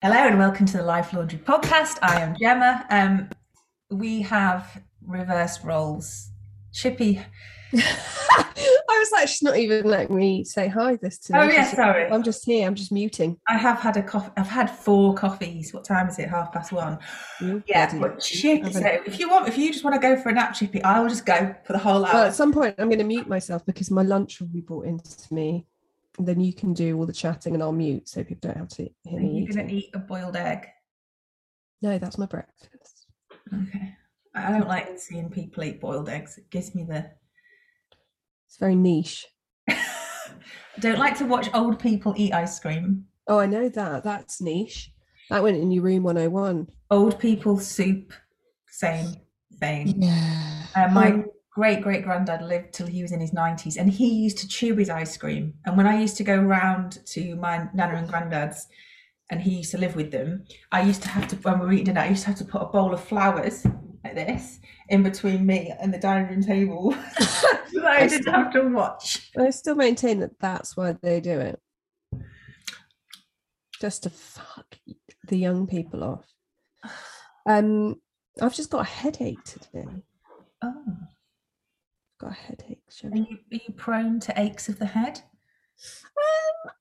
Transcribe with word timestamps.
Hello 0.00 0.14
and 0.14 0.38
welcome 0.38 0.64
to 0.64 0.76
the 0.76 0.84
Life 0.84 1.12
Laundry 1.12 1.40
podcast. 1.40 1.98
I 2.02 2.20
am 2.20 2.36
Gemma. 2.40 2.86
Um, 2.88 3.28
we 3.90 4.22
have 4.22 4.80
reverse 5.04 5.64
roles. 5.64 6.30
Chippy. 6.72 7.20
I 7.74 8.44
was 8.88 9.10
like, 9.10 9.26
she's 9.26 9.42
not 9.42 9.56
even 9.56 9.86
letting 9.86 10.14
me 10.16 10.44
say 10.44 10.68
hi 10.68 10.94
this 11.02 11.18
time. 11.18 11.40
Oh 11.40 11.52
yeah, 11.52 11.64
sorry. 11.64 12.06
I'm 12.12 12.22
just 12.22 12.44
here. 12.44 12.64
I'm 12.68 12.76
just 12.76 12.92
muting. 12.92 13.40
I 13.48 13.58
have 13.58 13.80
had 13.80 13.96
a 13.96 14.02
coffee. 14.04 14.30
I've 14.36 14.46
had 14.46 14.70
four 14.70 15.14
coffees. 15.14 15.74
What 15.74 15.82
time 15.82 16.08
is 16.08 16.20
it? 16.20 16.28
Half 16.28 16.52
past 16.52 16.70
one. 16.70 17.00
You 17.40 17.64
Yeah, 17.66 17.92
but 17.98 18.20
Chippy. 18.20 18.72
So 18.72 18.86
if 19.04 19.18
you 19.18 19.28
want, 19.28 19.48
if 19.48 19.58
you 19.58 19.72
just 19.72 19.82
want 19.82 19.94
to 19.94 20.00
go 20.00 20.16
for 20.16 20.28
a 20.28 20.32
nap, 20.32 20.54
Chippy, 20.54 20.80
I 20.84 21.00
will 21.00 21.08
just 21.08 21.26
go 21.26 21.56
for 21.64 21.72
the 21.72 21.78
whole 21.80 22.02
Well, 22.02 22.14
hour. 22.16 22.26
at 22.26 22.34
some 22.34 22.52
point, 22.52 22.76
I'm 22.78 22.88
going 22.88 23.00
to 23.00 23.04
mute 23.04 23.26
myself 23.26 23.66
because 23.66 23.90
my 23.90 24.02
lunch 24.02 24.38
will 24.38 24.46
be 24.46 24.60
brought 24.60 24.86
into 24.86 25.34
me. 25.34 25.66
And 26.18 26.26
then 26.26 26.40
you 26.40 26.52
can 26.52 26.74
do 26.74 26.98
all 26.98 27.06
the 27.06 27.12
chatting 27.12 27.54
and 27.54 27.62
I'll 27.62 27.72
mute 27.72 28.08
so 28.08 28.24
people 28.24 28.48
don't 28.48 28.56
have 28.56 28.68
to 28.70 28.88
hear 29.04 29.18
Are 29.18 29.22
me. 29.22 29.38
You're 29.38 29.54
going 29.54 29.68
to 29.68 29.74
eat 29.74 29.90
a 29.94 29.98
boiled 30.00 30.36
egg? 30.36 30.66
No, 31.80 31.96
that's 31.96 32.18
my 32.18 32.26
breakfast. 32.26 33.06
Okay. 33.54 33.94
I 34.34 34.50
don't 34.50 34.68
like 34.68 34.98
seeing 34.98 35.30
people 35.30 35.62
eat 35.62 35.80
boiled 35.80 36.08
eggs. 36.08 36.38
It 36.38 36.50
gives 36.50 36.74
me 36.74 36.84
the. 36.84 37.08
It's 38.46 38.56
very 38.58 38.74
niche. 38.74 39.26
I 39.68 39.78
don't 40.80 40.98
like 40.98 41.16
to 41.18 41.24
watch 41.24 41.48
old 41.54 41.78
people 41.78 42.14
eat 42.16 42.32
ice 42.32 42.58
cream. 42.58 43.04
Oh, 43.28 43.38
I 43.38 43.46
know 43.46 43.68
that. 43.68 44.04
That's 44.04 44.40
niche. 44.40 44.90
That 45.30 45.42
went 45.42 45.58
in 45.58 45.70
your 45.70 45.84
room 45.84 46.02
101. 46.02 46.66
Old 46.90 47.18
people 47.18 47.58
soup, 47.58 48.12
same 48.66 49.14
thing. 49.60 50.02
Yeah. 50.02 50.62
Uh, 50.74 50.88
my 50.88 51.12
Um, 51.12 51.24
great 51.58 51.82
great 51.82 52.04
granddad 52.04 52.40
lived 52.42 52.72
till 52.72 52.86
he 52.86 53.02
was 53.02 53.10
in 53.10 53.18
his 53.18 53.32
90s 53.32 53.76
and 53.78 53.90
he 53.90 54.08
used 54.26 54.38
to 54.38 54.46
chew 54.46 54.76
his 54.76 54.88
ice 54.90 55.16
cream. 55.16 55.54
And 55.66 55.76
when 55.76 55.88
I 55.88 56.00
used 56.00 56.16
to 56.18 56.22
go 56.32 56.36
round 56.38 57.04
to 57.06 57.34
my 57.34 57.68
nana 57.74 57.96
and 57.96 58.08
granddad's 58.08 58.68
and 59.30 59.40
he 59.40 59.56
used 59.56 59.72
to 59.72 59.78
live 59.78 59.96
with 59.96 60.12
them, 60.12 60.44
I 60.70 60.82
used 60.82 61.02
to 61.02 61.08
have 61.08 61.26
to, 61.28 61.36
when 61.38 61.58
we 61.58 61.66
were 61.66 61.72
eating 61.72 61.86
dinner, 61.86 62.02
I 62.02 62.10
used 62.10 62.22
to 62.22 62.28
have 62.28 62.38
to 62.38 62.44
put 62.44 62.62
a 62.62 62.66
bowl 62.66 62.94
of 62.94 63.02
flowers 63.02 63.66
like 64.04 64.14
this 64.14 64.60
in 64.88 65.02
between 65.02 65.44
me 65.44 65.74
and 65.80 65.92
the 65.92 65.98
dining 65.98 66.28
room 66.30 66.42
table. 66.44 66.92
so 67.18 67.48
that 67.74 67.84
I 67.84 67.96
I 67.96 68.06
didn't 68.06 68.22
still- 68.22 68.32
have 68.34 68.52
to 68.52 68.62
watch. 68.68 69.32
I 69.36 69.50
still 69.50 69.74
maintain 69.74 70.20
that 70.20 70.38
that's 70.38 70.76
why 70.76 70.92
they 71.02 71.18
do 71.20 71.40
it. 71.40 71.60
Just 73.80 74.04
to 74.04 74.10
fuck 74.10 74.78
the 75.26 75.36
young 75.38 75.66
people 75.66 76.04
off. 76.04 76.24
Um, 77.46 77.94
I've 78.42 78.54
just 78.54 78.68
got 78.68 78.82
a 78.82 78.84
headache 79.00 79.42
today. 79.44 79.86
Oh, 80.62 80.84
Got 82.20 82.32
a 82.32 82.34
headache. 82.34 82.82
are 83.04 83.16
you, 83.16 83.38
are 83.52 83.60
you 83.66 83.72
prone 83.76 84.18
to 84.20 84.40
aches 84.40 84.68
of 84.68 84.78
the 84.78 84.86
head? 84.86 85.20
Um, 86.16 86.72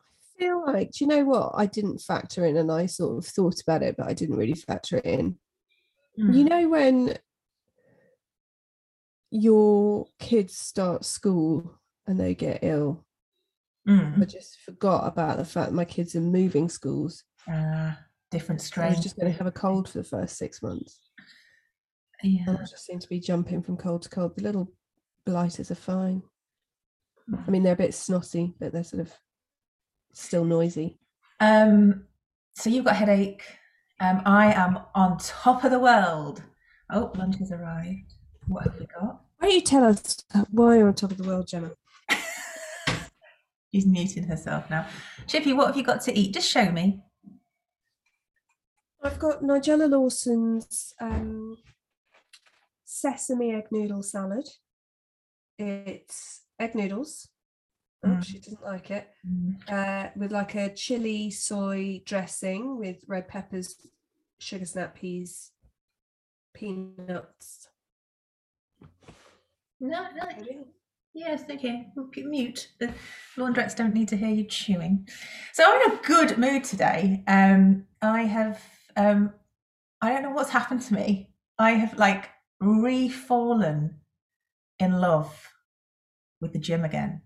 I 0.00 0.38
feel 0.38 0.64
like, 0.64 0.92
do 0.92 1.04
you 1.04 1.08
know 1.08 1.24
what? 1.24 1.52
I 1.54 1.66
didn't 1.66 1.98
factor 2.00 2.44
in, 2.46 2.56
and 2.56 2.72
I 2.72 2.86
sort 2.86 3.18
of 3.18 3.26
thought 3.26 3.60
about 3.60 3.82
it, 3.82 3.96
but 3.98 4.06
I 4.08 4.14
didn't 4.14 4.38
really 4.38 4.54
factor 4.54 4.96
it 4.96 5.04
in. 5.04 5.38
You 6.16 6.44
Mm. 6.44 6.48
know 6.48 6.68
when 6.70 7.18
your 9.30 10.06
kids 10.18 10.56
start 10.56 11.04
school 11.04 11.78
and 12.06 12.18
they 12.18 12.34
get 12.34 12.60
ill. 12.62 13.04
Mm. 13.86 14.22
I 14.22 14.24
just 14.24 14.58
forgot 14.60 15.06
about 15.06 15.36
the 15.36 15.44
fact 15.44 15.70
that 15.70 15.76
my 15.76 15.84
kids 15.84 16.16
are 16.16 16.20
moving 16.20 16.70
schools. 16.70 17.24
Ah, 17.48 17.98
different 18.30 18.70
I 18.78 18.88
was 18.88 19.02
just 19.02 19.16
going 19.16 19.30
to 19.30 19.36
have 19.36 19.46
a 19.46 19.52
cold 19.52 19.88
for 19.88 19.98
the 19.98 20.04
first 20.04 20.38
six 20.38 20.62
months. 20.62 21.05
Yeah. 22.22 22.44
And 22.46 22.58
I 22.58 22.62
just 22.62 22.84
seem 22.84 22.98
to 22.98 23.08
be 23.08 23.20
jumping 23.20 23.62
from 23.62 23.76
cold 23.76 24.02
to 24.02 24.08
cold. 24.08 24.36
The 24.36 24.42
little 24.42 24.72
blighters 25.24 25.70
are 25.70 25.76
fine. 25.76 26.22
I 27.46 27.50
mean, 27.50 27.62
they're 27.62 27.72
a 27.72 27.76
bit 27.76 27.94
snotty, 27.94 28.54
but 28.58 28.72
they're 28.72 28.84
sort 28.84 29.02
of 29.02 29.12
still 30.12 30.44
noisy. 30.44 30.98
Um, 31.40 32.04
so 32.54 32.70
you've 32.70 32.84
got 32.84 32.94
a 32.94 32.98
headache. 32.98 33.42
Um, 34.00 34.22
I 34.24 34.52
am 34.52 34.78
on 34.94 35.18
top 35.18 35.64
of 35.64 35.70
the 35.70 35.78
world. 35.78 36.42
Oh, 36.90 37.12
lunch 37.16 37.36
has 37.38 37.50
arrived. 37.50 38.14
What 38.46 38.64
have 38.64 38.78
we 38.78 38.86
got? 38.86 39.20
Why 39.38 39.48
don't 39.48 39.54
you 39.54 39.60
tell 39.60 39.84
us 39.84 40.22
why 40.50 40.78
you're 40.78 40.88
on 40.88 40.94
top 40.94 41.10
of 41.10 41.18
the 41.18 41.24
world, 41.24 41.48
Gemma? 41.48 41.72
She's 43.74 43.86
muting 43.86 44.24
herself 44.24 44.70
now. 44.70 44.86
Chippy, 45.26 45.52
what 45.52 45.66
have 45.68 45.76
you 45.76 45.82
got 45.82 46.00
to 46.02 46.16
eat? 46.16 46.32
Just 46.32 46.50
show 46.50 46.70
me. 46.70 47.00
I've 49.02 49.18
got 49.18 49.42
Nigella 49.42 49.90
Lawson's 49.90 50.94
um, 51.00 51.45
sesame 53.00 53.52
egg 53.54 53.66
noodle 53.70 54.02
salad. 54.02 54.48
It's 55.58 56.42
egg 56.58 56.74
noodles. 56.74 57.28
Oh, 58.04 58.08
Mm. 58.08 58.24
she 58.24 58.38
doesn't 58.38 58.62
like 58.62 58.90
it. 58.90 59.08
Uh, 59.68 60.08
with 60.16 60.30
like 60.32 60.54
a 60.54 60.72
chili 60.74 61.30
soy 61.30 62.02
dressing 62.04 62.78
with 62.78 63.02
red 63.06 63.26
peppers, 63.28 63.76
sugar 64.38 64.66
snap 64.66 64.94
peas, 64.94 65.52
peanuts. 66.54 67.68
No, 69.80 70.08
no. 70.14 70.28
Yes, 71.14 71.44
okay. 71.50 71.88
We'll 71.96 72.10
Mute. 72.16 72.68
The 72.78 72.92
laundrettes 73.36 73.74
don't 73.74 73.94
need 73.94 74.08
to 74.08 74.16
hear 74.16 74.28
you 74.28 74.44
chewing. 74.44 75.08
So 75.54 75.64
I'm 75.66 75.90
in 75.90 75.98
a 75.98 76.02
good 76.02 76.36
mood 76.38 76.64
today. 76.64 77.24
Um, 77.26 77.86
I 78.02 78.22
have. 78.22 78.62
Um, 78.96 79.32
I 80.02 80.10
don't 80.10 80.22
know 80.22 80.30
what's 80.30 80.50
happened 80.50 80.82
to 80.82 80.94
me. 80.94 81.30
I 81.58 81.72
have 81.72 81.98
like 81.98 82.28
re-fallen 82.60 84.00
in 84.78 84.92
love 85.00 85.48
with 86.40 86.52
the 86.52 86.58
gym 86.58 86.84
again. 86.84 87.22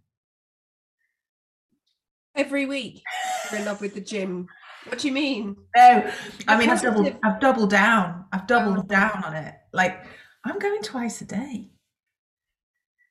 Every 2.37 2.67
week, 2.67 3.03
you're 3.51 3.61
in 3.61 3.67
love 3.67 3.81
with 3.81 3.95
the 3.95 4.01
gym. 4.01 4.47
What 4.87 4.99
do 5.01 5.09
you 5.09 5.13
mean? 5.13 5.57
No, 5.77 6.11
I 6.49 6.57
mean 6.59 6.71
I've 6.71 6.81
doubled. 6.81 7.15
I've 7.23 7.41
doubled 7.41 7.71
down. 7.71 8.25
I've 8.33 8.47
doubled 8.47 8.79
Oh. 8.79 8.83
down 8.83 9.25
on 9.25 9.35
it. 9.35 9.55
Like 9.73 10.07
I'm 10.45 10.59
going 10.59 10.81
twice 10.83 11.21
a 11.21 11.27
day. 11.27 11.71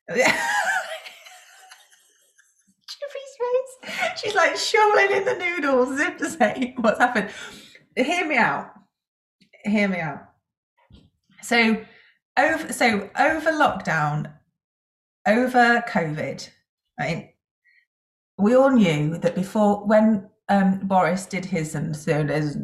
She's 4.18 4.36
like 4.36 4.56
shoveling 4.57 5.12
in 5.12 5.25
the 5.25 5.36
noodles 5.36 6.00
if 6.00 6.18
to 6.18 6.30
say, 6.30 6.74
"What's 6.78 7.00
happened?" 7.00 7.30
Hear 7.96 8.25
me 8.28 8.38
out. 8.38 8.72
Hear 9.63 9.88
me 9.88 10.00
out. 10.00 10.30
So 11.41 11.84
over. 12.40 12.74
So 12.74 13.10
over 13.18 13.52
lockdown, 13.52 14.32
over 15.28 15.84
COVID, 15.88 16.50
right? 17.00 17.34
We 18.38 18.56
all 18.56 18.72
knew 18.72 19.18
that 19.18 19.36
before 19.36 19.86
when 19.86 20.30
um, 20.48 20.80
Boris 20.84 21.26
did 21.26 21.46
his 21.46 21.76
and 21.76 21.96
so 21.96 22.24
there's. 22.24 22.56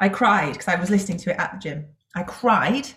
I 0.00 0.08
cried 0.08 0.52
because 0.54 0.68
I 0.68 0.74
was 0.74 0.90
listening 0.90 1.18
to 1.18 1.30
it 1.30 1.38
at 1.38 1.52
the 1.52 1.58
gym. 1.58 1.86
I 2.16 2.24
cried 2.24 2.88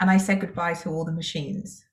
and 0.00 0.10
I 0.10 0.16
said 0.16 0.40
goodbye 0.40 0.74
to 0.74 0.90
all 0.90 1.04
the 1.04 1.12
machines. 1.12 1.84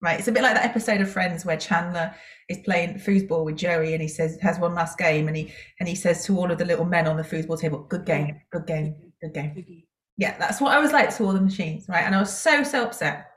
Right. 0.00 0.18
It's 0.18 0.28
a 0.28 0.32
bit 0.32 0.42
like 0.42 0.54
that 0.54 0.64
episode 0.64 1.00
of 1.00 1.10
Friends 1.10 1.44
where 1.44 1.56
Chandler 1.56 2.14
is 2.48 2.58
playing 2.58 2.98
foosball 2.98 3.44
with 3.44 3.56
Joey 3.56 3.94
and 3.94 4.02
he 4.02 4.06
says 4.06 4.38
has 4.42 4.58
one 4.58 4.74
last 4.74 4.96
game 4.96 5.26
and 5.26 5.36
he 5.36 5.52
and 5.80 5.88
he 5.88 5.96
says 5.96 6.24
to 6.26 6.36
all 6.38 6.52
of 6.52 6.58
the 6.58 6.64
little 6.64 6.84
men 6.84 7.08
on 7.08 7.16
the 7.16 7.24
foosball 7.24 7.58
table, 7.58 7.80
Good 7.88 8.04
game, 8.04 8.40
good 8.52 8.66
game, 8.66 9.12
good 9.20 9.34
game. 9.34 9.84
Yeah, 10.18 10.36
that's 10.36 10.60
what 10.60 10.72
I 10.72 10.80
was 10.80 10.92
like 10.92 11.14
to 11.16 11.24
all 11.24 11.32
the 11.32 11.40
machines, 11.40 11.88
right? 11.88 12.04
And 12.04 12.14
I 12.14 12.18
was 12.18 12.36
so, 12.36 12.64
so 12.64 12.82
upset 12.82 13.30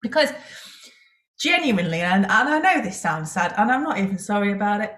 because 0.00 0.30
genuinely, 1.40 2.00
and, 2.00 2.24
and 2.24 2.48
I 2.48 2.58
know 2.60 2.80
this 2.80 3.00
sounds 3.00 3.32
sad, 3.32 3.52
and 3.58 3.70
I'm 3.70 3.82
not 3.82 3.98
even 3.98 4.16
sorry 4.18 4.52
about 4.52 4.80
it. 4.80 4.96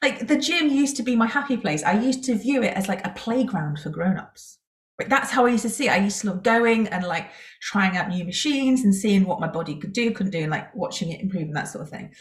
Like 0.00 0.26
the 0.28 0.38
gym 0.38 0.68
used 0.68 0.96
to 0.96 1.02
be 1.02 1.16
my 1.16 1.26
happy 1.26 1.56
place. 1.56 1.82
I 1.82 1.98
used 2.00 2.24
to 2.24 2.36
view 2.36 2.62
it 2.62 2.74
as 2.74 2.88
like 2.88 3.04
a 3.04 3.10
playground 3.10 3.80
for 3.80 3.90
grown-ups. 3.90 4.58
Like 4.98 5.08
that's 5.08 5.32
how 5.32 5.44
I 5.44 5.50
used 5.50 5.64
to 5.64 5.68
see 5.70 5.88
it. 5.88 5.92
I 5.92 5.96
used 5.96 6.20
to 6.20 6.28
love 6.28 6.44
going 6.44 6.86
and 6.88 7.04
like 7.04 7.30
trying 7.60 7.96
out 7.96 8.08
new 8.08 8.24
machines 8.24 8.84
and 8.84 8.94
seeing 8.94 9.24
what 9.24 9.40
my 9.40 9.48
body 9.48 9.74
could 9.74 9.92
do, 9.92 10.12
couldn't 10.12 10.32
do, 10.32 10.38
and 10.42 10.52
like 10.52 10.72
watching 10.74 11.10
it 11.10 11.20
improve 11.20 11.42
and 11.42 11.56
that 11.56 11.68
sort 11.68 11.82
of 11.82 11.90
thing. 11.90 12.14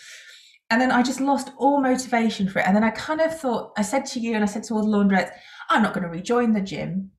And 0.72 0.82
then 0.82 0.92
I 0.92 1.04
just 1.04 1.22
lost 1.22 1.52
all 1.58 1.80
motivation 1.82 2.50
for 2.50 2.60
it. 2.60 2.66
And 2.66 2.76
then 2.76 2.84
I 2.84 2.90
kind 2.90 3.22
of 3.22 3.40
thought, 3.40 3.74
I 3.78 3.84
said 3.84 4.08
to 4.08 4.20
you 4.20 4.34
and 4.34 4.44
I 4.44 4.48
said 4.48 4.64
to 4.64 4.74
all 4.74 4.90
the 4.90 4.98
laundrettes, 4.98 5.30
I'm 5.70 5.84
not 5.84 5.94
going 5.94 6.04
to 6.04 6.10
rejoin 6.10 6.54
the 6.54 6.62
gym. 6.62 7.12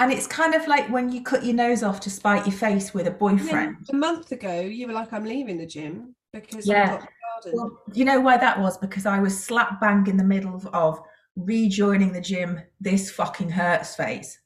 And 0.00 0.12
it's 0.12 0.26
kind 0.26 0.54
of 0.54 0.66
like 0.68 0.88
when 0.90 1.10
you 1.10 1.22
cut 1.22 1.44
your 1.44 1.54
nose 1.54 1.82
off 1.82 1.98
to 2.00 2.10
spite 2.10 2.46
your 2.46 2.54
face 2.54 2.94
with 2.94 3.08
a 3.08 3.10
boyfriend. 3.10 3.76
a 3.90 3.96
month 3.96 4.30
ago, 4.30 4.60
you 4.60 4.86
were 4.86 4.92
like, 4.92 5.12
I'm 5.12 5.24
leaving 5.24 5.58
the 5.58 5.66
gym 5.66 6.14
because 6.32 6.66
Yeah. 6.66 6.82
I've 6.82 7.00
got 7.00 7.00
the 7.00 7.50
garden. 7.50 7.52
Well, 7.54 7.82
you 7.94 8.04
know 8.04 8.20
why 8.20 8.36
that 8.36 8.60
was? 8.60 8.78
Because 8.78 9.06
I 9.06 9.18
was 9.18 9.42
slap 9.42 9.80
bang 9.80 10.06
in 10.06 10.16
the 10.16 10.24
middle 10.24 10.54
of, 10.54 10.66
of 10.68 11.00
rejoining 11.34 12.12
the 12.12 12.20
gym. 12.20 12.60
This 12.80 13.10
fucking 13.10 13.50
hurts 13.50 13.96
phase. 13.96 14.38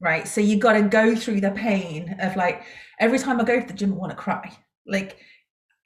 Right. 0.00 0.28
So 0.28 0.40
you 0.42 0.58
got 0.58 0.74
to 0.74 0.82
go 0.82 1.16
through 1.16 1.40
the 1.40 1.50
pain 1.52 2.14
of 2.20 2.36
like 2.36 2.64
every 3.00 3.18
time 3.18 3.40
I 3.40 3.44
go 3.44 3.58
to 3.58 3.66
the 3.66 3.72
gym, 3.72 3.94
I 3.94 3.96
want 3.96 4.10
to 4.10 4.16
cry. 4.16 4.52
Like 4.86 5.18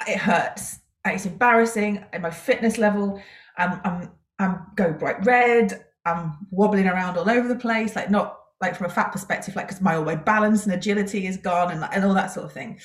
it 0.06 0.18
hurts. 0.18 0.80
It's 1.04 1.26
embarrassing. 1.26 2.04
At 2.12 2.20
my 2.20 2.30
fitness 2.30 2.76
level, 2.76 3.22
I'm 3.56 3.80
I'm 3.84 4.10
I'm 4.38 4.66
go 4.74 4.92
bright 4.92 5.24
red. 5.24 5.84
I'm 6.04 6.46
wobbling 6.50 6.86
around 6.86 7.16
all 7.16 7.30
over 7.30 7.48
the 7.48 7.56
place. 7.56 7.96
Like 7.96 8.10
not 8.10 8.38
like 8.60 8.76
from 8.76 8.86
a 8.86 8.90
fat 8.90 9.12
perspective, 9.12 9.56
like 9.56 9.68
because 9.68 9.82
my 9.82 9.96
all 9.96 10.04
my 10.04 10.14
balance 10.14 10.64
and 10.64 10.74
agility 10.74 11.26
is 11.26 11.36
gone 11.36 11.70
and 11.70 11.84
and 11.92 12.04
all 12.04 12.14
that 12.14 12.32
sort 12.32 12.46
of 12.46 12.52
thing. 12.52 12.78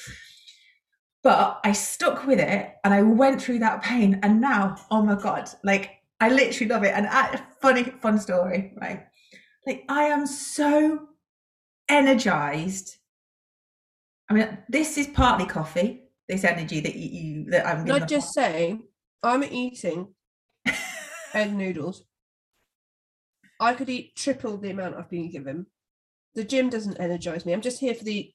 But 1.23 1.59
I 1.63 1.71
stuck 1.73 2.25
with 2.25 2.39
it 2.39 2.73
and 2.83 2.93
I 2.93 3.01
went 3.01 3.41
through 3.41 3.59
that 3.59 3.83
pain. 3.83 4.19
And 4.23 4.39
now, 4.39 4.77
oh 4.91 5.01
my 5.01 5.15
God, 5.15 5.49
like 5.63 5.91
I 6.19 6.29
literally 6.29 6.69
love 6.69 6.83
it. 6.83 6.93
And 6.93 7.05
a 7.05 7.45
funny, 7.61 7.83
fun 7.83 8.19
story, 8.19 8.73
right? 8.79 9.05
Like 9.65 9.83
I 9.89 10.03
am 10.03 10.25
so 10.25 11.07
energized. 11.89 12.97
I 14.29 14.33
mean, 14.33 14.57
this 14.69 14.97
is 14.97 15.07
partly 15.07 15.45
coffee. 15.45 16.03
This 16.29 16.43
energy 16.43 16.81
that 16.81 16.95
you, 16.95 17.09
you 17.09 17.51
that 17.51 17.65
I'm. 17.65 17.85
Can 17.85 17.91
I 17.91 17.93
giving 17.99 18.07
just 18.09 18.33
say, 18.33 18.79
I'm 19.23 19.43
eating 19.43 20.13
egg 21.33 21.53
noodles. 21.53 22.03
I 23.59 23.73
could 23.73 23.89
eat 23.89 24.15
triple 24.15 24.57
the 24.57 24.71
amount 24.71 24.95
I've 24.95 25.09
been 25.09 25.31
given. 25.31 25.67
The 26.35 26.43
gym 26.43 26.69
doesn't 26.69 26.99
energize 26.99 27.45
me. 27.45 27.53
I'm 27.53 27.61
just 27.61 27.79
here 27.79 27.95
for 27.95 28.03
the 28.03 28.31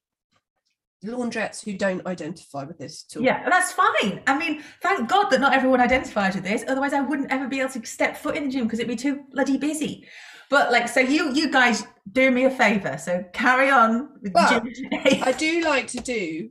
laundrettes 1.05 1.65
who 1.65 1.75
don't 1.75 2.07
identify 2.07 2.65
with 2.65 2.79
this 2.79 3.05
at 3.11 3.17
all. 3.17 3.25
Yeah, 3.25 3.43
and 3.43 3.53
that's 3.53 3.73
fine. 3.73 4.23
I 4.27 4.39
mean, 4.39 4.63
thank 4.81 5.09
God 5.09 5.31
that 5.31 5.41
not 5.41 5.53
everyone 5.53 5.81
identifies 5.81 6.35
with 6.35 6.45
this. 6.45 6.65
Otherwise, 6.69 6.93
I 6.93 7.01
wouldn't 7.01 7.31
ever 7.31 7.49
be 7.49 7.61
able 7.61 7.71
to 7.73 7.87
step 7.87 8.17
foot 8.17 8.37
in 8.37 8.45
the 8.45 8.51
gym 8.51 8.65
because 8.65 8.79
it'd 8.79 8.89
be 8.89 8.97
too 8.97 9.25
bloody 9.31 9.59
busy. 9.59 10.07
But 10.51 10.71
like, 10.71 10.89
so 10.89 11.01
you 11.01 11.33
you 11.33 11.51
guys 11.51 11.85
do 12.11 12.31
me 12.31 12.45
a 12.45 12.51
favor. 12.51 12.99
So 12.99 13.25
carry 13.33 13.71
on 13.71 14.11
with 14.21 14.33
the 14.33 14.47
gym 14.49 14.73
today. 14.75 15.23
I 15.23 15.33
do 15.33 15.63
like 15.63 15.87
to 15.89 16.01
do 16.01 16.51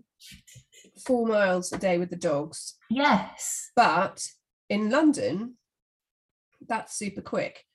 four 1.05 1.27
miles 1.27 1.71
a 1.71 1.77
day 1.77 1.97
with 1.97 2.09
the 2.09 2.15
dogs, 2.15 2.75
yes. 2.89 3.71
but 3.75 4.25
in 4.69 4.89
London, 4.89 5.55
that's 6.67 6.97
super 6.97 7.21
quick. 7.21 7.65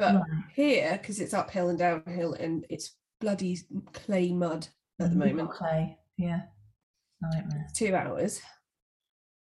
But 0.00 0.14
Right. 0.14 0.44
here, 0.54 0.98
because 1.00 1.20
it's 1.20 1.34
uphill 1.34 1.68
and 1.68 1.78
downhill 1.78 2.32
and 2.32 2.64
it's 2.70 2.96
bloody 3.20 3.58
clay 3.92 4.32
mud 4.32 4.66
at 4.98 5.10
the 5.10 5.16
mm-hmm. 5.16 5.18
moment, 5.18 5.50
Clay. 5.50 5.98
Yeah. 6.16 6.40
Nightmare. 7.20 7.68
two 7.74 7.94
hours. 7.94 8.40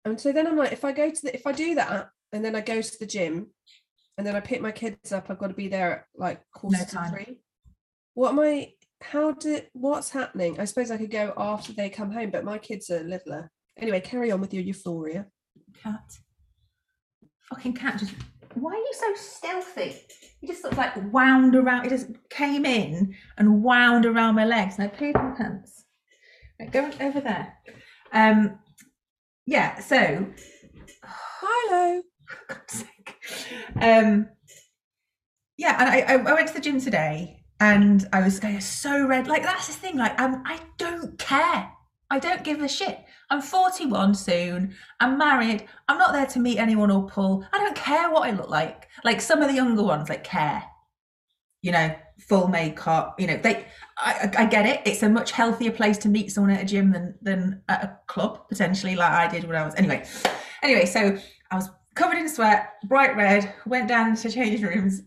And 0.04 0.19
so 0.19 0.31
then 0.31 0.48
I'm 0.48 0.57
like, 0.57 0.71
if 0.71 0.83
I 0.83 0.94
go 0.94 1.12
to 1.12 1.21
the, 1.21 1.36
if 1.36 1.45
I 1.45 1.51
do 1.51 1.75
that 1.75 2.09
and 2.33 2.44
then 2.44 2.56
I 2.56 2.62
go 2.62 2.81
to 2.81 3.00
the 3.00 3.06
gym 3.06 3.51
and 4.18 4.25
then 4.25 4.36
I 4.36 4.39
pick 4.39 4.62
my 4.62 4.71
kids 4.71 5.12
up, 5.12 5.30
I've 5.30 5.38
got 5.38 5.50
to 5.50 5.54
be 5.54 5.68
there 5.68 5.92
at 5.92 6.06
like 6.15 6.42
quarter 6.51 6.83
to 6.83 7.09
three. 7.12 7.39
What 8.15 8.31
am 8.31 8.39
I, 8.39 8.74
how 9.00 9.33
did, 9.33 9.68
what's 9.74 10.09
happening? 10.09 10.59
I 10.59 10.65
suppose 10.65 10.89
I 10.89 10.98
could 10.98 11.12
go 11.12 11.33
after 11.38 11.71
they 11.71 11.92
come 11.92 12.12
home, 12.12 12.31
but 12.31 12.44
my 12.44 12.57
kids 12.57 12.89
are 12.89 13.04
littler. 13.04 13.51
Anyway, 13.77 14.00
carry 14.00 14.31
on 14.31 14.42
with 14.42 14.56
your 14.56 14.63
euphoria. 14.63 15.27
Cat. 15.83 16.18
Fucking 17.50 17.74
cat 17.74 18.00
just 18.00 18.15
why 18.62 18.71
are 18.71 18.75
you 18.75 18.94
so 18.94 19.13
stealthy? 19.15 19.95
He 20.39 20.48
just 20.48 20.62
sort 20.62 20.74
of 20.74 20.77
like 20.77 20.95
wound 21.12 21.56
around. 21.56 21.83
He 21.83 21.89
just 21.89 22.07
came 22.30 22.65
in 22.65 23.15
and 23.38 23.63
wound 23.63 24.06
around 24.06 24.36
my 24.36 24.45
legs, 24.45 24.77
and 24.77 24.89
I 24.89 24.95
peed 24.95 25.13
my 25.15 25.36
pants. 25.38 25.86
Right, 26.59 26.71
go 26.71 26.89
over 27.00 27.21
there. 27.21 27.54
Um, 28.13 28.59
yeah. 29.45 29.80
So, 29.80 30.27
Hello. 31.04 32.01
for 32.25 32.38
God's 32.48 32.74
sake. 32.74 33.15
Um, 33.81 34.30
yeah, 35.57 35.75
and 35.80 35.89
I, 35.89 36.30
I, 36.30 36.33
went 36.33 36.48
to 36.50 36.54
the 36.54 36.59
gym 36.59 36.80
today, 36.80 37.44
and 37.59 38.07
I 38.13 38.21
was 38.21 38.39
going 38.39 38.59
so 38.62 39.07
red. 39.07 39.27
Like 39.27 39.44
that's 39.44 39.68
the 39.68 39.74
thing. 39.74 39.98
Like 39.98 40.19
I'm, 40.19 40.44
I 40.45 40.59
don't 40.77 41.18
care. 41.18 41.71
I 42.09 42.19
don't 42.19 42.44
give 42.44 42.62
a 42.62 42.68
shit. 42.68 43.04
I'm 43.30 43.42
41 43.42 44.15
soon. 44.15 44.75
I'm 45.00 45.18
married. 45.18 45.65
I'm 45.89 45.98
not 45.98 46.13
there 46.13 46.25
to 46.25 46.39
meet 46.39 46.57
anyone 46.57 46.89
or 46.89 47.07
pull. 47.07 47.45
I 47.51 47.57
don't 47.57 47.75
care 47.75 48.09
what 48.09 48.27
I 48.27 48.31
look 48.31 48.50
like. 48.50 48.88
Like 49.04 49.19
some 49.19 49.42
of 49.42 49.50
the 49.50 49.56
younger 49.56 49.83
ones, 49.83 50.07
like 50.07 50.24
care. 50.24 50.63
You 51.62 51.74
know, 51.74 51.94
full 52.19 52.48
makeup. 52.48 53.19
You 53.19 53.27
know, 53.27 53.38
they. 53.38 53.65
I, 53.98 54.31
I 54.38 54.45
get 54.45 54.65
it. 54.65 54.81
It's 54.86 55.04
a 55.04 55.09
much 55.09 55.31
healthier 55.31 55.71
place 55.71 55.98
to 56.00 56.09
meet 56.09 56.31
someone 56.31 56.54
at 56.54 56.62
a 56.62 56.65
gym 56.65 56.92
than 56.92 57.15
than 57.21 57.62
at 57.68 57.83
a 57.83 58.00
club 58.07 58.48
potentially, 58.48 58.95
like 58.95 59.12
I 59.12 59.27
did 59.27 59.44
when 59.44 59.57
I 59.57 59.65
was. 59.65 59.75
Anyway, 59.75 60.06
anyway, 60.63 60.86
so 60.86 61.18
I 61.51 61.56
was 61.56 61.69
covered 61.95 62.18
in 62.18 62.30
sweat, 62.30 62.74
bright 62.86 63.18
red. 63.18 63.54
Went 63.65 63.89
down 63.89 64.15
to 64.15 64.30
changing 64.30 64.65
rooms, 64.65 65.01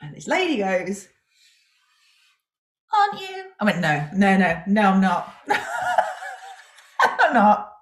and 0.00 0.14
this 0.14 0.28
lady 0.28 0.58
goes, 0.58 1.08
"Aren't 2.94 3.20
you?" 3.22 3.44
I 3.58 3.64
went, 3.64 3.80
"No, 3.80 4.06
no, 4.14 4.36
no, 4.36 4.62
no, 4.66 4.82
I'm 4.82 5.00
not. 5.00 5.34
I'm 7.26 7.34
not." 7.34 7.72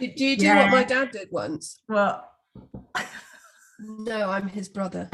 Do 0.00 0.24
you 0.24 0.36
do 0.36 0.48
what 0.54 0.70
my 0.70 0.84
dad 0.84 1.10
did 1.12 1.28
once? 1.30 1.80
Well, 1.88 2.24
No, 3.80 4.30
I'm 4.30 4.48
his 4.48 4.68
brother. 4.68 5.08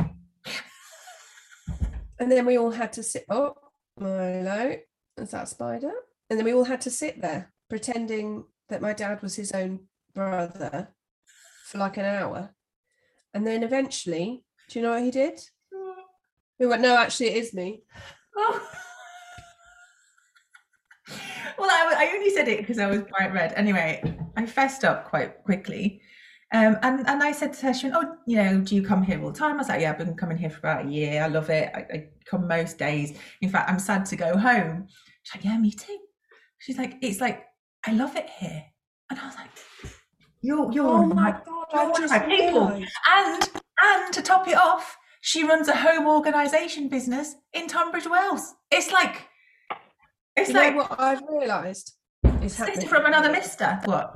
And 2.19 2.31
then 2.31 2.47
we 2.47 2.57
all 2.57 2.71
had 2.71 2.93
to 2.95 3.03
sit. 3.03 3.25
Oh, 3.29 3.55
hello. 3.99 4.77
Is 5.19 5.31
that 5.33 5.49
spider? 5.49 5.93
And 6.31 6.39
then 6.39 6.45
we 6.45 6.55
all 6.55 6.65
had 6.65 6.81
to 6.83 6.91
sit 6.91 7.21
there 7.21 7.53
pretending 7.69 8.45
that 8.69 8.81
my 8.81 8.93
dad 8.93 9.21
was 9.21 9.35
his 9.35 9.53
own 9.53 9.81
brother 10.15 10.89
for 11.67 11.79
like 11.79 11.97
an 11.97 12.05
hour. 12.05 12.55
And 13.35 13.47
then 13.47 13.63
eventually, 13.63 14.45
do 14.69 14.79
you 14.79 14.85
know 14.85 14.93
what 14.93 15.03
he 15.03 15.11
did? 15.11 15.41
We 16.57 16.69
went, 16.69 16.83
no, 16.83 16.97
actually, 16.97 17.31
it 17.31 17.39
is 17.39 17.53
me. 17.53 17.83
Oh. 18.37 18.69
Well, 21.59 21.71
I, 21.71 22.06
I 22.06 22.12
only 22.15 22.31
said 22.31 22.49
it 22.49 22.59
because 22.59 22.79
I 22.79 22.87
was 22.87 23.03
bright 23.03 23.33
red. 23.33 23.53
Anyway, 23.56 24.03
I 24.37 24.47
fessed 24.47 24.85
up 24.85 25.09
quite 25.09 25.43
quickly. 25.45 26.01
Um, 26.53 26.77
and, 26.83 27.09
and 27.09 27.23
I 27.23 27.33
said 27.33 27.53
to 27.55 27.67
her, 27.67 27.75
she 27.75 27.89
went, 27.89 27.97
Oh, 28.05 28.15
you 28.27 28.37
know, 28.37 28.61
do 28.61 28.77
you 28.77 28.83
come 28.83 29.03
here 29.03 29.21
all 29.23 29.33
the 29.33 29.39
time? 29.39 29.55
I 29.55 29.59
was 29.59 29.69
like, 29.69 29.81
Yeah, 29.81 29.91
I've 29.91 29.99
been 29.99 30.15
coming 30.15 30.37
here 30.37 30.51
for 30.51 30.59
about 30.59 30.87
a 30.87 30.89
year. 30.89 31.23
I 31.23 31.27
love 31.27 31.51
it. 31.51 31.71
I, 31.75 31.79
I 31.79 32.09
come 32.27 32.47
most 32.47 32.79
days. 32.79 33.19
In 33.41 33.49
fact, 33.49 33.71
I'm 33.71 33.79
sad 33.79 34.06
to 34.06 34.17
go 34.17 34.37
home. 34.37 34.87
She's 35.23 35.35
like, 35.35 35.45
Yeah, 35.45 35.59
me 35.59 35.73
too. 35.73 35.99
She's 36.59 36.79
like, 36.79 36.97
It's 37.03 37.21
like, 37.21 37.45
I 37.87 37.93
love 37.93 38.15
it 38.17 38.31
here. 38.39 38.65
And 39.11 39.19
I 39.19 39.27
was 39.27 39.35
like, 39.35 39.51
You're, 40.43 40.71
you're 40.73 40.89
Oh 40.89 41.06
my 41.06 41.33
God, 41.33 41.67
you're 41.73 41.83
I 41.83 41.93
just 41.99 42.12
my 42.12 42.19
people. 42.21 42.69
And 42.69 43.51
and 43.83 44.12
to 44.15 44.23
top 44.23 44.47
it 44.47 44.56
off, 44.56 44.97
she 45.23 45.43
runs 45.43 45.69
a 45.69 45.75
home 45.75 46.06
organisation 46.06 46.89
business 46.89 47.35
in 47.53 47.67
Tunbridge 47.67 48.06
Wells. 48.06 48.55
It's 48.71 48.93
like 48.93 49.27
it's 50.37 50.49
You 50.51 50.55
like 50.55 50.75
what 50.77 51.01
I've 51.01 51.23
realised 51.29 51.95
is 52.43 52.53
sister 52.55 52.65
happening. 52.67 52.89
from 52.89 53.07
another 53.07 53.31
mister. 53.33 53.81
What? 53.85 54.15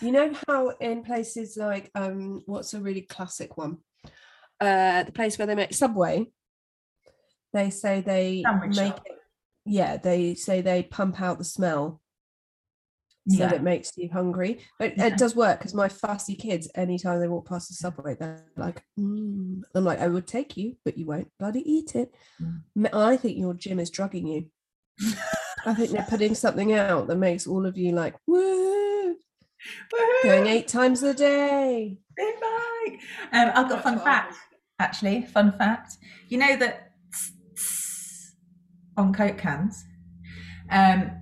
You 0.00 0.10
know 0.10 0.32
how 0.48 0.70
in 0.80 1.04
places 1.04 1.56
like 1.56 1.90
um 1.94 2.42
what's 2.46 2.74
a 2.74 2.80
really 2.80 3.02
classic 3.02 3.56
one? 3.56 3.78
Uh 4.60 5.04
the 5.04 5.12
place 5.12 5.38
where 5.38 5.46
they 5.46 5.54
make 5.54 5.72
Subway, 5.74 6.26
they 7.52 7.70
say 7.70 8.00
they 8.00 8.42
Sandwich 8.44 8.76
make 8.76 8.94
shop. 8.94 9.02
it 9.06 9.18
yeah, 9.64 9.96
they 9.96 10.34
say 10.34 10.60
they 10.60 10.82
pump 10.82 11.20
out 11.20 11.38
the 11.38 11.44
smell 11.44 12.00
so 13.28 13.38
Yeah. 13.38 13.48
that 13.48 13.56
it 13.56 13.62
makes 13.62 13.92
you 13.96 14.08
hungry. 14.12 14.60
But 14.78 14.96
Yeah. 14.96 15.06
it 15.06 15.16
does 15.16 15.36
work 15.36 15.58
because 15.58 15.74
my 15.74 15.88
fussy 15.88 16.34
kids, 16.34 16.68
anytime 16.74 17.20
they 17.20 17.28
walk 17.28 17.48
past 17.48 17.68
the 17.68 17.74
subway, 17.74 18.16
they're 18.18 18.44
like, 18.56 18.82
mm. 18.98 19.62
I'm 19.74 19.84
like, 19.84 20.00
I 20.00 20.08
would 20.08 20.26
take 20.26 20.56
you, 20.56 20.76
but 20.84 20.98
you 20.98 21.06
won't 21.06 21.30
bloody 21.38 21.60
eat 21.70 21.94
it. 21.94 22.14
Mm. 22.40 22.62
M- 22.76 22.94
I 22.94 23.16
think 23.16 23.38
your 23.38 23.54
gym 23.54 23.78
is 23.78 23.90
drugging 23.90 24.26
you. 24.26 24.46
I 25.64 25.74
think 25.74 25.90
they're 25.90 26.06
putting 26.08 26.34
something 26.34 26.72
out 26.72 27.06
that 27.06 27.16
makes 27.16 27.46
all 27.46 27.64
of 27.66 27.78
you 27.78 27.92
like, 27.92 28.16
woo, 28.26 29.16
going 30.24 30.46
eight 30.48 30.66
times 30.68 31.02
a 31.04 31.14
day. 31.14 31.98
Big 32.16 32.34
bike. 32.40 33.00
Um, 33.32 33.52
I've 33.54 33.68
got 33.68 33.78
a 33.78 33.82
fun 33.82 34.00
fact. 34.00 34.34
Actually, 34.80 35.22
fun 35.26 35.52
fact. 35.52 35.96
You 36.28 36.38
know 36.38 36.56
that 36.56 36.90
on 38.96 39.12
Coke 39.14 39.38
cans. 39.38 39.84
Um, 40.70 41.12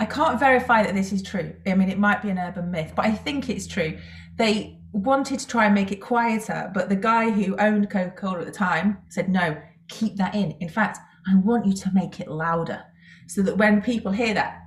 I 0.00 0.06
can't 0.06 0.40
verify 0.40 0.82
that 0.82 0.94
this 0.94 1.12
is 1.12 1.22
true. 1.22 1.54
I 1.66 1.74
mean, 1.74 1.90
it 1.90 1.98
might 1.98 2.22
be 2.22 2.30
an 2.30 2.38
urban 2.38 2.70
myth, 2.70 2.94
but 2.96 3.04
I 3.04 3.12
think 3.12 3.50
it's 3.50 3.66
true. 3.66 3.98
They 4.36 4.80
wanted 4.92 5.38
to 5.40 5.46
try 5.46 5.66
and 5.66 5.74
make 5.74 5.92
it 5.92 5.96
quieter, 5.96 6.70
but 6.72 6.88
the 6.88 6.96
guy 6.96 7.30
who 7.30 7.54
owned 7.58 7.90
Coca 7.90 8.10
Cola 8.16 8.40
at 8.40 8.46
the 8.46 8.50
time 8.50 8.96
said, 9.10 9.28
no, 9.28 9.60
keep 9.88 10.16
that 10.16 10.34
in. 10.34 10.52
In 10.52 10.70
fact, 10.70 10.98
I 11.30 11.36
want 11.36 11.66
you 11.66 11.74
to 11.74 11.90
make 11.92 12.18
it 12.18 12.28
louder 12.28 12.82
so 13.26 13.42
that 13.42 13.58
when 13.58 13.82
people 13.82 14.10
hear 14.10 14.32
that, 14.32 14.62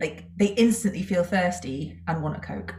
like 0.00 0.26
they 0.36 0.48
instantly 0.48 1.04
feel 1.04 1.22
thirsty 1.22 2.00
and 2.08 2.24
want 2.24 2.36
a 2.36 2.40
Coke. 2.40 2.74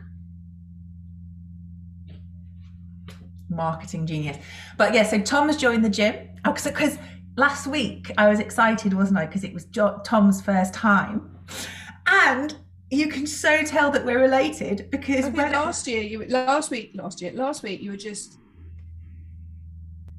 Marketing 3.50 4.06
genius. 4.06 4.38
But 4.78 4.94
yeah, 4.94 5.04
so 5.04 5.22
Tom's 5.22 5.56
joined 5.56 5.86
the 5.86 5.90
gym 5.90 6.16
oh, 6.44 6.52
because 6.52 6.98
last 7.38 7.68
week 7.68 8.12
I 8.18 8.28
was 8.30 8.40
excited, 8.40 8.94
wasn't 8.94 9.20
I? 9.20 9.26
Because 9.26 9.44
it 9.44 9.54
was 9.54 9.66
jo- 9.66 10.00
Tom's 10.04 10.42
first 10.42 10.74
time. 10.74 11.30
And 12.08 12.56
you 12.92 13.08
can 13.08 13.26
so 13.28 13.64
tell 13.64 13.92
that 13.92 14.06
we're 14.06 14.20
related 14.22 14.90
because 14.92 15.26
when 15.28 15.52
last 15.52 15.88
year 15.88 16.02
you 16.02 16.20
were- 16.20 16.28
last 16.28 16.70
week 16.72 16.92
last 16.96 17.22
year 17.22 17.32
last 17.34 17.64
week 17.64 17.82
you 17.82 17.92
were 17.92 17.98
just 17.98 18.38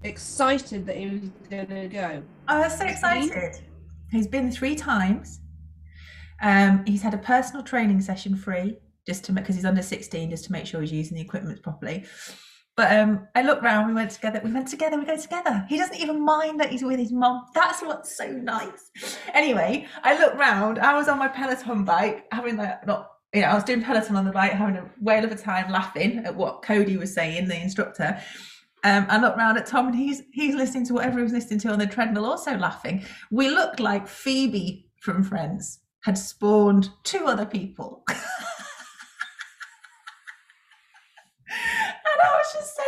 excited 0.02 0.86
that 0.86 0.96
he 0.96 1.06
was 1.08 1.20
gonna 1.50 1.88
go. 1.88 2.22
I 2.48 2.60
was 2.60 2.76
so 2.78 2.84
excited. 2.84 3.60
He's 4.10 4.26
been 4.26 4.50
three 4.50 4.76
times. 4.76 5.40
Um, 6.42 6.84
he's 6.86 7.02
had 7.02 7.14
a 7.14 7.18
personal 7.18 7.62
training 7.64 8.00
session 8.00 8.36
free 8.36 8.76
just 9.06 9.24
to 9.24 9.32
because 9.32 9.54
he's 9.54 9.64
under 9.64 9.82
16, 9.82 10.30
just 10.30 10.44
to 10.44 10.52
make 10.52 10.66
sure 10.66 10.80
he's 10.80 10.92
using 10.92 11.16
the 11.16 11.22
equipment 11.22 11.62
properly. 11.62 12.04
But 12.76 12.92
um, 12.92 13.26
I 13.34 13.40
looked 13.40 13.62
round, 13.62 13.88
we 13.88 13.94
went 13.94 14.10
together, 14.10 14.40
we 14.44 14.52
went 14.52 14.68
together, 14.68 14.98
we 14.98 15.06
go 15.06 15.16
together. 15.16 15.64
He 15.66 15.78
doesn't 15.78 15.98
even 15.98 16.22
mind 16.22 16.60
that 16.60 16.70
he's 16.70 16.84
with 16.84 16.98
his 16.98 17.10
mum. 17.10 17.46
That's 17.54 17.80
what's 17.80 18.16
so 18.16 18.28
nice. 18.30 18.90
Anyway, 19.32 19.86
I 20.02 20.18
looked 20.18 20.36
round, 20.36 20.78
I 20.78 20.94
was 20.94 21.08
on 21.08 21.18
my 21.18 21.28
Peloton 21.28 21.84
bike, 21.84 22.26
having 22.30 22.56
that 22.56 22.86
not 22.86 23.12
you 23.34 23.42
know, 23.42 23.48
I 23.48 23.54
was 23.54 23.64
doing 23.64 23.82
Peloton 23.82 24.16
on 24.16 24.24
the 24.24 24.32
bike, 24.32 24.52
having 24.52 24.76
a 24.76 24.90
whale 25.00 25.24
of 25.24 25.32
a 25.32 25.36
time 25.36 25.70
laughing 25.70 26.22
at 26.24 26.34
what 26.34 26.62
Cody 26.62 26.96
was 26.96 27.12
saying, 27.12 27.48
the 27.48 27.60
instructor. 27.60 28.18
Um, 28.84 29.06
I 29.08 29.18
looked 29.20 29.36
round 29.36 29.58
at 29.58 29.66
Tom 29.66 29.88
and 29.88 29.96
he's 29.96 30.22
he's 30.32 30.54
listening 30.54 30.86
to 30.86 30.94
whatever 30.94 31.18
he 31.18 31.24
was 31.24 31.32
listening 31.32 31.58
to 31.60 31.68
on 31.68 31.78
the 31.78 31.86
treadmill, 31.86 32.24
also 32.24 32.56
laughing. 32.56 33.04
We 33.30 33.50
looked 33.50 33.80
like 33.80 34.06
Phoebe 34.06 34.86
from 35.00 35.24
Friends 35.24 35.80
had 36.02 36.16
spawned 36.16 36.88
two 37.02 37.26
other 37.26 37.44
people. 37.44 38.04
and 42.18 42.28
I 42.28 42.36
was 42.36 42.52
just 42.52 42.76
so 42.76 42.82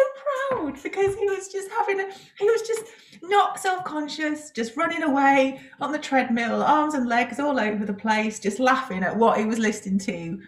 proud 0.51 0.83
because 0.83 1.15
he 1.17 1.29
was 1.29 1.49
just 1.49 1.71
having 1.71 2.01
a 2.01 2.11
he 2.39 2.49
was 2.49 2.63
just 2.63 2.85
not 3.23 3.59
self-conscious, 3.59 4.51
just 4.51 4.77
running 4.77 5.03
away 5.03 5.61
on 5.81 5.93
the 5.93 5.99
treadmill, 5.99 6.63
arms 6.63 6.95
and 6.95 7.09
legs 7.09 7.39
all 7.39 7.59
over 7.59 7.85
the 7.85 7.93
place, 7.93 8.39
just 8.39 8.61
laughing 8.61 9.03
at 9.03 9.17
what 9.17 9.39
he 9.39 9.45
was 9.45 9.59
listening 9.59 9.99
to 9.99 10.41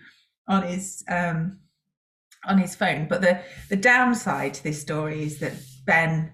on 0.49 0.63
his 0.63 1.05
um 1.09 1.59
on 2.47 2.59
his 2.59 2.75
phone. 2.75 3.07
But 3.09 3.21
the 3.21 3.41
the 3.69 3.77
downside 3.77 4.55
to 4.55 4.63
this 4.63 4.81
story 4.81 5.23
is 5.25 5.39
that 5.41 5.53
Ben 5.85 6.33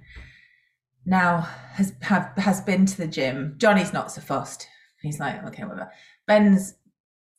now 1.04 1.40
has 1.72 1.92
have 2.02 2.32
has 2.36 2.60
been 2.60 2.86
to 2.86 2.96
the 2.96 3.06
gym. 3.06 3.54
Johnny's 3.58 3.92
not 3.92 4.12
so 4.12 4.20
fussed. 4.20 4.68
He's 5.02 5.20
like, 5.20 5.44
okay, 5.44 5.62
whatever. 5.62 5.90
Ben's 6.26 6.74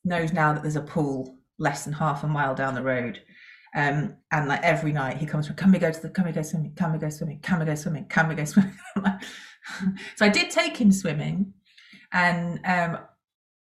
knows 0.05 0.31
now 0.31 0.53
that 0.53 0.61
there's 0.61 0.75
a 0.77 0.81
pool 0.81 1.37
less 1.59 1.83
than 1.83 1.93
half 1.93 2.23
a 2.23 2.27
mile 2.27 2.55
down 2.55 2.75
the 2.75 2.83
road. 2.83 3.21
Um, 3.75 4.15
and 4.31 4.47
like 4.47 4.63
every 4.63 4.91
night 4.91 5.17
he 5.17 5.25
comes 5.25 5.47
from, 5.47 5.55
can 5.55 5.71
we 5.71 5.79
go 5.79 5.91
to 5.91 6.01
the, 6.01 6.09
can 6.09 6.25
we 6.25 6.31
go 6.31 6.41
swimming? 6.41 6.73
Can 6.75 6.93
we 6.93 6.99
go 6.99 7.09
swimming? 7.09 7.39
Can 7.39 7.59
we 7.59 7.65
go 7.65 7.75
swimming? 7.75 8.05
Can 8.05 8.27
we 8.27 8.35
go 8.35 8.45
swimming? 8.45 8.73
so 10.15 10.25
I 10.25 10.29
did 10.29 10.49
take 10.49 10.77
him 10.77 10.91
swimming 10.91 11.53
and 12.11 12.59
um, 12.65 12.99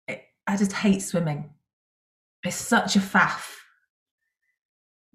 it, 0.09 0.25
I 0.47 0.57
just 0.57 0.73
hate 0.73 1.03
swimming. 1.03 1.51
It's 2.45 2.57
such 2.57 2.97
a 2.97 3.01
faff. 3.01 3.51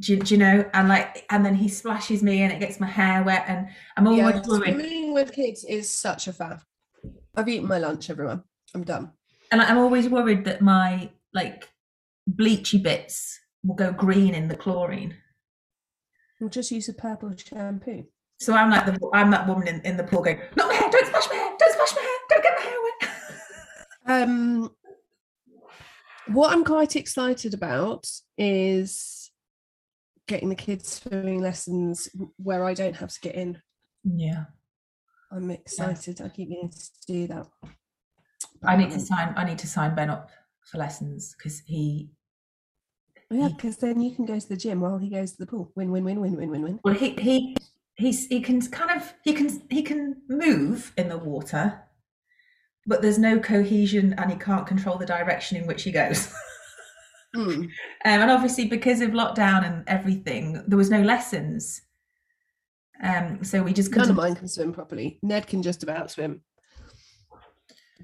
Do 0.01 0.13
you, 0.13 0.19
do 0.19 0.33
you, 0.33 0.39
know? 0.39 0.69
And 0.73 0.87
like, 0.87 1.25
and 1.29 1.45
then 1.45 1.55
he 1.55 1.67
splashes 1.67 2.23
me 2.23 2.41
and 2.41 2.53
it 2.53 2.59
gets 2.59 2.79
my 2.79 2.87
hair 2.87 3.21
wet 3.21 3.43
and 3.47 3.67
I'm 3.97 4.07
always 4.07 4.35
yeah, 4.35 4.41
Swimming 4.41 5.13
with 5.13 5.33
kids 5.33 5.65
is 5.65 5.91
such 5.91 6.27
a 6.27 6.31
faff. 6.31 6.61
I've 7.35 7.49
eaten 7.49 7.67
my 7.67 7.79
lunch, 7.79 8.09
everyone. 8.09 8.43
I'm 8.73 8.83
done. 8.83 9.11
And 9.51 9.61
I'm 9.61 9.77
always 9.77 10.07
worried 10.07 10.45
that 10.45 10.61
my 10.61 11.09
like 11.33 11.69
bleachy 12.29 12.81
bits 12.81 13.39
will 13.63 13.75
go 13.75 13.91
green 13.91 14.33
in 14.33 14.47
the 14.47 14.55
chlorine. 14.55 15.15
We'll 16.39 16.49
just 16.49 16.71
use 16.71 16.89
a 16.89 16.93
purple 16.93 17.33
shampoo. 17.35 18.05
So 18.39 18.53
I'm 18.53 18.69
like 18.69 18.85
the 18.85 18.97
I'm 19.13 19.31
that 19.31 19.47
woman 19.47 19.67
in, 19.67 19.81
in 19.81 19.97
the 19.97 20.03
pool 20.03 20.21
going, 20.21 20.39
not 20.55 20.69
my 20.69 20.73
hair, 20.73 20.89
don't 20.89 21.05
splash 21.05 21.27
my 21.29 21.35
hair, 21.35 21.51
don't 21.59 21.73
splash 21.73 21.95
my 21.95 22.01
hair, 22.01 22.17
don't 22.29 22.43
get 22.43 22.53
my 22.57 22.63
hair 22.63 22.79
wet. 24.05 24.21
um 24.23 24.71
what 26.27 26.53
I'm 26.53 26.63
quite 26.63 26.95
excited 26.95 27.53
about 27.53 28.07
is 28.37 29.31
getting 30.27 30.49
the 30.49 30.55
kids 30.55 31.01
swimming 31.01 31.41
lessons 31.41 32.07
where 32.37 32.63
I 32.63 32.73
don't 32.73 32.95
have 32.95 33.11
to 33.11 33.19
get 33.19 33.35
in. 33.35 33.61
Yeah. 34.03 34.45
I'm 35.31 35.49
excited. 35.49 36.19
Yeah. 36.19 36.27
I 36.27 36.29
keep 36.29 36.49
meaning 36.49 36.71
to 36.71 36.89
do 37.07 37.27
that. 37.27 37.47
I 38.63 38.75
need 38.75 38.91
to 38.91 38.99
sign. 38.99 39.33
I 39.35 39.43
need 39.43 39.57
to 39.59 39.67
sign 39.67 39.95
Ben 39.95 40.09
up 40.09 40.29
for 40.65 40.77
lessons 40.77 41.35
because 41.37 41.61
he. 41.65 42.09
Yeah, 43.31 43.49
because 43.49 43.77
then 43.77 44.01
you 44.01 44.15
can 44.15 44.25
go 44.25 44.39
to 44.39 44.49
the 44.49 44.57
gym 44.57 44.81
while 44.81 44.97
he 44.97 45.09
goes 45.09 45.33
to 45.33 45.37
the 45.37 45.45
pool. 45.45 45.71
Win, 45.75 45.91
win, 45.91 46.03
win, 46.03 46.19
win, 46.19 46.35
win, 46.35 46.49
win, 46.49 46.61
win. 46.63 46.79
Well, 46.83 46.95
he 46.95 47.11
he 47.11 47.55
he's 47.95 48.25
he 48.27 48.41
can 48.41 48.59
kind 48.61 48.89
of 48.89 49.13
he 49.23 49.33
can 49.33 49.61
he 49.69 49.83
can 49.83 50.21
move 50.27 50.91
in 50.97 51.09
the 51.09 51.17
water, 51.17 51.83
but 52.87 53.01
there's 53.01 53.19
no 53.19 53.39
cohesion 53.39 54.15
and 54.17 54.31
he 54.31 54.37
can't 54.37 54.65
control 54.65 54.97
the 54.97 55.05
direction 55.05 55.57
in 55.57 55.67
which 55.67 55.83
he 55.83 55.91
goes. 55.91 56.33
mm. 57.35 57.55
um, 57.55 57.69
and 58.03 58.31
obviously, 58.31 58.65
because 58.65 58.99
of 59.01 59.11
lockdown 59.11 59.63
and 59.63 59.83
everything, 59.87 60.63
there 60.67 60.77
was 60.77 60.89
no 60.89 61.01
lessons. 61.01 61.83
Um, 63.03 63.43
so 63.43 63.61
we 63.61 63.73
just 63.73 63.91
couldn't. 63.91 64.07
None 64.07 64.17
of 64.17 64.23
mine 64.23 64.35
can 64.35 64.47
swim 64.47 64.73
properly. 64.73 65.19
Ned 65.21 65.45
can 65.45 65.61
just 65.61 65.83
about 65.83 66.09
swim 66.09 66.41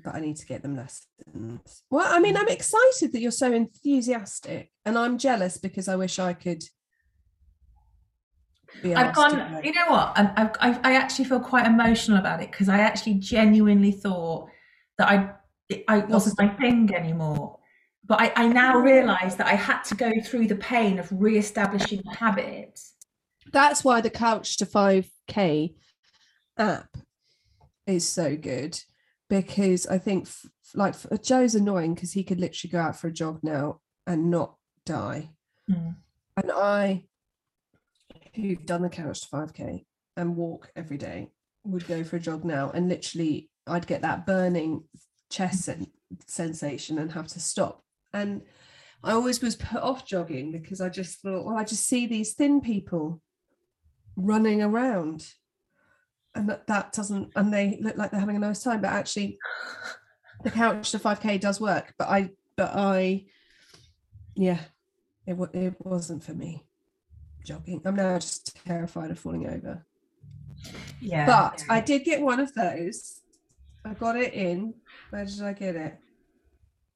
but 0.03 0.15
I 0.15 0.19
need 0.19 0.37
to 0.37 0.45
get 0.45 0.61
them 0.61 0.75
lessons. 0.75 1.83
Well, 1.89 2.07
I 2.07 2.19
mean, 2.19 2.35
mm. 2.35 2.41
I'm 2.41 2.47
excited 2.47 3.11
that 3.11 3.21
you're 3.21 3.31
so 3.31 3.53
enthusiastic, 3.53 4.71
and 4.85 4.97
I'm 4.97 5.17
jealous 5.17 5.57
because 5.57 5.87
I 5.87 5.95
wish 5.95 6.19
I 6.19 6.33
could. 6.33 6.63
I've 8.83 9.15
gone. 9.15 9.61
You 9.63 9.71
know 9.71 9.85
what? 9.87 10.13
I've, 10.17 10.51
I've, 10.59 10.79
I 10.83 10.95
actually 10.95 11.25
feel 11.25 11.39
quite 11.39 11.65
emotional 11.65 12.17
about 12.17 12.41
it 12.41 12.51
because 12.51 12.67
I 12.67 12.79
actually 12.79 13.15
genuinely 13.15 13.91
thought 13.91 14.49
that 14.97 15.09
I 15.09 15.31
I 15.87 15.99
wasn't 15.99 16.39
my 16.39 16.49
thing 16.49 16.93
anymore. 16.93 17.59
But 18.07 18.21
I, 18.21 18.33
I 18.35 18.47
now 18.47 18.77
realise 18.77 19.33
that 19.35 19.47
I 19.47 19.55
had 19.55 19.81
to 19.85 19.95
go 19.95 20.11
through 20.23 20.47
the 20.47 20.55
pain 20.55 20.99
of 20.99 21.09
re-establishing 21.11 22.01
the 22.05 22.15
habit. 22.15 22.79
That's 23.51 23.83
why 23.83 24.01
the 24.01 24.11
Couch 24.11 24.57
to 24.57 24.67
5K 24.67 25.73
app 26.57 26.97
is 27.87 28.07
so 28.07 28.35
good 28.35 28.79
because 29.41 29.87
I 29.87 29.97
think 29.97 30.27
f- 30.27 30.45
like 30.73 30.95
Joe's 31.21 31.55
annoying 31.55 31.95
because 31.95 32.13
he 32.13 32.23
could 32.23 32.39
literally 32.39 32.71
go 32.71 32.79
out 32.79 32.95
for 32.95 33.07
a 33.07 33.13
jog 33.13 33.39
now 33.43 33.79
and 34.07 34.29
not 34.29 34.55
die. 34.85 35.29
Mm. 35.69 35.95
And 36.37 36.51
I, 36.51 37.05
who've 38.35 38.65
done 38.65 38.81
the 38.81 38.89
couch 38.89 39.21
to 39.21 39.27
5k 39.27 39.85
and 40.17 40.35
walk 40.35 40.71
every 40.75 40.97
day, 40.97 41.31
would 41.63 41.87
go 41.87 42.03
for 42.03 42.17
a 42.17 42.19
jog 42.19 42.45
now 42.45 42.71
and 42.73 42.87
literally 42.87 43.49
I'd 43.65 43.87
get 43.87 44.03
that 44.03 44.25
burning 44.25 44.83
chest 45.31 45.69
sensation 46.27 46.99
and 46.99 47.11
have 47.11 47.27
to 47.27 47.39
stop. 47.39 47.83
And 48.13 48.43
I 49.03 49.11
always 49.11 49.41
was 49.41 49.55
put 49.55 49.81
off 49.81 50.05
jogging 50.05 50.51
because 50.51 50.81
I 50.81 50.89
just 50.89 51.21
thought, 51.21 51.45
well, 51.45 51.57
I 51.57 51.63
just 51.63 51.87
see 51.87 52.07
these 52.07 52.33
thin 52.33 52.61
people 52.61 53.21
running 54.15 54.61
around 54.61 55.27
and 56.35 56.49
that, 56.49 56.67
that 56.67 56.93
doesn't 56.93 57.31
and 57.35 57.53
they 57.53 57.77
look 57.81 57.97
like 57.97 58.11
they're 58.11 58.19
having 58.19 58.35
a 58.35 58.39
nice 58.39 58.61
time 58.61 58.81
but 58.81 58.91
actually 58.91 59.37
the 60.43 60.51
couch 60.51 60.91
to 60.91 60.99
5k 60.99 61.39
does 61.39 61.59
work 61.59 61.93
but 61.97 62.07
i 62.09 62.29
but 62.55 62.71
i 62.75 63.25
yeah 64.35 64.59
it, 65.27 65.37
it 65.53 65.75
wasn't 65.79 66.23
for 66.23 66.33
me. 66.33 66.63
Jogging 67.45 67.81
i'm 67.85 67.95
now 67.95 68.17
just 68.19 68.57
terrified 68.65 69.11
of 69.11 69.19
falling 69.19 69.47
over. 69.47 69.85
Yeah. 70.99 71.25
But 71.25 71.63
i 71.69 71.79
did 71.79 72.03
get 72.03 72.21
one 72.21 72.39
of 72.39 72.53
those. 72.53 73.21
I 73.83 73.93
got 73.93 74.17
it 74.17 74.33
in. 74.33 74.73
Where 75.09 75.25
did 75.25 75.41
i 75.41 75.53
get 75.53 75.75
it? 75.75 75.97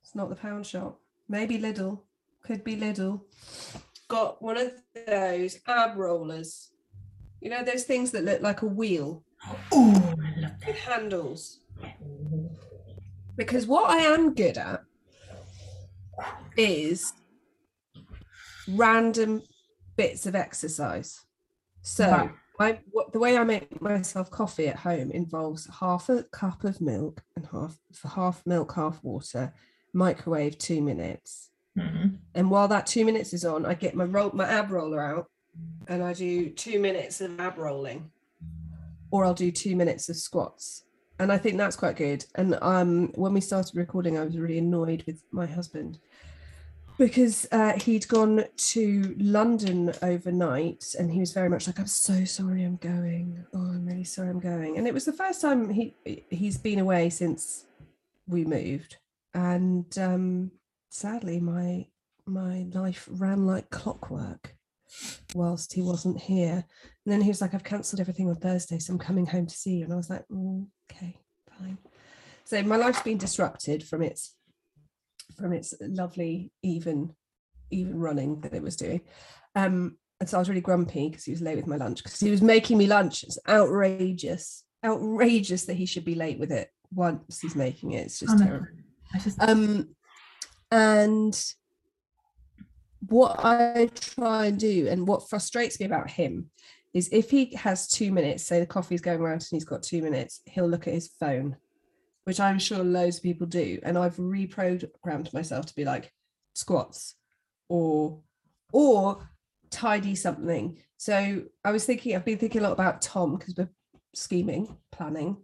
It's 0.02 0.16
not 0.16 0.30
the 0.30 0.36
pound 0.36 0.66
shop. 0.66 1.00
Maybe 1.28 1.60
lidl. 1.60 2.02
Could 2.44 2.64
be 2.64 2.76
lidl. 2.76 3.22
Got 4.08 4.42
one 4.42 4.58
of 4.58 4.74
those 5.06 5.60
ab 5.68 5.98
rollers. 5.98 6.70
You 7.42 7.52
know 7.52 7.64
those 7.64 7.84
things 7.84 8.12
that 8.12 8.26
look 8.26 8.42
like 8.42 8.64
a 8.64 8.66
wheel 8.66 9.24
Oh, 9.72 10.16
I 10.24 10.40
love 10.40 10.52
that. 10.66 10.76
Handles. 10.76 11.60
Because 13.36 13.66
what 13.66 13.90
I 13.90 13.98
am 13.98 14.34
good 14.34 14.58
at 14.58 14.82
is 16.58 17.14
random 18.68 19.42
bits 19.96 20.26
of 20.26 20.36
exercise. 20.36 21.22
So 21.82 22.30
I, 22.60 22.80
what, 22.92 23.14
the 23.14 23.20
way 23.20 23.38
I 23.38 23.44
make 23.44 23.82
myself 23.82 24.30
coffee 24.30 24.68
at 24.68 24.76
home 24.76 25.12
involves 25.12 25.68
half 25.80 26.10
a 26.10 26.24
cup 26.24 26.66
of 26.66 26.82
milk 26.82 27.24
and 27.36 27.46
half 27.46 27.78
for 27.94 28.10
half 28.10 28.46
milk, 28.46 28.74
half 28.74 29.02
water, 29.04 29.54
microwave 29.94 30.58
two 30.58 30.82
minutes. 30.82 31.52
Mm-hmm. 31.78 32.16
And 32.36 32.52
while 32.52 32.68
that 32.68 32.86
two 32.86 33.06
minutes 33.06 33.34
is 33.34 33.46
on, 33.46 33.66
I 33.66 33.74
get 33.74 33.96
my 33.96 34.04
roll 34.04 34.32
my 34.34 34.48
ab 34.48 34.72
roller 34.72 35.02
out 35.02 35.28
and 35.88 36.04
I 36.04 36.14
do 36.14 36.50
two 36.50 36.80
minutes 36.80 37.22
of 37.22 37.40
ab 37.40 37.58
rolling 37.58 38.12
or 39.12 39.26
I'll 39.26 39.34
do 39.34 39.52
two 39.52 39.76
minutes 39.76 40.10
of 40.10 40.16
squats. 40.16 40.84
And 41.20 41.32
I 41.32 41.38
think 41.38 41.58
that's 41.58 41.76
quite 41.76 41.98
good. 41.98 42.26
And 42.36 42.58
um, 42.62 43.12
when 43.16 43.34
we 43.34 43.42
started 43.42 43.76
recording, 43.76 44.18
I 44.18 44.24
was 44.24 44.38
really 44.38 44.58
annoyed 44.58 45.04
with 45.06 45.22
my 45.32 45.46
husband 45.46 46.00
because 46.98 47.48
uh, 47.52 47.74
he'd 47.80 48.08
gone 48.08 48.46
to 48.56 49.16
London 49.18 49.94
overnight 50.02 50.96
and 51.00 51.12
he 51.12 51.20
was 51.20 51.34
very 51.34 51.50
much 51.50 51.68
like, 51.68 51.80
I'm 51.80 51.88
so 51.88 52.26
sorry 52.26 52.64
I'm 52.64 52.78
going. 52.78 53.46
Oh, 53.54 53.60
I'm 53.60 53.86
really 53.86 54.04
sorry 54.04 54.30
I'm 54.30 54.40
going. 54.40 54.78
And 54.78 54.88
it 54.88 54.94
was 54.94 55.06
the 55.06 55.14
first 55.14 55.42
time 55.42 55.70
he 55.70 55.96
he's 56.30 56.58
been 56.58 56.80
away 56.80 57.10
since 57.10 57.66
we 58.28 58.46
moved. 58.46 58.98
And 59.34 59.98
um, 59.98 60.52
sadly 60.90 61.40
my 61.40 61.88
my 62.26 62.68
life 62.74 63.08
ran 63.12 63.46
like 63.46 63.70
clockwork 63.70 64.56
whilst 65.36 65.74
he 65.74 65.82
wasn't 65.82 66.20
here. 66.20 66.66
And 67.06 67.14
then 67.14 67.22
he 67.22 67.30
was 67.30 67.42
like, 67.42 67.54
I've 67.54 67.64
cancelled 67.64 68.00
everything 68.00 68.30
on 68.30 68.36
Thursday, 68.36 68.80
so 68.80 68.94
I'm 68.94 69.00
coming 69.00 69.26
home 69.26 69.48
to 69.48 69.56
see 69.56 69.78
you. 69.78 69.84
And 69.84 69.94
I 69.94 69.98
was 69.98 70.10
like, 70.10 70.26
mm, 70.32 70.68
okay, 70.92 71.18
fine. 71.58 71.78
So 72.46 72.62
my 72.64 72.78
life's 72.78 73.02
been 73.02 73.18
disrupted 73.18 73.84
from 73.84 74.02
its 74.02 74.36
from 75.38 75.54
its 75.54 75.74
lovely 75.80 76.52
even 76.64 77.14
even 77.72 78.00
running 78.00 78.42
that 78.42 78.54
it 78.54 78.64
was 78.64 78.76
doing. 78.76 79.02
Um, 79.56 79.98
and 80.20 80.28
so 80.28 80.38
I 80.38 80.40
was 80.40 80.50
really 80.50 80.62
grumpy 80.62 81.10
because 81.10 81.24
he 81.24 81.32
was 81.32 81.42
late 81.42 81.56
with 81.56 81.68
my 81.68 81.78
lunch 81.78 82.04
because 82.04 82.20
he 82.20 82.32
was 82.32 82.42
making 82.42 82.78
me 82.78 82.88
lunch. 82.88 83.24
It's 83.24 83.38
outrageous, 83.48 84.64
outrageous 84.84 85.66
that 85.66 85.76
he 85.76 85.86
should 85.86 86.04
be 86.04 86.16
late 86.16 86.40
with 86.40 86.52
it 86.52 86.70
once 86.94 87.40
he's 87.40 87.56
making 87.56 87.92
it. 87.92 88.08
It's 88.08 88.20
just 88.20 88.36
oh, 88.36 88.44
terrible. 88.44 88.68
Just... 89.24 89.42
Um, 89.42 89.96
and 90.72 91.40
what 93.08 93.40
I 93.44 93.90
try 93.96 94.48
and 94.48 94.60
do, 94.60 94.88
and 94.90 95.08
what 95.08 95.30
frustrates 95.30 95.80
me 95.80 95.86
about 95.86 96.10
him, 96.10 96.50
is 96.94 97.10
if 97.12 97.30
he 97.30 97.54
has 97.56 97.88
two 97.88 98.12
minutes, 98.12 98.44
say 98.44 98.60
the 98.60 98.66
coffee's 98.66 99.02
going 99.02 99.22
around 99.22 99.34
and 99.34 99.48
he's 99.52 99.66
got 99.66 99.84
two 99.84 100.02
minutes, 100.02 100.42
he'll 100.46 100.68
look 100.68 100.88
at 100.88 100.94
his 100.94 101.08
phone, 101.20 101.56
which 102.24 102.40
I'm 102.40 102.60
sure 102.60 102.84
loads 102.84 103.18
of 103.18 103.24
people 103.24 103.48
do. 103.48 103.80
And 103.84 103.98
I've 103.98 104.18
reprogrammed 104.18 105.34
myself 105.34 105.68
to 105.68 105.76
be 105.76 105.86
like 105.86 106.12
squats 106.54 107.16
or 107.68 108.22
or 108.74 109.30
tidy 109.70 110.16
something. 110.16 110.82
So 110.98 111.44
I 111.64 111.72
was 111.72 111.86
thinking, 111.86 112.16
I've 112.16 112.26
been 112.26 112.38
thinking 112.38 112.62
a 112.62 112.64
lot 112.64 112.74
about 112.74 113.02
Tom 113.02 113.38
because 113.38 113.56
we're 113.56 113.70
scheming, 114.14 114.78
planning, 114.92 115.38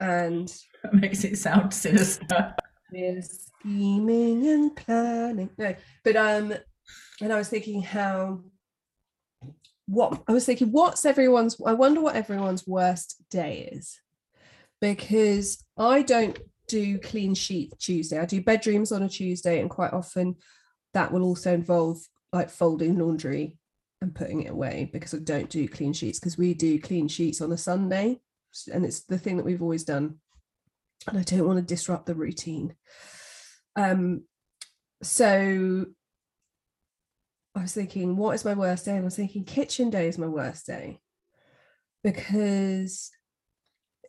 and 0.00 0.52
That 0.86 0.94
makes 0.94 1.24
it 1.24 1.36
sound 1.36 1.74
sinister. 1.74 2.54
We're 2.92 3.22
scheming 3.22 4.46
and 4.46 4.76
planning. 4.76 5.50
No, 5.58 5.74
but 6.04 6.16
um, 6.16 6.54
and 7.20 7.32
I 7.32 7.36
was 7.36 7.48
thinking 7.48 7.82
how 7.82 8.42
what 9.86 10.22
I 10.28 10.32
was 10.32 10.44
thinking, 10.44 10.72
what's 10.72 11.04
everyone's 11.04 11.56
I 11.64 11.72
wonder 11.72 12.00
what 12.00 12.16
everyone's 12.16 12.66
worst 12.66 13.22
day 13.30 13.70
is. 13.72 14.00
Because 14.80 15.64
I 15.78 16.02
don't 16.02 16.38
do 16.68 16.98
clean 16.98 17.34
sheet 17.34 17.72
Tuesday. 17.78 18.18
I 18.18 18.26
do 18.26 18.42
bedrooms 18.42 18.92
on 18.92 19.02
a 19.02 19.08
Tuesday, 19.08 19.60
and 19.60 19.70
quite 19.70 19.92
often 19.92 20.36
that 20.94 21.12
will 21.12 21.22
also 21.22 21.52
involve 21.52 21.98
like 22.32 22.50
folding 22.50 22.98
laundry 22.98 23.56
and 24.00 24.14
putting 24.14 24.42
it 24.42 24.50
away 24.50 24.90
because 24.92 25.14
I 25.14 25.18
don't 25.18 25.48
do 25.48 25.68
clean 25.68 25.92
sheets 25.92 26.18
because 26.18 26.36
we 26.36 26.54
do 26.54 26.80
clean 26.80 27.08
sheets 27.08 27.40
on 27.40 27.52
a 27.52 27.58
Sunday. 27.58 28.20
And 28.72 28.84
it's 28.84 29.04
the 29.04 29.18
thing 29.18 29.36
that 29.36 29.44
we've 29.44 29.62
always 29.62 29.84
done. 29.84 30.16
And 31.08 31.18
I 31.18 31.22
don't 31.22 31.46
want 31.46 31.58
to 31.58 31.74
disrupt 31.74 32.06
the 32.06 32.14
routine. 32.14 32.74
Um, 33.76 34.24
so 35.02 35.86
I 37.54 37.60
was 37.60 37.72
thinking, 37.72 38.16
what 38.16 38.34
is 38.34 38.44
my 38.44 38.54
worst 38.54 38.84
day? 38.84 38.92
And 38.92 39.00
I 39.00 39.04
was 39.04 39.16
thinking, 39.16 39.44
kitchen 39.44 39.90
day 39.90 40.08
is 40.08 40.18
my 40.18 40.26
worst 40.26 40.66
day 40.66 41.00
because 42.02 43.10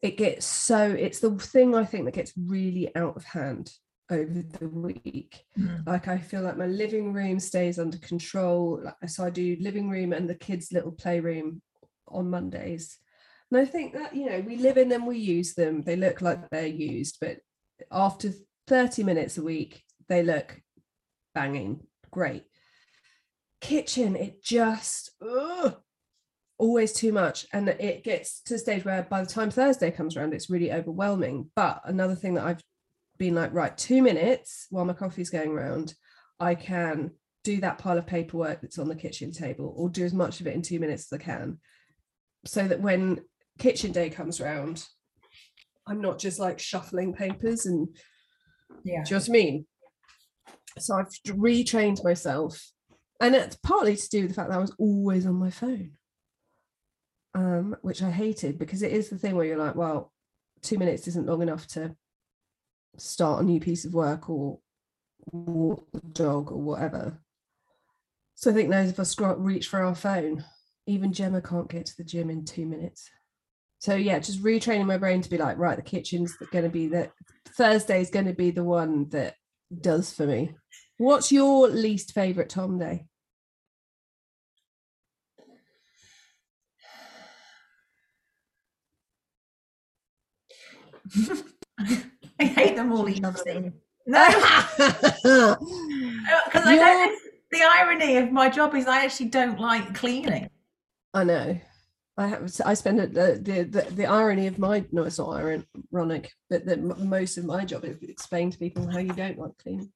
it 0.01 0.17
gets 0.17 0.45
so, 0.45 0.91
it's 0.91 1.19
the 1.19 1.31
thing 1.31 1.75
I 1.75 1.85
think 1.85 2.05
that 2.05 2.13
gets 2.13 2.33
really 2.37 2.95
out 2.95 3.15
of 3.15 3.23
hand 3.23 3.71
over 4.09 4.43
the 4.59 4.69
week. 4.69 5.43
Mm. 5.57 5.85
Like 5.85 6.07
I 6.07 6.17
feel 6.17 6.41
like 6.41 6.57
my 6.57 6.67
living 6.67 7.13
room 7.13 7.39
stays 7.39 7.79
under 7.79 7.97
control. 7.97 8.83
So 9.05 9.25
I 9.25 9.29
do 9.29 9.57
living 9.59 9.89
room 9.89 10.13
and 10.13 10.29
the 10.29 10.35
kids' 10.35 10.71
little 10.71 10.91
playroom 10.91 11.61
on 12.07 12.29
Mondays. 12.29 12.97
And 13.51 13.61
I 13.61 13.65
think 13.65 13.93
that, 13.93 14.15
you 14.15 14.29
know, 14.29 14.41
we 14.41 14.57
live 14.57 14.77
in 14.77 14.89
them, 14.89 15.05
we 15.05 15.17
use 15.17 15.53
them. 15.53 15.81
They 15.81 15.95
look 15.95 16.21
like 16.21 16.49
they're 16.49 16.67
used, 16.67 17.17
but 17.21 17.37
after 17.91 18.33
30 18.67 19.03
minutes 19.03 19.37
a 19.37 19.43
week, 19.43 19.83
they 20.09 20.23
look 20.23 20.61
banging, 21.33 21.81
great. 22.11 22.43
Kitchen, 23.61 24.15
it 24.15 24.43
just 24.43 25.11
ugh, 25.21 25.77
always 26.57 26.91
too 26.93 27.13
much. 27.13 27.47
And 27.53 27.69
it 27.69 28.03
gets 28.03 28.41
to 28.43 28.55
the 28.55 28.59
stage 28.59 28.83
where 28.83 29.03
by 29.03 29.21
the 29.21 29.29
time 29.29 29.49
Thursday 29.49 29.91
comes 29.91 30.17
around, 30.17 30.33
it's 30.33 30.49
really 30.49 30.71
overwhelming. 30.71 31.49
But 31.55 31.81
another 31.85 32.15
thing 32.15 32.33
that 32.33 32.45
I've 32.45 32.63
been 33.17 33.35
like, 33.35 33.53
right, 33.53 33.77
two 33.77 34.01
minutes 34.01 34.67
while 34.69 34.85
my 34.85 34.93
coffee's 34.93 35.29
going 35.29 35.51
around, 35.51 35.93
I 36.39 36.55
can 36.55 37.11
do 37.43 37.61
that 37.61 37.77
pile 37.77 37.97
of 37.97 38.05
paperwork 38.05 38.61
that's 38.61 38.77
on 38.77 38.89
the 38.89 38.95
kitchen 38.95 39.31
table 39.31 39.73
or 39.77 39.89
do 39.89 40.03
as 40.03 40.13
much 40.13 40.41
of 40.41 40.47
it 40.47 40.55
in 40.55 40.61
two 40.61 40.79
minutes 40.79 41.11
as 41.11 41.19
I 41.19 41.23
can. 41.23 41.59
So 42.45 42.67
that 42.67 42.81
when 42.81 43.21
kitchen 43.57 43.91
day 43.91 44.09
comes 44.09 44.39
round, 44.39 44.85
I'm 45.87 46.01
not 46.01 46.19
just 46.19 46.39
like 46.39 46.59
shuffling 46.59 47.13
papers 47.13 47.65
and 47.65 47.87
Yeah. 48.83 49.03
do 49.03 49.15
you 49.15 49.15
know 49.15 49.19
what 49.19 49.29
I 49.29 49.31
mean? 49.31 49.67
So 50.79 50.95
I've 50.95 51.09
retrained 51.25 52.03
myself. 52.03 52.71
And 53.19 53.33
it's 53.33 53.57
partly 53.57 53.95
to 53.95 54.09
do 54.09 54.21
with 54.21 54.29
the 54.29 54.35
fact 54.35 54.49
that 54.49 54.57
I 54.57 54.61
was 54.61 54.75
always 54.77 55.25
on 55.25 55.35
my 55.35 55.49
phone. 55.49 55.93
Um, 57.33 57.75
which 57.81 58.01
I 58.01 58.11
hated 58.11 58.57
because 58.57 58.81
it 58.81 58.91
is 58.91 59.09
the 59.09 59.17
thing 59.17 59.35
where 59.35 59.45
you're 59.45 59.57
like, 59.57 59.75
well, 59.75 60.11
two 60.61 60.77
minutes 60.77 61.07
isn't 61.07 61.27
long 61.27 61.41
enough 61.41 61.67
to 61.67 61.95
start 62.97 63.41
a 63.41 63.45
new 63.45 63.59
piece 63.59 63.85
of 63.85 63.93
work 63.93 64.29
or 64.29 64.59
walk 65.31 65.87
the 65.91 66.01
dog 66.01 66.51
or 66.51 66.61
whatever. 66.61 67.19
So 68.35 68.51
I 68.51 68.53
think 68.53 68.69
those 68.69 68.89
of 68.89 68.99
us 68.99 69.19
reach 69.19 69.67
for 69.67 69.81
our 69.81 69.95
phone. 69.95 70.45
Even 70.85 71.11
Gemma 71.11 71.41
can't 71.41 71.69
get 71.69 71.85
to 71.87 71.97
the 71.97 72.03
gym 72.03 72.29
in 72.29 72.45
two 72.45 72.65
minutes. 72.65 73.09
So 73.79 73.95
yeah, 73.95 74.19
just 74.19 74.43
retraining 74.43 74.85
my 74.85 74.97
brain 74.97 75.21
to 75.21 75.29
be 75.29 75.37
like, 75.37 75.57
right, 75.57 75.75
the 75.75 75.83
kitchen's 75.83 76.35
going 76.51 76.63
to 76.63 76.69
be 76.69 76.87
the 76.87 77.11
Thursday 77.55 78.01
is 78.01 78.09
going 78.09 78.25
to 78.25 78.33
be 78.33 78.51
the 78.51 78.63
one 78.63 79.09
that 79.09 79.35
does 79.81 80.11
for 80.13 80.25
me. 80.25 80.55
What's 80.97 81.31
your 81.31 81.67
least 81.67 82.13
favorite 82.13 82.49
Tom 82.49 82.79
day? 82.79 83.05
I 92.39 92.45
hate 92.45 92.75
them 92.75 92.91
all 92.91 93.07
equally. 93.07 93.71
No, 94.09 94.25
because 94.77 95.57
I 96.65 96.75
don't. 96.77 97.19
The 97.51 97.61
irony 97.61 98.15
of 98.15 98.31
my 98.31 98.47
job 98.49 98.73
is 98.73 98.87
I 98.87 99.03
actually 99.03 99.27
don't 99.27 99.59
like 99.59 99.93
cleaning. 99.93 100.49
I 101.13 101.25
know. 101.25 101.59
I 102.19 102.27
have. 102.27 102.51
I 102.65 102.73
spend 102.73 102.99
it, 102.99 103.13
the, 103.13 103.39
the 103.69 103.81
the 103.91 104.05
irony 104.07 104.47
of 104.47 104.57
my 104.57 104.83
no, 104.91 105.03
it's 105.03 105.19
not 105.19 105.35
ironic, 105.93 106.31
but 106.49 106.65
that 106.65 106.81
most 106.81 107.37
of 107.37 107.45
my 107.45 107.63
job 107.63 107.85
is 107.85 107.97
explain 108.01 108.49
to 108.49 108.57
people 108.57 108.89
how 108.89 108.97
you 108.97 109.13
don't 109.13 109.37
like 109.37 109.57
cleaning. 109.59 109.91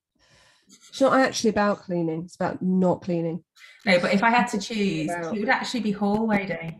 It's 0.67 1.01
not 1.01 1.19
actually 1.19 1.49
about 1.49 1.79
cleaning; 1.79 2.23
it's 2.25 2.35
about 2.35 2.61
not 2.61 3.01
cleaning. 3.01 3.43
No, 3.85 3.99
but 3.99 4.13
if 4.13 4.23
I 4.23 4.29
had 4.29 4.47
to 4.49 4.59
choose, 4.59 5.09
it 5.09 5.39
would 5.39 5.49
actually 5.49 5.79
be 5.79 5.91
hallway 5.91 6.45
day. 6.45 6.79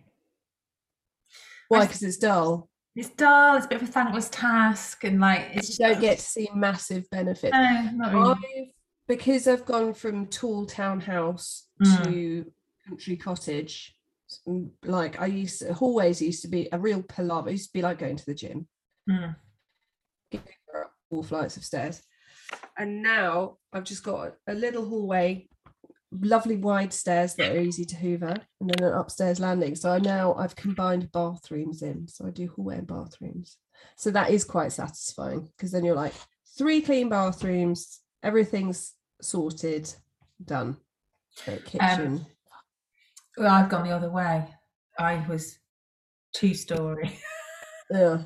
Why? 1.69 1.85
Because 1.85 2.03
it's 2.03 2.17
dull. 2.17 2.69
It's 2.95 3.09
dull. 3.09 3.55
It's 3.55 3.65
a 3.65 3.69
bit 3.69 3.81
of 3.81 3.89
a 3.89 3.91
thankless 3.91 4.29
task, 4.29 5.03
and 5.03 5.19
like 5.19 5.47
it's 5.53 5.55
You 5.55 5.61
just 5.61 5.79
don't 5.79 6.01
get 6.01 6.19
to 6.19 6.23
see 6.25 6.49
massive 6.53 7.09
benefits. 7.09 7.53
No, 7.53 7.89
not 7.93 8.13
really. 8.13 8.31
I've 8.31 8.67
because 9.07 9.47
I've 9.47 9.65
gone 9.65 9.93
from 9.95 10.27
tall 10.27 10.67
townhouse 10.67 11.67
Mm. 11.81 12.03
to 12.03 12.51
country 12.87 13.17
cottage. 13.17 13.95
Mm, 14.47 14.69
Like 14.83 15.19
I 15.19 15.27
used 15.27 15.59
to, 15.59 15.73
hallways 15.73 16.21
used 16.21 16.41
to 16.43 16.47
be 16.47 16.69
a 16.71 16.79
real 16.79 17.01
palaver. 17.03 17.49
It 17.49 17.53
used 17.53 17.69
to 17.69 17.73
be 17.73 17.81
like 17.81 17.99
going 17.99 18.17
to 18.17 18.25
the 18.25 18.35
gym. 18.35 18.67
Mm. 19.09 19.35
all 21.09 21.23
flights 21.23 21.57
of 21.57 21.63
stairs. 21.65 22.01
And 22.77 23.01
now 23.01 23.57
I've 23.73 23.83
just 23.83 24.03
got 24.03 24.33
a 24.47 24.53
little 24.53 24.85
hallway, 24.85 25.47
lovely 26.11 26.57
wide 26.57 26.93
stairs 26.93 27.35
that 27.35 27.51
are 27.51 27.59
easy 27.59 27.85
to 27.85 27.95
hoover, 27.95 28.35
and 28.59 28.69
then 28.69 28.87
an 28.87 28.93
upstairs 28.93 29.39
landing. 29.39 29.75
So 29.75 29.91
I 29.91 29.99
now 29.99 30.33
I've 30.35 30.55
combined 30.55 31.11
bathrooms 31.11 31.81
in. 31.81 32.07
So 32.07 32.27
I 32.27 32.31
do 32.31 32.51
hallway 32.55 32.77
and 32.77 32.87
bathrooms. 32.87 33.57
So 33.97 34.11
that 34.11 34.29
is 34.29 34.43
quite 34.43 34.71
satisfying 34.71 35.49
because 35.55 35.71
then 35.71 35.83
you're 35.83 35.95
like 35.95 36.13
three 36.57 36.81
clean 36.81 37.09
bathrooms, 37.09 37.99
everything's 38.23 38.93
sorted, 39.21 39.93
done. 40.43 40.77
Kitchen. 41.65 42.25
Well, 43.37 43.53
I've 43.53 43.69
gone 43.69 43.83
the 43.87 43.95
other 43.95 44.09
way. 44.11 44.47
I 44.99 45.25
was 45.27 45.57
two 46.33 46.53
story. 46.53 47.19
Yeah. 47.93 48.19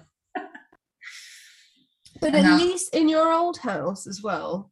But 2.21 2.27
And 2.27 2.35
at 2.35 2.43
now- 2.43 2.57
least 2.57 2.93
in 2.95 3.09
your 3.09 3.31
old 3.33 3.57
house 3.57 4.05
as 4.05 4.21
well, 4.21 4.71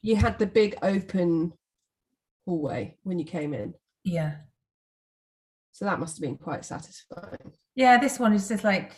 you 0.00 0.16
had 0.16 0.38
the 0.38 0.46
big 0.46 0.76
open 0.82 1.52
hallway 2.46 2.96
when 3.02 3.18
you 3.18 3.24
came 3.26 3.52
in. 3.54 3.74
yeah. 4.04 4.36
So 5.74 5.84
that 5.86 6.00
must 6.00 6.16
have 6.16 6.22
been 6.22 6.36
quite 6.38 6.64
satisfying. 6.64 7.52
Yeah, 7.74 7.98
this 7.98 8.18
one 8.18 8.32
is 8.34 8.46
just 8.48 8.62
like, 8.64 8.92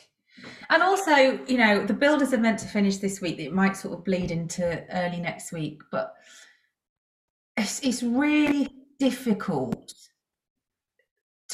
and 0.70 0.82
also, 0.82 1.38
you 1.46 1.56
know, 1.58 1.84
the 1.86 1.92
builders 1.94 2.32
are 2.32 2.38
meant 2.38 2.58
to 2.60 2.66
finish 2.68 2.96
this 2.98 3.20
week. 3.20 3.38
It 3.38 3.52
might 3.52 3.76
sort 3.76 3.98
of 3.98 4.04
bleed 4.04 4.30
into 4.32 4.84
early 4.92 5.20
next 5.20 5.52
week, 5.52 5.80
but 5.92 6.14
it's 7.56 7.80
it's 7.80 8.02
really 8.02 8.68
difficult 8.98 9.92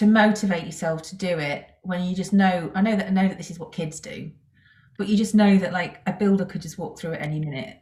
to 0.00 0.06
motivate 0.06 0.64
yourself 0.64 1.02
to 1.02 1.14
do 1.14 1.38
it 1.38 1.66
when 1.82 2.02
you 2.02 2.16
just 2.16 2.32
know. 2.32 2.72
I 2.74 2.80
know 2.80 2.96
that 2.96 3.08
I 3.08 3.10
know 3.10 3.28
that 3.28 3.36
this 3.36 3.50
is 3.50 3.58
what 3.58 3.70
kids 3.70 4.00
do, 4.00 4.30
but 4.96 5.08
you 5.08 5.16
just 5.16 5.34
know 5.34 5.58
that 5.58 5.74
like 5.74 6.00
a 6.06 6.12
builder 6.14 6.46
could 6.46 6.62
just 6.62 6.78
walk 6.78 6.98
through 6.98 7.12
at 7.12 7.20
any 7.20 7.38
minute. 7.38 7.76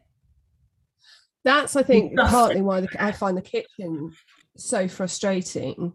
That's, 1.44 1.76
I 1.76 1.84
think, 1.84 2.16
partly 2.16 2.60
why 2.60 2.80
the, 2.80 2.88
I 2.98 3.12
find 3.12 3.36
the 3.36 3.42
kitchen 3.42 4.12
so 4.56 4.88
frustrating. 4.88 5.92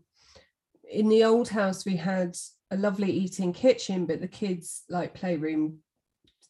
In 0.89 1.09
the 1.09 1.25
old 1.25 1.49
house, 1.49 1.85
we 1.85 1.97
had 1.97 2.37
a 2.71 2.77
lovely 2.77 3.11
eating 3.11 3.51
kitchen, 3.51 4.05
but 4.05 4.21
the 4.21 4.27
kids' 4.29 4.83
like 4.89 5.13
playroom, 5.13 5.79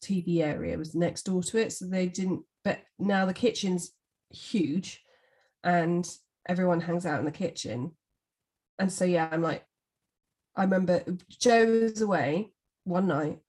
TV 0.04 0.42
area 0.42 0.78
was 0.78 0.94
next 0.94 1.24
door 1.24 1.42
to 1.42 1.58
it, 1.58 1.74
so 1.74 1.88
they 1.88 2.06
didn't. 2.06 2.44
But 2.64 2.80
now 3.00 3.26
the 3.26 3.34
kitchen's 3.34 3.92
huge, 4.30 5.02
and 5.64 6.08
everyone 6.48 6.82
hangs 6.82 7.08
out 7.08 7.18
in 7.18 7.26
the 7.26 7.32
kitchen, 7.32 7.94
and 8.80 8.92
so 8.92 9.06
yeah, 9.06 9.30
I'm 9.32 9.42
like, 9.42 9.64
I 10.56 10.64
remember 10.64 11.04
Joe 11.30 11.66
was 11.66 12.02
away 12.02 12.52
one 12.84 13.08
night, 13.08 13.40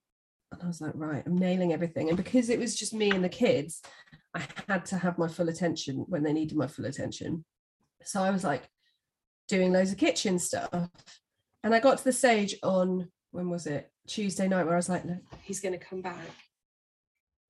and 0.53 0.63
I 0.63 0.67
was 0.67 0.81
like, 0.81 0.93
right, 0.95 1.23
I'm 1.27 1.37
nailing 1.37 1.73
everything, 1.73 2.09
and 2.09 2.17
because 2.17 2.49
it 2.49 2.59
was 2.59 2.75
just 2.75 2.95
me 2.95 3.11
and 3.11 3.25
the 3.25 3.29
kids, 3.29 3.83
I 4.35 4.43
had 4.69 4.85
to 4.87 4.99
have 4.99 5.19
my 5.19 5.29
full 5.29 5.49
attention 5.49 6.05
when 6.09 6.23
they 6.23 6.33
needed 6.33 6.57
my 6.57 6.67
full 6.67 6.87
attention. 6.87 7.45
So 8.03 8.23
I 8.23 8.31
was 8.31 8.45
like 8.45 8.69
doing 9.49 9.73
loads 9.73 9.93
of 9.93 9.99
kitchen 9.99 10.39
stuff. 10.39 10.71
And 11.63 11.75
I 11.75 11.81
got 11.81 11.99
to 11.99 12.05
the 12.05 12.13
stage 12.13 12.57
on 12.63 13.09
when 13.31 13.49
was 13.49 13.67
it? 13.67 13.91
Tuesday 14.07 14.49
night 14.49 14.65
where 14.65 14.75
I 14.75 14.77
was 14.77 14.89
like, 14.89 15.05
look, 15.05 15.23
he's 15.43 15.61
going 15.61 15.79
to 15.79 15.85
come 15.85 16.03
back 16.03 16.29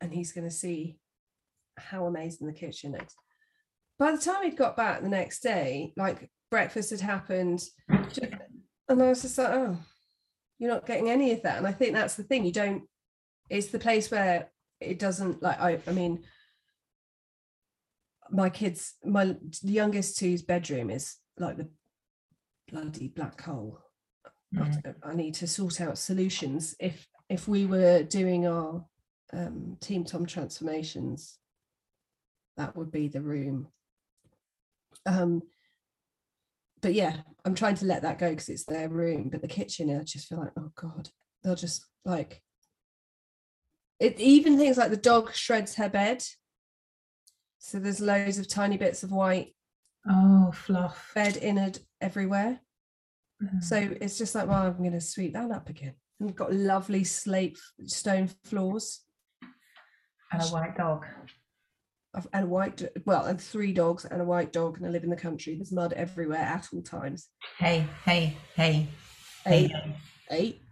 and 0.00 0.12
he's 0.12 0.32
going 0.32 0.48
to 0.48 0.54
see 0.54 0.98
how 1.76 2.06
amazing 2.06 2.46
the 2.46 2.52
kitchen 2.52 2.94
is. 2.94 3.14
By 3.98 4.12
the 4.12 4.18
time 4.18 4.44
he'd 4.44 4.56
got 4.56 4.76
back 4.76 5.02
the 5.02 5.08
next 5.08 5.40
day, 5.40 5.92
like 5.96 6.30
breakfast 6.54 6.90
had 6.90 7.00
happened, 7.00 7.64
and 7.88 9.02
I 9.02 9.08
was 9.08 9.22
just 9.22 9.36
like, 9.38 9.50
oh, 9.50 9.76
you're 10.60 10.70
not 10.70 10.86
getting 10.86 11.10
any 11.10 11.32
of 11.32 11.42
that. 11.42 11.58
And 11.58 11.66
I 11.66 11.72
think 11.72 11.94
that's 11.94 12.14
the 12.14 12.22
thing. 12.22 12.44
You 12.44 12.52
don't, 12.52 12.84
it's 13.50 13.70
the 13.72 13.80
place 13.80 14.08
where 14.08 14.50
it 14.80 15.00
doesn't 15.00 15.42
like 15.42 15.60
I 15.60 15.80
I 15.84 15.90
mean 15.90 16.22
my 18.30 18.50
kids, 18.50 18.94
my 19.04 19.34
youngest 19.62 20.16
two's 20.16 20.42
bedroom 20.42 20.90
is 20.90 21.16
like 21.38 21.56
the 21.56 21.68
bloody 22.70 23.08
black 23.08 23.40
hole. 23.40 23.80
Mm. 24.54 24.94
I 25.02 25.12
need 25.12 25.34
to 25.34 25.48
sort 25.48 25.80
out 25.80 25.98
solutions. 25.98 26.76
If 26.78 27.04
if 27.28 27.48
we 27.48 27.66
were 27.66 28.04
doing 28.04 28.46
our 28.46 28.84
um, 29.32 29.76
Team 29.80 30.04
Tom 30.04 30.24
transformations, 30.24 31.36
that 32.56 32.76
would 32.76 32.92
be 32.92 33.08
the 33.08 33.22
room. 33.22 33.66
Um, 35.04 35.42
but 36.84 36.92
yeah, 36.92 37.16
I'm 37.46 37.54
trying 37.54 37.76
to 37.76 37.86
let 37.86 38.02
that 38.02 38.18
go 38.18 38.28
because 38.28 38.50
it's 38.50 38.66
their 38.66 38.90
room. 38.90 39.30
But 39.30 39.40
the 39.40 39.48
kitchen, 39.48 39.88
I 39.98 40.04
just 40.04 40.28
feel 40.28 40.38
like, 40.38 40.52
oh 40.58 40.70
god, 40.76 41.08
they'll 41.42 41.54
just 41.56 41.86
like 42.04 42.42
it. 43.98 44.20
Even 44.20 44.58
things 44.58 44.76
like 44.76 44.90
the 44.90 44.98
dog 44.98 45.32
shreds 45.34 45.76
her 45.76 45.88
bed, 45.88 46.22
so 47.58 47.78
there's 47.78 48.02
loads 48.02 48.38
of 48.38 48.48
tiny 48.48 48.76
bits 48.76 49.02
of 49.02 49.12
white 49.12 49.54
Oh, 50.06 50.52
fluff. 50.52 51.12
bed 51.14 51.38
innard 51.40 51.78
everywhere. 52.02 52.60
Mm. 53.42 53.64
So 53.64 53.76
it's 54.02 54.18
just 54.18 54.34
like, 54.34 54.46
well, 54.46 54.66
I'm 54.66 54.76
going 54.76 54.92
to 54.92 55.00
sweep 55.00 55.32
that 55.32 55.50
up 55.50 55.70
again. 55.70 55.94
And 56.20 56.28
we've 56.28 56.36
got 56.36 56.52
lovely 56.52 57.04
slate 57.04 57.58
stone 57.86 58.28
floors 58.44 59.00
and 60.30 60.42
a 60.42 60.46
white 60.48 60.76
dog. 60.76 61.06
And 62.32 62.44
a 62.44 62.46
white, 62.46 62.82
well, 63.04 63.24
and 63.26 63.40
three 63.40 63.72
dogs 63.72 64.04
and 64.04 64.20
a 64.20 64.24
white 64.24 64.52
dog. 64.52 64.76
And 64.76 64.86
I 64.86 64.90
live 64.90 65.04
in 65.04 65.10
the 65.10 65.16
country. 65.16 65.54
There's 65.56 65.72
mud 65.72 65.92
everywhere 65.94 66.38
at 66.38 66.68
all 66.72 66.82
times. 66.82 67.28
Hey, 67.58 67.86
hey, 68.04 68.36
hey, 68.54 68.88
Eight, 69.46 69.70
hey. 69.72 69.96
eight. 70.30 70.62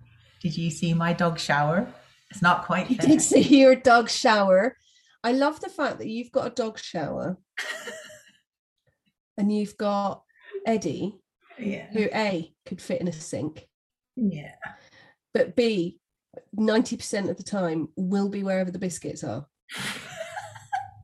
Did 0.40 0.56
you 0.56 0.70
see 0.70 0.94
my 0.94 1.12
dog 1.12 1.38
shower? 1.38 1.86
It's 2.30 2.42
not 2.42 2.64
quite 2.64 2.90
You 2.90 2.96
did 2.96 3.20
see 3.20 3.40
your 3.60 3.74
dog 3.76 4.08
shower. 4.08 4.76
I 5.22 5.32
love 5.32 5.60
the 5.60 5.68
fact 5.68 5.98
that 5.98 6.08
you've 6.08 6.32
got 6.32 6.46
a 6.46 6.50
dog 6.50 6.78
shower 6.78 7.36
and 9.38 9.52
you've 9.54 9.76
got 9.76 10.22
Eddie, 10.66 11.20
Yeah. 11.58 11.86
who 11.92 12.08
A 12.14 12.54
could 12.66 12.80
fit 12.80 13.00
in 13.00 13.08
a 13.08 13.12
sink, 13.12 13.66
Yeah. 14.16 14.54
but 15.34 15.54
B, 15.54 16.00
90% 16.56 17.28
of 17.28 17.36
the 17.36 17.42
time 17.42 17.88
will 17.96 18.28
be 18.28 18.42
wherever 18.42 18.70
the 18.70 18.78
biscuits 18.78 19.22
are. 19.24 19.46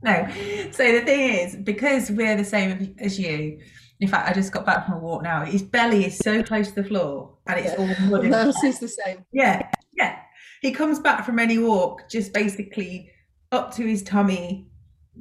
No. 0.02 0.26
So 0.72 0.92
the 0.92 1.00
thing 1.04 1.34
is, 1.34 1.56
because 1.56 2.10
we're 2.10 2.36
the 2.36 2.44
same 2.44 2.94
as 2.98 3.18
you, 3.18 3.58
in 4.00 4.08
fact, 4.08 4.28
I 4.28 4.32
just 4.32 4.52
got 4.52 4.64
back 4.64 4.84
from 4.86 4.94
a 4.94 4.98
walk 4.98 5.22
now. 5.22 5.44
His 5.44 5.62
belly 5.62 6.04
is 6.06 6.16
so 6.18 6.42
close 6.42 6.68
to 6.68 6.82
the 6.82 6.88
floor 6.88 7.34
and 7.46 7.58
it's 7.58 7.72
Yeah. 7.72 7.78
all 8.04 8.08
mud. 8.10 8.24
Mouse 8.30 8.62
is 8.64 8.78
the 8.78 8.88
same. 8.88 9.24
Yeah, 9.32 9.68
yeah. 9.96 10.16
He 10.62 10.70
comes 10.72 10.98
back 11.00 11.24
from 11.24 11.38
any 11.38 11.58
walk 11.58 12.08
just 12.10 12.32
basically 12.32 13.10
up 13.50 13.74
to 13.74 13.82
his 13.86 14.02
tummy, 14.02 14.68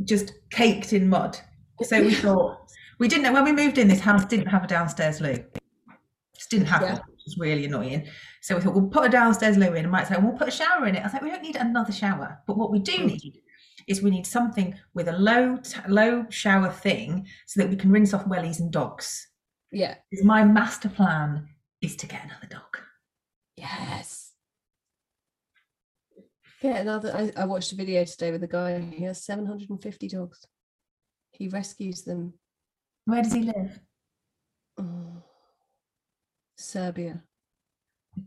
just 0.04 0.34
caked 0.52 0.94
in 0.94 1.10
mud. 1.10 1.40
So 1.84 2.02
we 2.02 2.14
thought 2.26 2.58
we 3.00 3.08
didn't 3.08 3.24
know 3.24 3.34
when 3.34 3.46
we 3.46 3.52
moved 3.52 3.78
in. 3.78 3.88
This 3.88 4.00
house 4.00 4.26
didn't 4.26 4.48
have 4.48 4.64
a 4.64 4.68
downstairs 4.68 5.22
loo. 5.22 5.44
Just 6.36 6.50
didn't 6.52 6.68
have 6.68 6.82
Yeah. 6.84 6.94
one, 6.94 7.02
which 7.10 7.22
was 7.26 7.38
really 7.40 7.66
annoying. 7.66 8.08
So 8.42 8.56
we 8.56 8.62
thought 8.62 8.76
we'll 8.76 8.88
put 8.90 9.06
a 9.06 9.10
downstairs 9.10 9.58
loo 9.58 9.74
in. 9.74 9.86
And 9.86 9.92
Mike 9.92 10.06
said 10.08 10.24
we'll 10.24 10.34
put 10.38 10.48
a 10.50 10.52
shower 10.52 10.86
in 10.86 10.96
it. 10.96 11.00
I 11.00 11.04
was 11.04 11.14
like, 11.14 11.24
we 11.24 11.30
don't 11.32 11.42
need 11.42 11.56
another 11.56 11.92
shower, 11.92 12.40
but 12.46 12.58
what 12.58 12.72
we 12.72 12.78
do 12.80 12.94
Mm. 12.94 13.06
need 13.08 13.42
is 13.88 14.02
we 14.02 14.12
need 14.12 14.28
something 14.28 14.76
with 14.94 15.08
a 15.08 15.18
low 15.18 15.58
t- 15.58 15.80
low 15.88 16.26
shower 16.30 16.70
thing 16.70 17.26
so 17.46 17.62
that 17.62 17.70
we 17.70 17.76
can 17.76 17.92
rinse 17.92 18.14
off 18.14 18.26
wellies 18.26 18.60
and 18.60 18.72
dogs. 18.72 19.30
Yeah. 19.72 19.96
My 20.24 20.44
master 20.44 20.90
plan 20.90 21.48
is 21.82 21.96
to 21.98 22.08
get 22.08 22.26
another 22.26 22.48
dog. 22.48 22.78
Yes. 23.56 24.34
Yeah, 26.62 26.78
another. 26.78 27.16
I, 27.16 27.42
I 27.42 27.46
watched 27.46 27.72
a 27.72 27.76
video 27.76 28.04
today 28.04 28.32
with 28.32 28.44
a 28.44 28.48
guy. 28.48 28.80
He 28.80 29.04
has 29.04 29.24
750 29.24 30.08
dogs. 30.10 30.46
He 31.32 31.48
rescues 31.50 32.04
them. 32.04 32.34
Where 33.06 33.22
does 33.22 33.34
he 33.34 33.44
live? 33.44 33.80
Mm. 34.80 35.18
Oh, 35.18 35.24
Serbia. 36.58 37.22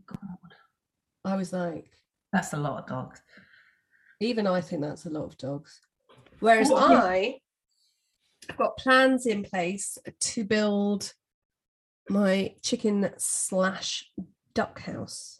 God, 0.05 0.55
I 1.25 1.35
was 1.35 1.51
like, 1.51 1.91
that's 2.31 2.53
a 2.53 2.57
lot 2.57 2.79
of 2.79 2.87
dogs. 2.87 3.21
Even 4.21 4.47
I 4.47 4.61
think 4.61 4.81
that's 4.81 5.05
a 5.05 5.09
lot 5.09 5.25
of 5.25 5.37
dogs. 5.37 5.81
Whereas 6.39 6.69
do 6.69 6.75
I 6.75 7.39
have 8.47 8.57
got 8.57 8.77
plans 8.77 9.25
in 9.25 9.43
place 9.43 9.97
to 10.19 10.43
build 10.43 11.13
my 12.09 12.55
chicken 12.61 13.11
slash 13.17 14.05
duck 14.53 14.79
house, 14.81 15.39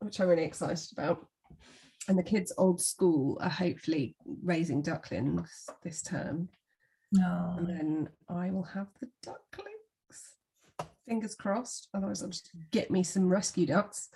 which 0.00 0.20
I'm 0.20 0.28
really 0.28 0.44
excited 0.44 0.88
about. 0.92 1.26
And 2.08 2.18
the 2.18 2.22
kids' 2.22 2.52
old 2.56 2.80
school 2.80 3.38
are 3.40 3.50
hopefully 3.50 4.16
raising 4.42 4.80
ducklings 4.82 5.68
this 5.82 6.02
term. 6.02 6.48
No. 7.12 7.54
And 7.58 7.68
then 7.68 8.08
I 8.28 8.50
will 8.50 8.62
have 8.62 8.88
the 9.00 9.08
ducklings. 9.22 9.76
Fingers 11.06 11.34
crossed. 11.34 11.88
Otherwise, 11.94 12.22
I'll 12.22 12.30
just 12.30 12.50
get 12.70 12.90
me 12.90 13.02
some 13.02 13.28
rescue 13.28 13.66
ducks. 13.66 14.08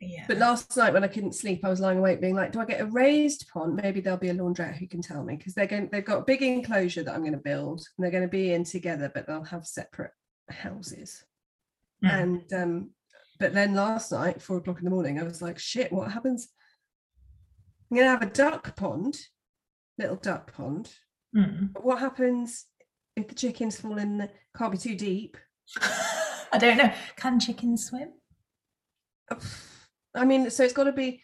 Yeah. 0.00 0.24
But 0.28 0.38
last 0.38 0.76
night 0.76 0.92
when 0.92 1.04
I 1.04 1.08
couldn't 1.08 1.34
sleep, 1.34 1.64
I 1.64 1.70
was 1.70 1.80
lying 1.80 1.98
awake 1.98 2.20
being 2.20 2.34
like, 2.34 2.52
do 2.52 2.60
I 2.60 2.66
get 2.66 2.82
a 2.82 2.86
raised 2.86 3.48
pond? 3.48 3.76
Maybe 3.76 4.00
there'll 4.00 4.18
be 4.18 4.28
a 4.28 4.34
laundrette 4.34 4.76
who 4.76 4.86
can 4.86 5.00
tell 5.00 5.24
me 5.24 5.36
because 5.36 5.54
they're 5.54 5.66
going 5.66 5.88
they've 5.90 6.04
got 6.04 6.18
a 6.18 6.24
big 6.24 6.42
enclosure 6.42 7.02
that 7.02 7.14
I'm 7.14 7.22
going 7.22 7.32
to 7.32 7.38
build 7.38 7.80
and 7.96 8.04
they're 8.04 8.10
going 8.10 8.22
to 8.22 8.28
be 8.28 8.52
in 8.52 8.64
together, 8.64 9.10
but 9.12 9.26
they'll 9.26 9.44
have 9.44 9.66
separate 9.66 10.12
houses. 10.50 11.24
Mm. 12.04 12.22
And 12.22 12.52
um, 12.52 12.90
but 13.38 13.54
then 13.54 13.74
last 13.74 14.12
night, 14.12 14.42
four 14.42 14.58
o'clock 14.58 14.78
in 14.78 14.84
the 14.84 14.90
morning, 14.90 15.18
I 15.18 15.24
was 15.24 15.42
like, 15.42 15.58
shit, 15.58 15.92
what 15.92 16.12
happens? 16.12 16.48
I'm 17.90 17.96
gonna 17.96 18.10
have 18.10 18.22
a 18.22 18.26
duck 18.26 18.76
pond, 18.76 19.18
little 19.98 20.16
duck 20.16 20.52
pond. 20.52 20.92
Mm. 21.34 21.72
But 21.72 21.84
what 21.84 22.00
happens 22.00 22.66
if 23.16 23.28
the 23.28 23.34
chickens 23.34 23.80
fall 23.80 23.98
in 23.98 24.18
the 24.18 24.30
can't 24.56 24.72
be 24.72 24.78
too 24.78 24.96
deep? 24.96 25.36
I 25.80 26.58
don't 26.58 26.78
know. 26.78 26.92
Can 27.16 27.40
chickens 27.40 27.86
swim? 27.86 28.12
I 30.16 30.24
mean, 30.24 30.50
so 30.50 30.64
it's 30.64 30.72
got 30.72 30.84
to 30.84 30.92
be. 30.92 31.22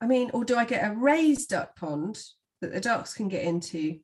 I 0.00 0.06
mean, 0.06 0.30
or 0.32 0.44
do 0.44 0.56
I 0.56 0.64
get 0.64 0.88
a 0.88 0.94
raised 0.94 1.50
duck 1.50 1.76
pond 1.76 2.20
that 2.60 2.72
the 2.72 2.80
ducks 2.80 3.14
can 3.14 3.28
get 3.28 3.42
into? 3.42 3.98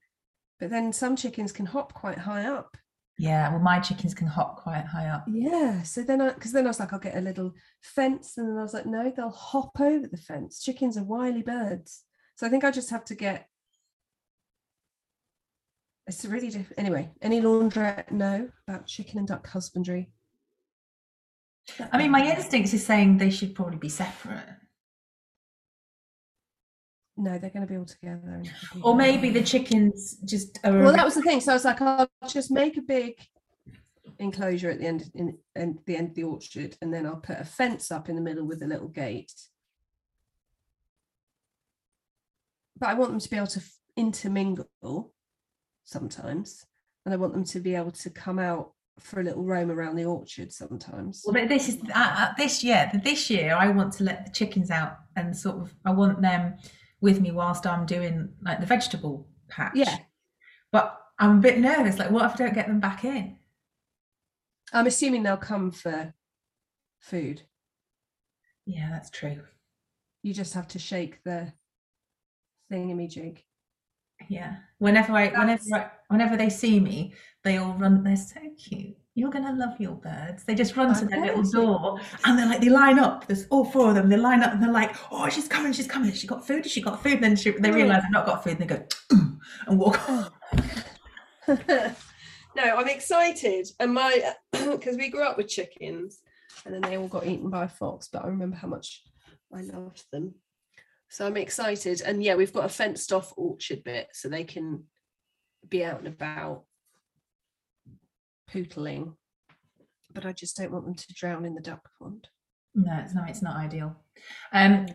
But 0.60 0.70
then 0.70 0.92
some 0.92 1.16
chickens 1.16 1.52
can 1.52 1.66
hop 1.66 1.94
quite 1.94 2.18
high 2.18 2.46
up. 2.46 2.76
Yeah. 3.16 3.50
Well, 3.50 3.60
my 3.60 3.78
chickens 3.78 4.14
can 4.14 4.26
hop 4.26 4.56
quite 4.56 4.84
high 4.84 5.08
up. 5.08 5.24
Yeah. 5.28 5.82
So 5.82 6.02
then 6.02 6.20
I, 6.20 6.32
because 6.32 6.52
then 6.52 6.64
I 6.64 6.68
was 6.68 6.80
like, 6.80 6.92
I'll 6.92 6.98
get 6.98 7.16
a 7.16 7.20
little 7.20 7.52
fence, 7.82 8.36
and 8.36 8.48
then 8.48 8.58
I 8.58 8.62
was 8.62 8.74
like, 8.74 8.86
no, 8.86 9.12
they'll 9.14 9.30
hop 9.30 9.80
over 9.80 10.06
the 10.06 10.16
fence. 10.16 10.60
Chickens 10.60 10.96
are 10.96 11.04
wily 11.04 11.42
birds, 11.42 12.02
so 12.36 12.46
I 12.46 12.50
think 12.50 12.64
I 12.64 12.70
just 12.70 12.90
have 12.90 13.04
to 13.06 13.14
get. 13.14 13.48
It's 16.06 16.24
really 16.24 16.50
different. 16.50 16.78
Anyway, 16.78 17.10
any 17.22 17.40
laundrette 17.40 18.10
know 18.10 18.50
about 18.68 18.86
chicken 18.86 19.18
and 19.18 19.28
duck 19.28 19.46
husbandry? 19.46 20.10
I 21.92 21.98
mean, 21.98 22.10
my 22.10 22.24
instincts 22.24 22.74
is 22.74 22.84
saying 22.84 23.18
they 23.18 23.30
should 23.30 23.54
probably 23.54 23.78
be 23.78 23.88
separate. 23.88 24.44
No, 27.16 27.38
they're 27.38 27.50
going 27.50 27.66
to 27.66 27.72
be 27.72 27.78
all 27.78 27.84
together. 27.84 28.42
Or 28.82 28.94
maybe 28.96 29.30
the 29.30 29.42
chickens 29.42 30.16
just 30.24 30.58
are. 30.64 30.78
well 30.78 30.92
that 30.92 31.04
was 31.04 31.14
the 31.14 31.22
thing 31.22 31.40
so 31.40 31.52
i 31.52 31.54
was 31.54 31.64
like 31.64 31.80
i'll 31.80 32.08
just 32.28 32.50
make 32.50 32.76
a 32.76 32.82
big 32.82 33.14
enclosure 34.18 34.70
at 34.70 34.80
the 34.80 34.86
end 34.86 35.10
in, 35.14 35.38
in 35.54 35.78
the 35.86 35.96
end 35.96 36.08
of 36.08 36.14
the 36.14 36.24
orchard 36.24 36.76
and 36.82 36.92
then 36.92 37.06
i'll 37.06 37.16
put 37.16 37.38
a 37.38 37.44
fence 37.44 37.90
up 37.90 38.08
in 38.08 38.16
the 38.16 38.20
middle 38.20 38.44
with 38.44 38.62
a 38.62 38.66
little 38.66 38.88
gate 38.88 39.32
but 42.76 42.88
i 42.88 42.94
want 42.94 43.10
them 43.10 43.20
to 43.20 43.30
be 43.30 43.36
able 43.36 43.46
to 43.46 43.62
intermingle 43.96 45.12
sometimes 45.84 46.66
and 47.04 47.14
i 47.14 47.16
want 47.16 47.32
them 47.32 47.44
to 47.44 47.60
be 47.60 47.74
able 47.74 47.92
to 47.92 48.10
come 48.10 48.38
out 48.38 48.72
for 49.00 49.20
a 49.20 49.24
little 49.24 49.42
roam 49.44 49.70
around 49.70 49.96
the 49.96 50.04
orchard 50.04 50.52
sometimes 50.52 51.22
Well, 51.24 51.34
but 51.34 51.48
this 51.48 51.68
is 51.68 51.78
uh, 51.94 52.14
uh, 52.18 52.32
this 52.38 52.62
year. 52.62 52.90
This 53.02 53.28
year, 53.28 53.54
I 53.54 53.68
want 53.68 53.92
to 53.94 54.04
let 54.04 54.24
the 54.24 54.32
chickens 54.32 54.70
out 54.70 54.96
and 55.16 55.36
sort 55.36 55.56
of. 55.56 55.74
I 55.84 55.90
want 55.92 56.22
them 56.22 56.54
with 57.00 57.20
me 57.20 57.30
whilst 57.32 57.66
I'm 57.66 57.86
doing 57.86 58.30
like 58.42 58.60
the 58.60 58.66
vegetable 58.66 59.26
patch. 59.48 59.72
yeah 59.74 59.98
But 60.72 60.98
I'm 61.18 61.38
a 61.38 61.40
bit 61.40 61.58
nervous. 61.58 61.98
Like, 61.98 62.10
what 62.10 62.24
if 62.26 62.32
I 62.34 62.36
don't 62.44 62.54
get 62.54 62.66
them 62.68 62.80
back 62.80 63.04
in? 63.04 63.36
i'm 64.72 64.86
assuming 64.86 65.22
they'll 65.22 65.36
come 65.36 65.70
for 65.70 66.12
food 66.98 67.42
Yeah, 68.66 68.88
that's 68.90 69.10
true. 69.10 69.42
you 70.22 70.32
just 70.34 70.54
have 70.54 70.66
to 70.68 70.78
shake 70.78 71.22
the 71.22 71.52
thingamajig 72.72 73.42
Yeah. 74.28 74.56
Whenever 74.78 75.12
I, 75.12 75.28
whenever 75.28 75.62
I, 75.74 75.90
whenever 76.08 76.36
they 76.36 76.50
see 76.50 76.80
me, 76.80 77.14
they 77.42 77.58
all 77.58 77.74
run. 77.74 78.02
They're 78.02 78.16
so 78.16 78.40
cute. 78.58 78.96
You're 79.16 79.30
gonna 79.30 79.54
love 79.54 79.78
your 79.80 79.94
birds. 79.94 80.42
They 80.44 80.54
just 80.56 80.76
run 80.76 80.92
to 80.98 81.04
their 81.04 81.20
little 81.20 81.42
door 81.44 82.00
and 82.24 82.36
they're 82.38 82.48
like, 82.48 82.60
they 82.60 82.68
line 82.68 82.98
up. 82.98 83.26
There's 83.28 83.46
all 83.48 83.64
four 83.64 83.90
of 83.90 83.94
them. 83.94 84.08
They 84.08 84.16
line 84.16 84.42
up 84.42 84.52
and 84.52 84.60
they're 84.62 84.72
like, 84.72 84.96
oh, 85.12 85.28
she's 85.28 85.46
coming, 85.46 85.72
she's 85.72 85.86
coming. 85.86 86.10
Has 86.10 86.18
she 86.18 86.26
got 86.26 86.44
food? 86.44 86.64
Has 86.64 86.72
she 86.72 86.80
got 86.80 87.00
food? 87.02 87.14
And 87.14 87.22
then 87.24 87.36
she, 87.36 87.52
they 87.52 87.70
Oh. 87.70 87.74
realize 87.74 88.02
they've 88.02 88.10
not 88.10 88.26
got 88.26 88.42
food 88.42 88.58
and 88.58 88.62
they 88.62 88.74
go 88.74 88.82
"Mm," 89.12 89.38
and 89.68 89.78
walk 89.78 90.08
off. 90.08 90.32
no, 92.56 92.64
I'm 92.76 92.88
excited. 92.88 93.68
And 93.78 93.94
my 93.94 94.34
because 94.52 94.96
we 94.96 95.10
grew 95.10 95.22
up 95.22 95.36
with 95.36 95.48
chickens 95.48 96.20
and 96.66 96.74
then 96.74 96.80
they 96.82 96.96
all 96.98 97.06
got 97.08 97.26
eaten 97.26 97.50
by 97.50 97.64
a 97.64 97.68
fox, 97.68 98.08
but 98.12 98.24
I 98.24 98.28
remember 98.28 98.56
how 98.56 98.68
much 98.68 99.02
I 99.54 99.60
loved 99.62 100.04
them. 100.12 100.34
So 101.14 101.24
I'm 101.24 101.36
excited. 101.36 102.02
And 102.04 102.24
yeah, 102.24 102.34
we've 102.34 102.52
got 102.52 102.64
a 102.64 102.68
fenced 102.68 103.12
off 103.12 103.32
orchard 103.36 103.84
bit 103.84 104.08
so 104.12 104.28
they 104.28 104.42
can 104.42 104.82
be 105.68 105.84
out 105.84 106.00
and 106.00 106.08
about 106.08 106.64
pootling. 108.52 109.14
But 110.12 110.26
I 110.26 110.32
just 110.32 110.56
don't 110.56 110.72
want 110.72 110.86
them 110.86 110.96
to 110.96 111.14
drown 111.14 111.44
in 111.44 111.54
the 111.54 111.60
duck 111.60 111.88
pond. 112.00 112.26
No, 112.74 112.98
it's 112.98 113.14
not. 113.14 113.30
It's 113.30 113.42
not 113.42 113.54
ideal. 113.54 113.94
Um, 114.52 114.86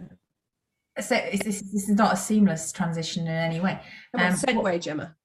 so 0.99 1.15
is 1.15 1.39
this 1.39 1.61
this 1.61 1.87
is 1.87 1.95
not 1.95 2.15
a 2.15 2.17
seamless 2.17 2.73
transition 2.73 3.23
in 3.25 3.33
any 3.33 3.61
way. 3.61 3.79
Um, 4.13 4.33
segue, 4.33 4.61
what- 4.61 4.81
Gemma. 4.81 5.15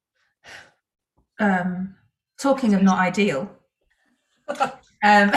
Um, 1.41 1.97
talking 2.39 2.73
of 2.73 2.85
not 2.85 3.01
ideal. 3.01 3.51
Um, 5.07 5.31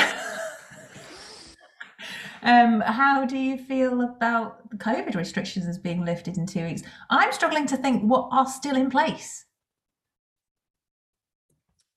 um, 2.44 2.82
how 2.82 3.26
do 3.26 3.38
you 3.38 3.58
feel 3.58 4.02
about 4.02 4.70
the 4.70 4.78
COVID 4.78 5.16
restrictions 5.16 5.68
as 5.68 5.78
being 5.78 6.06
lifted 6.06 6.38
in 6.38 6.46
two 6.46 6.64
weeks? 6.64 6.84
I'm 7.10 7.32
struggling 7.32 7.66
to 7.68 7.78
think 7.78 8.04
what 8.04 8.30
are 8.32 8.48
still 8.48 8.76
in 8.76 8.90
place. 8.90 9.46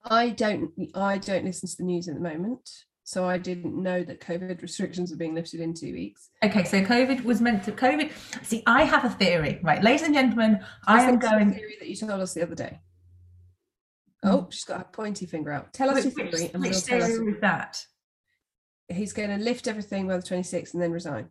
I 0.05 0.31
don't 0.31 0.71
I 0.95 1.19
don't 1.19 1.45
listen 1.45 1.69
to 1.69 1.77
the 1.77 1.85
news 1.85 2.09
at 2.09 2.15
the 2.15 2.21
moment. 2.21 2.69
So 3.05 3.29
I 3.29 3.39
didn't 3.39 3.75
know 3.75 4.05
that 4.05 4.21
COVID 4.21 4.63
restrictions 4.63 5.13
are 5.13 5.17
being 5.17 5.35
lifted 5.35 5.59
in 5.61 5.75
two 5.75 5.93
weeks. 5.93 6.31
Okay, 6.45 6.63
so 6.63 6.81
COVID 6.81 7.25
was 7.25 7.41
meant 7.41 7.65
to 7.65 7.73
COVID. 7.73 8.13
See, 8.45 8.63
I 8.69 8.85
have 8.85 9.05
a 9.05 9.11
theory, 9.11 9.59
right, 9.65 9.83
ladies 9.83 10.03
and 10.03 10.15
gentlemen. 10.15 10.61
I 10.87 11.03
am 11.03 11.17
Listen 11.17 11.31
going. 11.31 11.53
theory 11.53 11.77
that 11.81 11.89
you 11.89 11.97
told 11.97 12.21
us 12.21 12.35
the 12.35 12.43
other 12.43 12.55
day. 12.55 12.79
Oh, 14.23 14.47
she's 14.51 14.65
got 14.65 14.81
a 14.81 14.85
pointy 14.85 15.27
finger 15.27 15.51
out. 15.51 15.73
Tell 15.73 15.91
us 15.91 16.05
Which, 16.05 16.17
your 16.17 16.29
theory, 16.29 16.51
and 16.55 16.63
which 16.63 16.85
tell 16.85 17.03
us. 17.03 17.09
theory 17.09 17.33
was 17.33 17.41
that? 17.41 17.85
He's 18.91 19.13
going 19.13 19.31
to 19.31 19.37
lift 19.43 19.69
everything 19.69 20.07
by 20.09 20.17
the 20.17 20.23
26th 20.23 20.75
and 20.75 20.83
then 20.83 20.93
resign. 20.93 21.31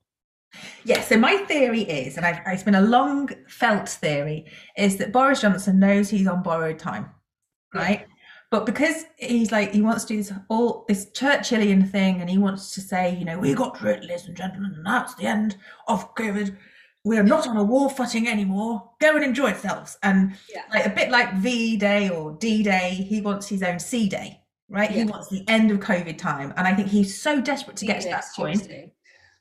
Yeah, 0.83 1.01
so 1.01 1.17
my 1.17 1.37
theory 1.37 1.81
is, 1.81 2.17
and 2.17 2.25
I've, 2.25 2.39
it's 2.47 2.63
been 2.63 2.75
a 2.75 2.81
long 2.81 3.29
felt 3.47 3.87
theory, 3.87 4.45
is 4.77 4.97
that 4.97 5.11
Boris 5.11 5.41
Johnson 5.41 5.79
knows 5.79 6.09
he's 6.09 6.27
on 6.27 6.41
borrowed 6.41 6.79
time, 6.79 7.11
Yeah. 7.75 7.81
right? 7.81 8.07
But 8.51 8.65
because 8.65 9.05
he's 9.17 9.51
like 9.51 9.73
he 9.73 9.83
wants 9.83 10.05
to 10.05 10.13
do 10.13 10.17
this 10.17 10.33
all 10.49 10.85
this 10.87 11.11
Churchillian 11.11 11.87
thing, 11.91 12.19
and 12.19 12.27
he 12.27 12.39
wants 12.39 12.73
to 12.73 12.81
say, 12.81 13.15
you 13.15 13.23
know, 13.25 13.37
we 13.37 13.53
got 13.53 13.79
rid, 13.79 14.01
ladies 14.05 14.25
and 14.27 14.35
gentlemen, 14.35 14.73
and 14.75 14.83
that's 14.87 15.13
the 15.13 15.27
end 15.27 15.55
of 15.87 16.15
COVID. 16.15 16.57
We 17.05 17.19
are 17.19 17.23
not 17.23 17.47
on 17.47 17.55
a 17.57 17.63
war 17.63 17.87
footing 17.91 18.27
anymore. 18.27 18.89
Go 18.99 19.15
and 19.15 19.23
enjoy 19.23 19.49
yourselves. 19.49 19.99
And 20.01 20.35
Yeah. 20.51 20.63
like 20.73 20.87
a 20.87 20.89
bit 20.89 21.11
like 21.11 21.35
V 21.35 21.77
Day 21.77 22.09
or 22.09 22.31
D 22.39 22.63
Day, 22.63 23.05
he 23.07 23.21
wants 23.21 23.47
his 23.47 23.61
own 23.61 23.77
C 23.77 24.09
Day, 24.09 24.38
right? 24.69 24.89
He 24.89 25.03
wants 25.03 25.27
the 25.29 25.43
end 25.47 25.71
of 25.71 25.79
COVID 25.79 26.17
time, 26.17 26.53
and 26.55 26.67
I 26.67 26.73
think 26.73 26.87
he's 26.87 27.19
so 27.21 27.41
desperate 27.41 27.77
to 27.77 27.85
get 27.85 28.01
to 28.01 28.09
that 28.09 28.25
point. 28.35 28.59
Tuesday. 28.59 28.93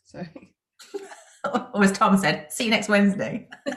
Sorry. 0.04 0.54
Or 1.72 1.84
as 1.84 1.92
Tom 1.92 2.18
said, 2.18 2.52
see 2.52 2.64
you 2.64 2.70
next 2.70 2.88
Wednesday. 2.88 3.48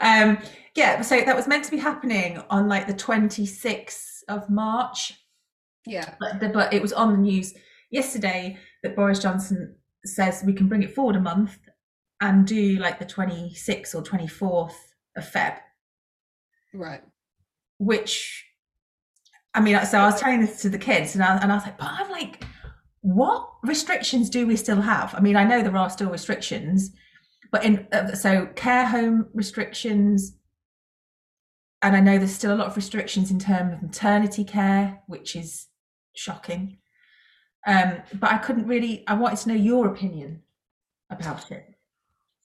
um 0.00 0.38
yeah 0.76 1.00
so 1.02 1.20
that 1.20 1.36
was 1.36 1.46
meant 1.46 1.64
to 1.64 1.70
be 1.70 1.76
happening 1.76 2.40
on 2.48 2.68
like 2.68 2.86
the 2.86 2.94
26th 2.94 4.22
of 4.28 4.48
march 4.48 5.12
yeah. 5.86 6.14
but, 6.18 6.40
the, 6.40 6.48
but 6.48 6.72
it 6.72 6.80
was 6.80 6.92
on 6.92 7.12
the 7.12 7.18
news 7.18 7.52
yesterday 7.90 8.56
that 8.82 8.96
boris 8.96 9.18
johnson 9.18 9.74
says 10.04 10.42
we 10.46 10.54
can 10.54 10.68
bring 10.68 10.82
it 10.82 10.94
forward 10.94 11.16
a 11.16 11.20
month 11.20 11.58
and 12.22 12.46
do 12.46 12.78
like 12.78 12.98
the 12.98 13.04
26th 13.04 13.94
or 13.94 14.02
24th 14.02 14.74
of 15.16 15.30
feb 15.30 15.58
Right. 16.72 17.02
Which 17.80 18.46
i 19.54 19.60
mean 19.60 19.74
so 19.86 19.98
i 19.98 20.04
was 20.04 20.20
telling 20.20 20.42
this 20.42 20.60
to 20.60 20.68
the 20.68 20.78
kids 20.78 21.14
and 21.14 21.24
I, 21.24 21.38
and 21.38 21.50
I 21.50 21.54
was 21.54 21.64
like 21.64 21.78
but 21.78 21.88
i'm 21.88 22.10
like 22.10 22.44
what 23.00 23.48
restrictions 23.62 24.28
do 24.28 24.46
we 24.46 24.56
still 24.56 24.82
have? 24.82 25.14
I 25.14 25.20
mean 25.20 25.34
i 25.34 25.44
know 25.44 25.62
there 25.62 25.76
are 25.76 25.88
still 25.88 26.10
restrictions 26.10 26.90
but 27.50 27.64
in 27.64 27.88
uh, 27.90 28.14
so 28.14 28.46
care 28.54 28.86
home 28.86 29.28
restrictions 29.32 30.36
and 31.80 31.96
i 31.96 32.00
know 32.00 32.18
there's 32.18 32.34
still 32.34 32.52
a 32.52 32.60
lot 32.60 32.66
of 32.66 32.76
restrictions 32.76 33.30
in 33.30 33.38
terms 33.38 33.72
of 33.72 33.82
maternity 33.82 34.44
care 34.44 35.00
which 35.06 35.34
is 35.34 35.66
shocking. 36.14 36.76
Um 37.66 38.02
but 38.12 38.30
i 38.30 38.36
couldn't 38.36 38.66
really 38.66 39.04
i 39.06 39.14
wanted 39.14 39.38
to 39.38 39.48
know 39.48 39.54
your 39.54 39.86
opinion 39.88 40.42
about 41.08 41.50
it. 41.50 41.64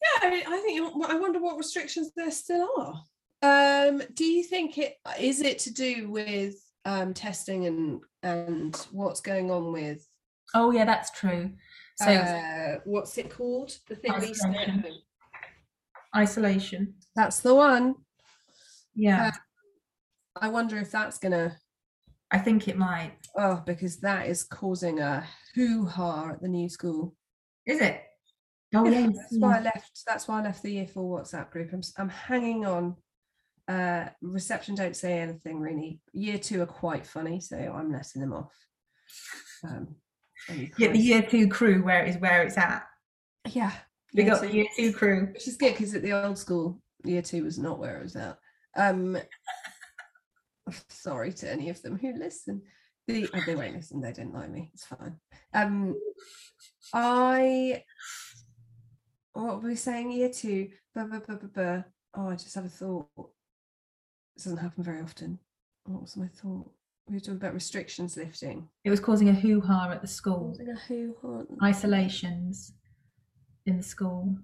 Yeah, 0.01 0.27
I, 0.27 0.31
mean, 0.31 0.43
I 0.47 0.59
think 0.61 1.09
I 1.09 1.15
wonder 1.15 1.39
what 1.41 1.57
restrictions 1.57 2.11
there 2.15 2.31
still 2.31 2.69
are. 2.77 3.03
Um, 3.41 4.01
do 4.13 4.25
you 4.25 4.43
think 4.43 4.77
it 4.77 4.95
is 5.19 5.41
it 5.41 5.59
to 5.59 5.73
do 5.73 6.09
with 6.09 6.55
um, 6.85 7.13
testing 7.13 7.65
and 7.65 8.01
and 8.23 8.75
what's 8.91 9.21
going 9.21 9.51
on 9.51 9.71
with 9.71 10.07
oh 10.53 10.71
yeah 10.71 10.85
that's 10.85 11.11
true 11.11 11.51
so 11.97 12.11
uh, 12.11 12.79
what's 12.83 13.17
it 13.17 13.29
called? 13.29 13.77
The 13.87 13.95
thing 13.95 14.11
Isolation. 14.11 14.85
isolation 16.15 16.93
That's 17.15 17.39
the 17.39 17.55
one. 17.55 17.95
yeah 18.95 19.31
I 20.41 20.49
wonder 20.49 20.77
if 20.77 20.91
that's 20.91 21.17
gonna 21.17 21.55
i 22.31 22.37
think 22.37 22.67
it 22.67 22.77
might 22.77 23.13
oh 23.37 23.61
because 23.65 23.97
that 23.97 24.27
is 24.27 24.43
causing 24.43 24.99
a 24.99 25.25
hoo 25.53 25.85
ha 25.85 26.31
at 26.31 26.41
the 26.41 26.49
new 26.49 26.69
school. 26.69 27.15
Is 27.65 27.79
it? 27.79 28.01
Oh 28.73 28.85
Yeah, 28.89 29.07
that's 29.07 29.37
why 29.37 29.57
I 29.57 29.61
left. 29.61 30.03
That's 30.05 30.27
why 30.27 30.39
I 30.39 30.43
left 30.43 30.63
the 30.63 30.71
year 30.71 30.87
four 30.87 31.21
WhatsApp 31.21 31.49
group. 31.51 31.71
I'm 31.71 31.81
I'm 31.97 32.09
hanging 32.09 32.65
on. 32.65 32.95
Uh, 33.67 34.05
reception 34.21 34.75
don't 34.75 34.95
say 34.95 35.19
anything 35.19 35.59
really. 35.59 35.99
Year 36.13 36.37
two 36.37 36.61
are 36.61 36.67
quite 36.67 37.05
funny, 37.05 37.39
so 37.39 37.57
I'm 37.57 37.91
letting 37.91 38.21
them 38.21 38.33
off. 38.33 38.53
Um, 39.67 39.95
Get 40.77 40.93
the 40.93 40.99
year 40.99 41.21
two 41.23 41.47
crew 41.47 41.83
where 41.83 42.05
it 42.05 42.09
is 42.09 42.17
where 42.17 42.43
it's 42.43 42.57
at. 42.57 42.85
yeah. 43.49 43.71
We 44.13 44.23
got 44.23 44.41
two, 44.41 44.47
the 44.47 44.53
year 44.53 44.67
two 44.77 44.93
crew. 44.93 45.29
which 45.33 45.47
is 45.47 45.57
good 45.57 45.73
because 45.73 45.93
at 45.95 46.01
the 46.01 46.13
old 46.13 46.37
school, 46.37 46.79
year 47.03 47.21
two 47.21 47.43
was 47.43 47.57
not 47.57 47.79
where 47.79 47.97
it 47.99 48.03
was 48.03 48.15
at. 48.15 48.37
Um, 48.77 49.17
sorry 50.89 51.33
to 51.33 51.51
any 51.51 51.69
of 51.69 51.81
them 51.81 51.97
who 51.97 52.13
listen. 52.17 52.61
The, 53.07 53.29
oh, 53.33 53.41
they 53.45 53.55
won't 53.55 53.75
listen. 53.75 54.01
They 54.01 54.13
didn't 54.13 54.33
like 54.33 54.49
me. 54.49 54.71
It's 54.73 54.85
fine. 54.85 55.17
Um, 55.53 55.95
I. 56.93 57.83
What 59.33 59.61
were 59.61 59.69
we 59.69 59.75
saying? 59.75 60.11
Year 60.11 60.29
two. 60.29 60.69
Oh, 60.97 62.29
I 62.29 62.35
just 62.35 62.55
have 62.55 62.65
a 62.65 62.69
thought. 62.69 63.09
This 64.35 64.45
doesn't 64.45 64.59
happen 64.59 64.83
very 64.83 65.01
often. 65.01 65.39
What 65.85 66.01
was 66.01 66.17
my 66.17 66.27
thought? 66.27 66.69
We 67.07 67.15
were 67.15 67.19
talking 67.19 67.35
about 67.35 67.53
restrictions 67.53 68.17
lifting. 68.17 68.67
It 68.83 68.89
was 68.89 68.99
causing 68.99 69.29
a 69.29 69.33
hoo 69.33 69.61
ha 69.61 69.89
at 69.91 70.01
the 70.01 70.07
school. 70.07 70.49
Causing 70.49 70.69
a 70.69 70.75
hoo-ha. 70.75 71.43
Isolations 71.63 72.73
in 73.65 73.77
the 73.77 73.83
school. 73.83 74.35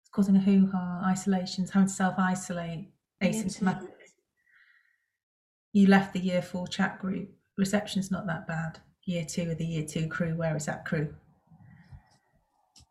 It's 0.00 0.10
causing 0.10 0.36
a 0.36 0.40
hoo 0.40 0.70
ha. 0.72 1.02
Isolations, 1.06 1.70
having 1.70 1.88
to 1.88 1.94
self 1.94 2.14
isolate, 2.18 2.88
asymptomatic. 3.22 3.90
You 5.72 5.88
left 5.88 6.14
the 6.14 6.20
year 6.20 6.40
four 6.40 6.66
chat 6.66 6.98
group. 6.98 7.28
Reception's 7.58 8.10
not 8.10 8.26
that 8.26 8.48
bad. 8.48 8.78
Year 9.04 9.24
two 9.24 9.50
of 9.50 9.58
the 9.58 9.66
year 9.66 9.84
two 9.86 10.08
crew. 10.08 10.34
Where 10.34 10.56
is 10.56 10.66
that 10.66 10.86
crew? 10.86 11.14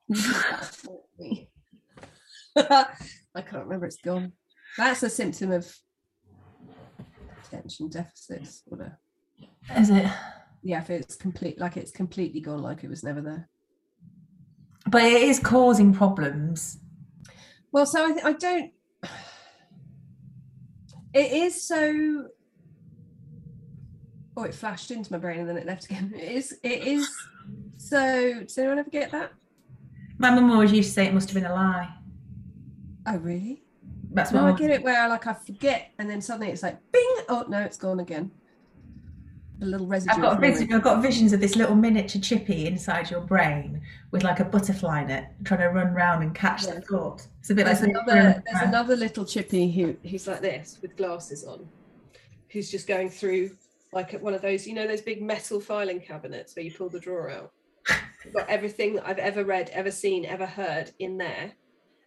I 2.55 3.41
can't 3.41 3.63
remember. 3.63 3.87
It's 3.87 3.97
gone. 3.97 4.33
That's 4.77 5.03
a 5.03 5.09
symptom 5.09 5.51
of 5.51 5.73
attention 7.45 7.89
deficit 7.89 8.43
disorder. 8.43 8.99
Is 9.77 9.89
it? 9.89 10.11
Yeah, 10.63 10.81
if 10.81 10.89
it's 10.89 11.15
complete, 11.15 11.59
like 11.59 11.77
it's 11.77 11.91
completely 11.91 12.41
gone, 12.41 12.61
like 12.61 12.83
it 12.83 12.89
was 12.89 13.03
never 13.03 13.21
there. 13.21 13.49
But 14.87 15.03
it 15.03 15.21
is 15.23 15.39
causing 15.39 15.93
problems. 15.93 16.79
Well, 17.71 17.85
so 17.85 18.05
I, 18.05 18.11
th- 18.13 18.25
I 18.25 18.33
don't. 18.33 18.71
It 21.13 21.31
is 21.31 21.67
so. 21.67 22.27
Oh, 24.37 24.43
it 24.43 24.53
flashed 24.53 24.91
into 24.91 25.11
my 25.11 25.17
brain 25.17 25.39
and 25.39 25.49
then 25.49 25.57
it 25.57 25.65
left 25.65 25.85
again. 25.85 26.13
It 26.15 26.31
is. 26.31 26.57
It 26.61 26.83
is. 26.83 27.09
So, 27.77 28.41
does 28.41 28.57
anyone 28.57 28.79
ever 28.79 28.89
get 28.89 29.11
that? 29.11 29.31
My 30.17 30.29
mum 30.29 30.51
always 30.51 30.71
used 30.71 30.89
to 30.89 30.93
say 30.93 31.05
it 31.05 31.13
must 31.13 31.29
have 31.29 31.35
been 31.35 31.49
a 31.49 31.53
lie. 31.53 31.93
Oh, 33.07 33.17
really? 33.17 33.64
That's 34.15 34.31
No, 34.31 34.47
I 34.47 34.53
get 34.53 34.71
it 34.71 34.81
where 34.81 35.07
like 35.09 35.27
I 35.27 35.33
forget 35.33 35.91
and 35.99 36.09
then 36.09 36.21
suddenly 36.21 36.51
it's 36.51 36.63
like 36.63 36.79
bing. 36.91 37.15
Oh 37.29 37.45
no, 37.47 37.59
it's 37.59 37.77
gone 37.77 37.99
again. 37.99 38.31
a 39.61 39.65
little 39.65 39.87
residue. 39.87 40.13
I've 40.15 40.21
got, 40.21 40.39
vision. 40.39 40.73
I've 40.73 40.81
got 40.83 41.01
visions 41.01 41.33
of 41.33 41.39
this 41.41 41.55
little 41.55 41.75
miniature 41.75 42.21
chippy 42.21 42.65
inside 42.67 43.09
your 43.11 43.21
brain 43.21 43.81
with 44.11 44.23
like 44.23 44.39
a 44.39 44.45
butterfly 44.45 45.03
in 45.03 45.09
it, 45.09 45.25
trying 45.43 45.59
to 45.61 45.67
run 45.67 45.93
round 45.93 46.23
and 46.23 46.33
catch 46.33 46.63
the 46.65 46.73
Yeah. 46.75 46.79
thought. 46.89 47.27
It's 47.39 47.49
a 47.49 47.55
bit 47.55 47.65
There's 47.65 47.81
like 47.81 47.89
another, 47.91 48.43
there's 48.45 48.67
another 48.67 48.95
little 48.95 49.25
chippy 49.25 49.69
who 49.71 49.95
who's 50.09 50.27
like 50.27 50.41
this 50.41 50.79
with 50.81 50.95
glasses 50.97 51.43
on, 51.43 51.67
who's 52.49 52.71
just 52.71 52.87
going 52.87 53.09
through 53.09 53.51
like 53.93 54.13
one 54.21 54.33
of 54.33 54.41
those, 54.41 54.65
you 54.67 54.73
know, 54.73 54.87
those 54.87 55.01
big 55.01 55.21
metal 55.21 55.59
filing 55.59 55.99
cabinets 56.01 56.55
where 56.55 56.63
you 56.65 56.71
pull 56.73 56.89
the 56.89 56.99
drawer 56.99 57.29
out. 57.29 57.51
Got 58.33 58.49
everything 58.49 58.95
that 58.95 59.07
I've 59.07 59.19
ever 59.19 59.43
read, 59.43 59.69
ever 59.71 59.91
seen, 59.91 60.25
ever 60.25 60.45
heard 60.45 60.91
in 60.99 61.17
there, 61.17 61.51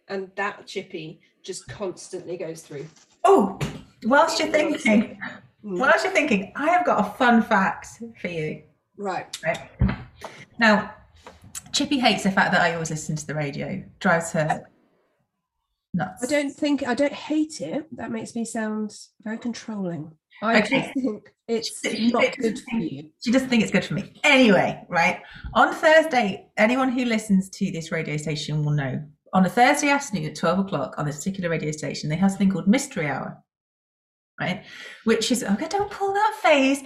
and 0.07 0.29
that 0.35 0.67
chippy 0.67 1.21
just 1.43 1.67
constantly 1.67 2.37
goes 2.37 2.61
through. 2.61 2.85
Oh, 3.23 3.57
whilst 4.03 4.39
you're 4.39 4.49
thinking, 4.49 5.17
Mm. 5.63 5.77
whilst 5.79 6.05
you're 6.05 6.13
thinking, 6.13 6.53
I 6.55 6.69
have 6.69 6.85
got 6.85 7.05
a 7.05 7.11
fun 7.17 7.41
fact 7.43 7.87
for 8.21 8.27
you. 8.29 8.63
Right. 8.97 9.37
Right. 9.43 9.69
Now, 10.57 10.93
Chippy 11.73 11.99
hates 11.99 12.23
the 12.23 12.31
fact 12.31 12.51
that 12.53 12.61
I 12.61 12.73
always 12.73 12.89
listen 12.89 13.15
to 13.17 13.27
the 13.27 13.35
radio. 13.35 13.83
Drives 13.99 14.31
her 14.31 14.63
nuts. 15.93 16.23
I 16.23 16.27
don't 16.27 16.51
think 16.51 16.87
I 16.87 16.93
don't 16.93 17.13
hate 17.13 17.61
it. 17.61 17.87
That 17.97 18.11
makes 18.11 18.35
me 18.35 18.45
sound 18.45 18.95
very 19.23 19.37
controlling. 19.37 20.11
I 20.41 20.61
Okay. 20.61 20.79
just 20.81 20.93
think 20.93 21.33
it's 21.49 21.81
She- 21.81 22.11
not 22.11 22.23
she 22.23 22.41
good 22.41 22.59
for 22.59 22.77
you. 22.77 23.09
She 23.23 23.31
doesn't 23.31 23.49
think 23.49 23.61
it's 23.63 23.71
good 23.71 23.83
for 23.83 23.95
me. 23.95 24.13
Anyway, 24.23 24.81
right. 24.87 25.21
On 25.55 25.73
Thursday, 25.73 26.47
anyone 26.55 26.89
who 26.89 27.03
listens 27.05 27.49
to 27.51 27.69
this 27.71 27.91
radio 27.91 28.15
station 28.15 28.63
will 28.63 28.71
know. 28.71 29.03
On 29.33 29.45
a 29.45 29.49
Thursday 29.49 29.89
afternoon 29.89 30.25
at 30.25 30.35
12 30.35 30.59
o'clock 30.59 30.95
on 30.97 31.05
this 31.05 31.17
particular 31.17 31.49
radio 31.49 31.71
station, 31.71 32.09
they 32.09 32.15
have 32.15 32.31
something 32.31 32.49
called 32.49 32.67
Mystery 32.67 33.07
Hour. 33.07 33.37
Right? 34.39 34.63
Which 35.03 35.31
is 35.31 35.43
oh 35.43 35.53
okay, 35.53 35.67
don't 35.67 35.91
pull 35.91 36.13
that 36.13 36.39
face. 36.41 36.81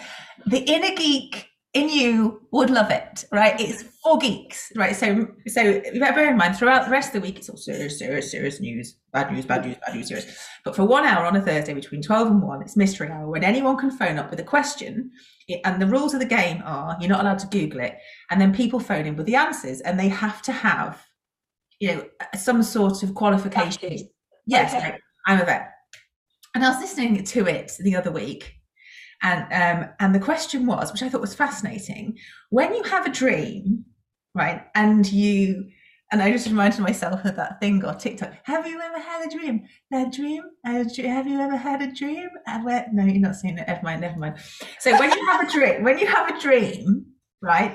The 0.48 0.60
inner 0.60 0.96
geek 0.96 1.50
in 1.74 1.90
you 1.90 2.42
would 2.52 2.70
love 2.70 2.92
it, 2.92 3.26
right? 3.32 3.60
It's 3.60 3.84
for 4.04 4.18
geeks, 4.20 4.72
right? 4.76 4.96
So 4.96 5.28
so 5.48 5.82
bear 6.00 6.30
in 6.30 6.38
mind 6.38 6.56
throughout 6.56 6.86
the 6.86 6.92
rest 6.92 7.14
of 7.14 7.22
the 7.22 7.28
week 7.28 7.38
it's 7.38 7.50
all 7.50 7.58
serious, 7.58 7.98
serious, 7.98 8.32
serious 8.32 8.60
news, 8.60 8.96
bad 9.12 9.32
news, 9.32 9.46
bad 9.46 9.66
news, 9.66 9.78
bad 9.86 9.96
news, 9.96 10.08
serious. 10.08 10.48
But 10.64 10.76
for 10.76 10.86
one 10.86 11.06
hour 11.06 11.26
on 11.26 11.36
a 11.36 11.42
Thursday 11.42 11.74
between 11.74 12.02
12 12.02 12.28
and 12.28 12.42
1, 12.42 12.62
it's 12.62 12.78
mystery 12.78 13.10
hour 13.10 13.28
when 13.28 13.44
anyone 13.44 13.78
can 13.78 13.92
phone 13.92 14.20
up 14.20 14.30
with 14.30 14.40
a 14.40 14.44
question. 14.44 15.12
And 15.64 15.82
the 15.82 15.88
rules 15.88 16.14
of 16.14 16.20
the 16.20 16.26
game 16.26 16.62
are 16.66 16.96
you're 17.00 17.10
not 17.10 17.22
allowed 17.22 17.40
to 17.40 17.48
Google 17.48 17.82
it. 17.82 17.98
And 18.30 18.40
then 18.40 18.54
people 18.54 18.80
phone 18.80 19.06
in 19.06 19.16
with 19.16 19.26
the 19.26 19.36
answers 19.36 19.82
and 19.82 20.00
they 20.00 20.10
have 20.10 20.42
to 20.44 20.52
have, 20.52 21.04
you 21.84 21.94
know, 21.94 22.06
some 22.38 22.64
sort 22.64 23.04
of 23.04 23.14
qualification. 23.14 24.08
Yes, 24.46 24.74
Okay. 24.74 24.98
I'm 25.28 25.42
a 25.42 25.46
vet. 25.46 25.70
And 26.56 26.64
I 26.64 26.70
was 26.70 26.80
listening 26.80 27.22
to 27.22 27.46
it 27.46 27.74
the 27.82 27.98
other 27.98 28.10
week. 28.10 28.54
And 29.22 29.42
um, 29.62 29.90
and 30.00 30.16
the 30.16 30.20
question 30.20 30.66
was, 30.66 30.94
which 30.94 31.04
I 31.04 31.10
thought 31.10 31.20
was 31.20 31.36
fascinating, 31.36 32.18
when 32.52 32.74
you 32.74 32.84
have 32.84 33.06
a 33.06 33.12
dream, 33.12 33.84
right, 34.34 34.62
and 34.76 35.10
you 35.12 35.68
and 36.12 36.22
I 36.22 36.32
just 36.32 36.48
reminded 36.48 36.80
myself 36.80 37.26
of 37.26 37.36
that 37.36 37.60
thing 37.60 37.84
on 37.84 37.98
TikTok. 37.98 38.32
Have 38.44 38.66
you 38.66 38.80
ever 38.80 39.00
had 39.00 39.26
a 39.28 39.30
dream? 39.38 39.66
A 39.94 40.10
dream? 40.10 40.44
A 40.66 40.86
dr- 40.86 41.08
have 41.18 41.28
you 41.28 41.40
ever 41.42 41.58
had 41.58 41.82
a 41.82 41.92
dream? 41.92 42.30
Where, 42.64 42.88
no, 42.94 43.04
you're 43.04 43.20
not 43.28 43.36
seeing 43.36 43.58
it. 43.58 43.68
Never 43.68 43.82
mind. 43.84 44.00
Never 44.02 44.20
mind. 44.20 44.36
So 44.80 44.98
when 45.00 45.12
you 45.12 45.26
have 45.26 45.48
a 45.48 45.52
dream, 45.52 45.84
when 45.84 45.98
you 46.00 46.08
have 46.08 46.30
a 46.34 46.40
dream, 46.40 47.08
right, 47.42 47.74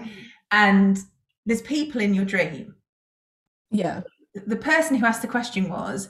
and 0.51 0.99
there's 1.47 1.63
people 1.63 2.01
in 2.01 2.15
your 2.15 2.25
dream, 2.25 2.75
Yeah. 3.71 4.03
the 4.35 4.57
person 4.57 4.97
who 4.97 5.07
asked 5.07 5.23
the 5.23 5.29
question 5.29 5.69
was 5.69 6.09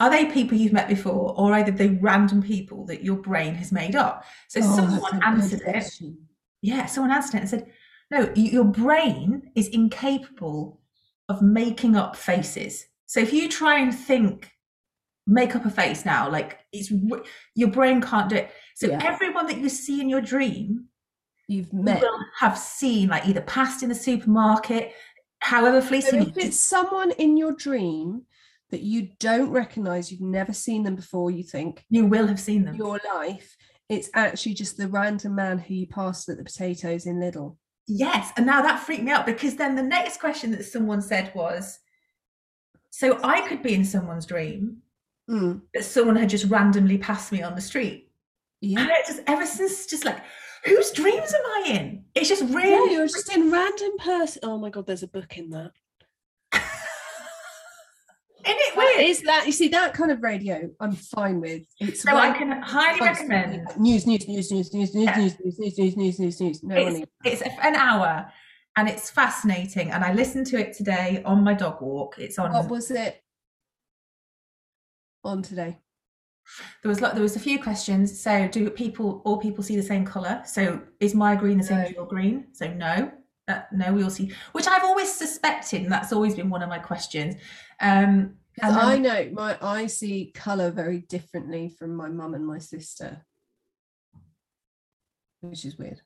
are 0.00 0.10
they 0.10 0.26
people 0.26 0.58
you've 0.58 0.72
met 0.72 0.88
before 0.88 1.34
or 1.36 1.52
are 1.52 1.70
they 1.70 1.90
random 2.00 2.42
people 2.42 2.84
that 2.86 3.04
your 3.04 3.16
brain 3.16 3.54
has 3.54 3.70
made 3.70 3.94
up 3.94 4.24
so 4.48 4.60
Oh, 4.62 4.76
someone 4.76 5.22
answered 5.22 5.60
it 5.60 5.70
question. 5.72 6.18
yeah 6.62 6.86
someone 6.86 7.12
answered 7.12 7.36
it 7.36 7.40
and 7.40 7.50
said 7.50 7.66
no 8.10 8.32
your 8.34 8.64
brain 8.64 9.50
is 9.54 9.68
incapable 9.68 10.80
of 11.28 11.42
making 11.42 11.94
up 11.96 12.16
faces 12.16 12.86
so 13.06 13.20
if 13.20 13.32
you 13.32 13.48
try 13.48 13.78
and 13.78 13.94
think 13.94 14.50
make 15.26 15.54
up 15.54 15.64
a 15.64 15.70
face 15.70 16.04
now 16.04 16.28
like 16.28 16.58
it's 16.72 16.90
your 17.54 17.70
brain 17.70 18.00
can't 18.00 18.28
do 18.30 18.36
it 18.36 18.50
so 18.74 18.88
Yeah. 18.88 18.98
everyone 19.04 19.46
that 19.46 19.58
you 19.58 19.68
see 19.68 20.00
in 20.00 20.08
your 20.08 20.20
dream 20.20 20.86
You've 21.48 21.72
you 21.72 21.82
met. 21.82 22.00
will 22.00 22.18
have 22.38 22.56
seen 22.58 23.08
like 23.08 23.26
either 23.28 23.42
passed 23.42 23.82
in 23.82 23.88
the 23.88 23.94
supermarket 23.94 24.92
however 25.42 25.82
So 25.82 26.16
if 26.18 26.38
it's 26.38 26.60
someone 26.60 27.10
in 27.12 27.36
your 27.36 27.52
dream 27.52 28.22
that 28.70 28.82
you 28.82 29.08
don't 29.18 29.50
recognize, 29.50 30.10
you've 30.10 30.20
never 30.20 30.52
seen 30.52 30.84
them 30.84 30.94
before, 30.94 31.30
you 31.30 31.42
think 31.42 31.84
you 31.90 32.06
will 32.06 32.28
have 32.28 32.40
seen 32.40 32.64
them 32.64 32.76
your 32.76 33.00
life, 33.12 33.56
it's 33.88 34.08
actually 34.14 34.54
just 34.54 34.76
the 34.76 34.88
random 34.88 35.34
man 35.34 35.58
who 35.58 35.74
you 35.74 35.86
passed 35.86 36.28
at 36.28 36.38
the 36.38 36.44
potatoes 36.44 37.06
in 37.06 37.16
Lidl. 37.16 37.56
Yes, 37.88 38.30
and 38.36 38.46
now 38.46 38.62
that 38.62 38.80
freaked 38.80 39.02
me 39.02 39.10
out 39.10 39.26
because 39.26 39.56
then 39.56 39.74
the 39.74 39.82
next 39.82 40.20
question 40.20 40.52
that 40.52 40.64
someone 40.64 41.02
said 41.02 41.32
was, 41.34 41.80
"So 42.90 43.18
I 43.24 43.40
could 43.48 43.62
be 43.62 43.74
in 43.74 43.84
someone's 43.84 44.26
dream, 44.26 44.82
Mm, 45.28 45.62
but 45.74 45.84
someone 45.84 46.16
had 46.16 46.28
just 46.28 46.50
randomly 46.50 46.98
passed 46.98 47.32
me 47.32 47.42
on 47.42 47.54
the 47.54 47.60
street." 47.60 48.10
Yeah. 48.60 48.80
And 48.80 48.90
it 48.90 49.06
just 49.06 49.22
ever 49.26 49.44
since, 49.44 49.86
just 49.86 50.04
like, 50.04 50.22
whose 50.64 50.90
dreams 50.92 51.32
am 51.34 51.44
I 51.46 51.64
in? 51.70 52.04
It's 52.14 52.28
just 52.28 52.42
really. 52.42 52.70
Yeah, 52.70 52.98
you're 52.98 53.06
just 53.06 53.32
in 53.34 53.50
random 53.50 53.92
person. 53.98 54.40
Oh 54.44 54.58
my 54.58 54.70
god, 54.70 54.86
there's 54.86 55.02
a 55.02 55.08
book 55.08 55.36
in 55.38 55.50
that. 55.50 55.70
Isn't 58.44 58.58
it 58.58 58.74
That 58.74 58.94
weird? 58.96 59.08
is 59.08 59.22
that 59.22 59.46
you 59.46 59.52
see 59.52 59.68
that 59.68 59.94
kind 59.94 60.10
of 60.10 60.20
radio 60.20 60.68
I'm 60.80 60.92
fine 60.96 61.40
with. 61.40 61.62
It's 61.78 62.02
So 62.02 62.16
I 62.16 62.36
can 62.36 62.60
highly 62.60 63.00
recommend. 63.00 63.68
news, 63.78 64.04
news, 64.04 64.26
news, 64.26 64.50
news, 64.50 64.74
news, 64.74 64.94
news, 64.94 65.16
news, 65.16 65.38
news, 65.40 65.58
news, 65.58 65.78
news, 65.78 65.96
news, 65.96 66.18
news, 66.18 66.40
news. 66.40 66.62
No 66.64 66.76
It's, 67.24 67.40
it's 67.42 67.54
an 67.62 67.76
hour, 67.76 68.32
and 68.76 68.88
it's 68.88 69.10
fascinating. 69.10 69.92
And 69.92 70.02
I 70.02 70.12
listened 70.12 70.46
to 70.48 70.58
it 70.58 70.76
today 70.76 71.22
on 71.24 71.44
my 71.44 71.54
dog 71.54 71.80
walk. 71.80 72.16
It's 72.18 72.36
on. 72.36 72.52
What 72.52 72.68
was 72.68 72.90
it 72.90 73.22
on 75.22 75.42
today? 75.42 75.78
There 76.82 76.88
was 76.88 77.00
like 77.00 77.12
there 77.14 77.22
was 77.22 77.36
a 77.36 77.40
few 77.40 77.62
questions. 77.62 78.20
So 78.20 78.48
do 78.48 78.70
people 78.70 79.22
all 79.24 79.38
people 79.38 79.62
see 79.62 79.76
the 79.76 79.82
same 79.82 80.04
color? 80.04 80.42
So 80.44 80.80
is 81.00 81.14
my 81.14 81.36
green 81.36 81.58
the 81.58 81.64
same 81.64 81.78
as 81.78 81.92
your 81.92 82.06
green? 82.06 82.46
So 82.52 82.68
no. 82.68 83.12
Uh, 83.48 83.60
no, 83.72 83.92
we 83.92 84.04
all 84.04 84.10
see, 84.10 84.32
which 84.52 84.68
I've 84.68 84.84
always 84.84 85.12
suspected, 85.12 85.82
and 85.82 85.90
that's 85.90 86.12
always 86.12 86.36
been 86.36 86.48
one 86.48 86.62
of 86.62 86.68
my 86.68 86.78
questions. 86.78 87.34
Um, 87.80 88.36
and 88.60 88.76
I 88.76 88.98
know 88.98 89.30
my 89.32 89.58
I 89.60 89.86
see 89.86 90.30
colour 90.34 90.70
very 90.70 91.00
differently 91.00 91.68
from 91.68 91.96
my 91.96 92.08
mum 92.08 92.34
and 92.34 92.46
my 92.46 92.58
sister. 92.58 93.24
Which 95.40 95.64
is 95.64 95.76
weird. 95.76 96.00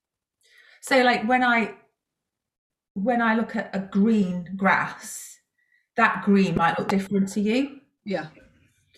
so 0.80 1.02
like 1.02 1.28
when 1.28 1.42
I 1.42 1.74
when 2.94 3.20
I 3.20 3.34
look 3.34 3.54
at 3.54 3.70
a 3.74 3.80
green 3.80 4.54
grass, 4.56 5.38
that 5.96 6.24
green 6.24 6.54
might 6.54 6.78
look 6.78 6.88
different 6.88 7.28
to 7.32 7.40
you. 7.40 7.80
Yeah. 8.04 8.28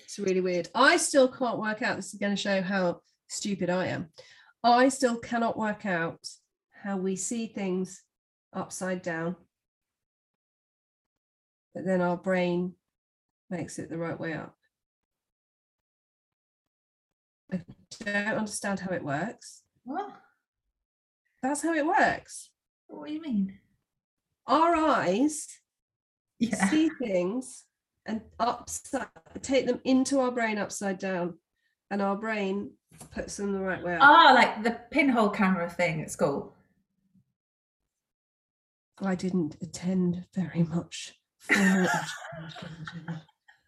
It's 0.09 0.19
really 0.19 0.41
weird. 0.41 0.69
I 0.75 0.97
still 0.97 1.29
can't 1.29 1.59
work 1.59 1.83
out. 1.83 1.97
This 1.97 2.15
is 2.15 2.19
going 2.19 2.35
to 2.35 2.41
show 2.41 2.63
how 2.63 3.03
stupid 3.29 3.69
I 3.69 3.89
am. 3.89 4.09
I 4.65 4.89
still 4.89 5.19
cannot 5.19 5.59
work 5.59 5.85
out 5.85 6.27
how 6.83 6.97
we 6.97 7.15
see 7.15 7.47
things 7.47 8.03
upside 8.55 9.03
down. 9.03 9.37
But 11.75 11.85
then 11.85 12.01
our 12.01 12.17
brain 12.17 12.73
makes 13.51 13.79
it 13.79 13.91
the 13.91 13.99
right 13.99 14.19
way 14.19 14.33
up. 14.33 14.55
I 17.53 17.61
don't 18.01 18.39
understand 18.39 18.81
how 18.81 18.93
it 18.95 19.05
works. 19.05 19.63
What? 19.85 20.11
That's 21.43 21.61
how 21.63 21.75
it 21.75 21.85
works. 21.87 22.49
What 22.87 23.09
do 23.09 23.13
you 23.13 23.21
mean? 23.21 23.59
Our 24.47 24.75
eyes 24.75 25.49
Yeah. 26.39 26.71
see 26.71 26.89
things 26.99 27.65
and 28.09 28.23
upside 28.41 29.07
take 29.43 29.67
them 29.67 29.81
into 29.85 30.19
our 30.21 30.31
brain 30.33 30.59
upside 30.59 30.99
down 30.99 31.35
and 31.91 32.03
our 32.03 32.17
brain 32.17 32.73
puts 33.15 33.37
them 33.37 33.53
the 33.53 33.61
right 33.61 33.85
way 33.85 33.95
up. 33.95 34.01
Ah, 34.03 34.33
like 34.35 34.65
the 34.65 34.79
pinhole 34.91 35.29
camera 35.31 35.69
thing 35.71 36.01
at 36.03 36.11
school. 36.11 36.55
I 39.01 39.15
didn't 39.15 39.57
attend 39.63 40.25
very 40.35 40.65
much. 40.65 41.15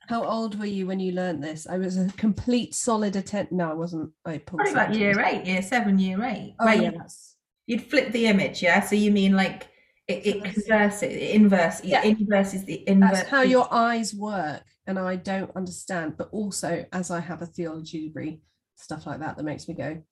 How 0.08 0.24
old 0.24 0.58
were 0.58 0.66
you 0.66 0.88
when 0.88 0.98
you 0.98 1.12
learnt 1.12 1.40
this? 1.40 1.68
I 1.68 1.78
was 1.78 1.96
a 1.96 2.08
complete 2.16 2.74
solid 2.74 3.14
attend. 3.14 3.52
No, 3.52 3.70
I 3.70 3.74
wasn't. 3.74 4.10
I 4.24 4.38
pulled 4.38 4.58
Probably 4.62 4.72
about 4.72 4.94
year 4.94 5.20
eight, 5.20 5.46
year 5.46 5.62
seven, 5.62 6.00
year 6.00 6.20
eight. 6.24 6.56
Oh 6.58 6.64
where 6.64 6.74
yeah, 6.74 6.90
you- 6.90 6.98
that's 6.98 7.36
You'd 7.66 7.88
flip 7.88 8.10
the 8.10 8.26
image, 8.26 8.64
yeah. 8.64 8.80
So 8.80 8.96
you 8.96 9.12
mean 9.12 9.36
like 9.36 9.68
it, 10.11 10.26
it 10.26 10.36
Yes. 10.44 10.54
converses, 10.54 11.02
it 11.14 11.30
inverse, 11.40 11.84
Yeah. 11.84 12.02
it 12.04 12.18
inverses 12.18 12.64
the 12.64 12.88
inverse. 12.88 13.12
that's 13.12 13.28
how 13.30 13.42
your 13.42 13.72
eyes 13.72 14.14
work, 14.14 14.64
and 14.86 14.98
I 14.98 15.16
don't 15.16 15.54
understand. 15.56 16.16
But 16.16 16.28
also, 16.32 16.84
as 16.92 17.11
I 17.11 17.20
have 17.20 17.42
a 17.42 17.46
theology 17.46 18.06
degree, 18.08 18.42
stuff 18.76 19.06
like 19.06 19.20
that 19.20 19.36
that 19.36 19.44
makes 19.44 19.68
me 19.68 19.74
go, 19.74 20.02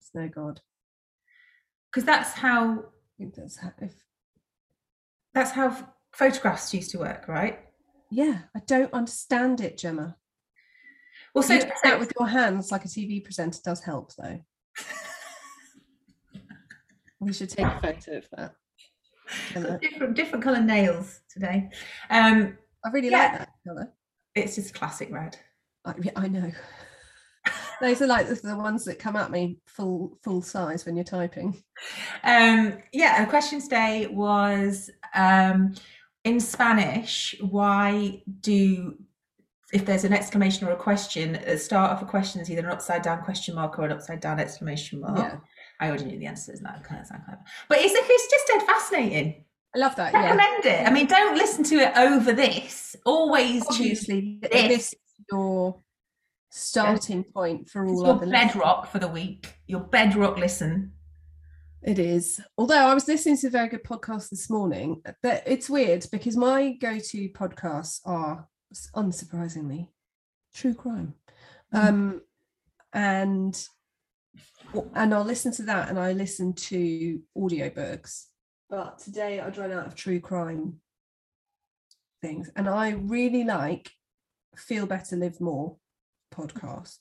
"It's 0.00 0.10
no 0.14 0.28
God." 0.28 0.60
because 1.90 2.04
that's 2.06 2.32
how 2.32 2.86
that's 3.18 3.56
how, 3.58 3.72
if 3.82 3.94
that's 5.34 5.50
how 5.50 5.94
photographs 6.12 6.72
used 6.74 6.90
to 6.92 6.98
work, 6.98 7.28
right? 7.28 7.58
yeah, 8.10 8.42
I 8.54 8.60
don't 8.66 8.92
understand 8.92 9.60
it, 9.60 9.78
Gemma. 9.78 10.16
Well, 11.34 11.42
so, 11.42 11.58
doing 11.58 11.70
so 11.70 11.88
that 11.88 11.98
with 12.00 12.12
your 12.18 12.28
hands 12.28 12.70
like 12.72 12.84
a 12.84 12.88
TV 12.88 13.22
presenter 13.24 13.58
does 13.64 13.80
help, 13.82 14.12
though. 14.16 14.40
We 17.20 17.32
should 17.32 17.50
take 17.50 17.66
a 17.66 17.80
photo 17.80 18.16
of 18.18 18.28
that. 18.36 18.54
Different 19.80 20.14
different 20.14 20.44
colour 20.44 20.60
nails 20.60 21.20
today. 21.30 21.68
Um, 22.10 22.56
I 22.84 22.90
really 22.90 23.10
Yeah. 23.10 23.18
like 23.18 23.38
that 23.38 23.48
colour. 23.66 23.92
it's 24.34 24.54
just 24.56 24.74
classic 24.74 25.12
red. 25.12 25.36
I, 25.84 25.94
I 26.16 26.28
know. 26.28 26.52
Those 27.80 28.00
are 28.00 28.06
like 28.06 28.28
the, 28.28 28.34
the 28.36 28.56
ones 28.56 28.84
that 28.84 28.98
come 29.00 29.16
at 29.16 29.30
me 29.30 29.58
full 29.66 30.18
full 30.22 30.42
size 30.42 30.86
when 30.86 30.94
you're 30.94 31.04
typing. 31.04 31.62
Um, 32.22 32.78
yeah, 32.92 33.24
question 33.24 33.60
today 33.60 34.06
was 34.06 34.90
um, 35.14 35.74
in 36.24 36.38
Spanish, 36.38 37.34
why 37.40 38.22
do, 38.40 38.96
if 39.72 39.84
there's 39.84 40.04
an 40.04 40.12
exclamation 40.12 40.68
or 40.68 40.72
a 40.72 40.76
question, 40.76 41.34
at 41.34 41.46
the 41.46 41.58
start 41.58 41.90
of 41.90 42.02
a 42.02 42.04
question 42.08 42.40
is 42.40 42.48
either 42.50 42.62
an 42.62 42.70
upside 42.72 43.02
down 43.02 43.24
question 43.24 43.56
mark 43.56 43.76
or 43.78 43.84
an 43.86 43.92
upside 43.92 44.20
down 44.20 44.38
exclamation 44.38 45.00
mark. 45.00 45.18
Yeah. 45.18 45.36
I 45.82 45.88
already 45.88 46.04
knew 46.04 46.18
the 46.18 46.26
answers, 46.26 46.58
and 46.58 46.66
that 46.66 46.84
kind 46.84 47.00
of 47.00 47.06
sound 47.06 47.24
clever. 47.24 47.40
But 47.68 47.78
it's, 47.80 47.92
it's 47.94 48.30
just 48.30 48.46
dead 48.48 48.62
fascinating. 48.62 49.44
I 49.74 49.78
love 49.78 49.96
that. 49.96 50.12
Yeah. 50.12 50.22
Recommend 50.34 50.64
it. 50.66 50.86
I 50.86 50.90
mean, 50.92 51.06
don't 51.06 51.36
listen 51.36 51.64
to 51.64 51.76
it 51.76 51.96
over 51.96 52.32
this. 52.32 52.94
Always 53.06 53.62
choose 53.68 54.02
Obviously, 54.02 54.38
th- 54.42 54.52
this. 54.52 54.68
this 54.68 54.92
is 54.92 54.98
your 55.30 55.80
starting 56.50 57.24
point 57.24 57.68
for 57.70 57.86
all 57.86 58.04
your 58.04 58.14
lessons. 58.14 58.30
bedrock 58.32 58.86
for 58.92 58.98
the 58.98 59.08
week. 59.08 59.54
Your 59.66 59.80
bedrock 59.80 60.36
listen. 60.38 60.92
It 61.82 61.98
is. 61.98 62.40
Although 62.56 62.86
I 62.86 62.94
was 62.94 63.08
listening 63.08 63.38
to 63.38 63.46
a 63.48 63.50
very 63.50 63.68
good 63.68 63.82
podcast 63.82 64.28
this 64.30 64.48
morning, 64.50 65.02
that 65.22 65.42
it's 65.46 65.68
weird 65.70 66.06
because 66.12 66.36
my 66.36 66.72
go-to 66.80 67.28
podcasts 67.30 68.00
are 68.04 68.46
unsurprisingly 68.94 69.88
true 70.54 70.74
crime. 70.74 71.14
Mhm. 71.74 71.88
Um 71.88 72.22
and 72.92 73.66
and 74.94 75.14
I'll 75.14 75.24
listen 75.24 75.52
to 75.52 75.62
that 75.64 75.88
and 75.88 75.98
I 75.98 76.12
listen 76.12 76.52
to 76.54 77.20
audiobooks. 77.36 78.24
But 78.70 78.98
today 78.98 79.40
I'd 79.40 79.58
run 79.58 79.72
out 79.72 79.86
of 79.86 79.94
true 79.94 80.20
crime 80.20 80.80
things. 82.22 82.50
And 82.56 82.68
I 82.68 82.90
really 82.90 83.44
like 83.44 83.90
Feel 84.56 84.86
Better 84.86 85.16
Live 85.16 85.40
More 85.40 85.76
podcast. 86.34 86.98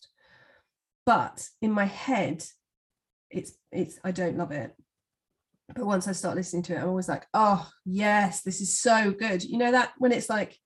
But 1.06 1.48
in 1.62 1.72
my 1.72 1.86
head, 1.86 2.44
it's 3.30 3.54
it's 3.72 4.00
I 4.04 4.12
don't 4.12 4.38
love 4.38 4.52
it. 4.52 4.74
But 5.74 5.86
once 5.86 6.08
I 6.08 6.12
start 6.12 6.36
listening 6.36 6.64
to 6.64 6.76
it, 6.76 6.80
I'm 6.80 6.90
always 6.90 7.08
like, 7.08 7.26
oh 7.34 7.70
yes, 7.86 8.42
this 8.42 8.60
is 8.60 8.78
so 8.78 9.12
good. 9.12 9.44
You 9.44 9.58
know 9.58 9.72
that 9.72 9.94
when 9.98 10.12
it's 10.12 10.30
like 10.30 10.58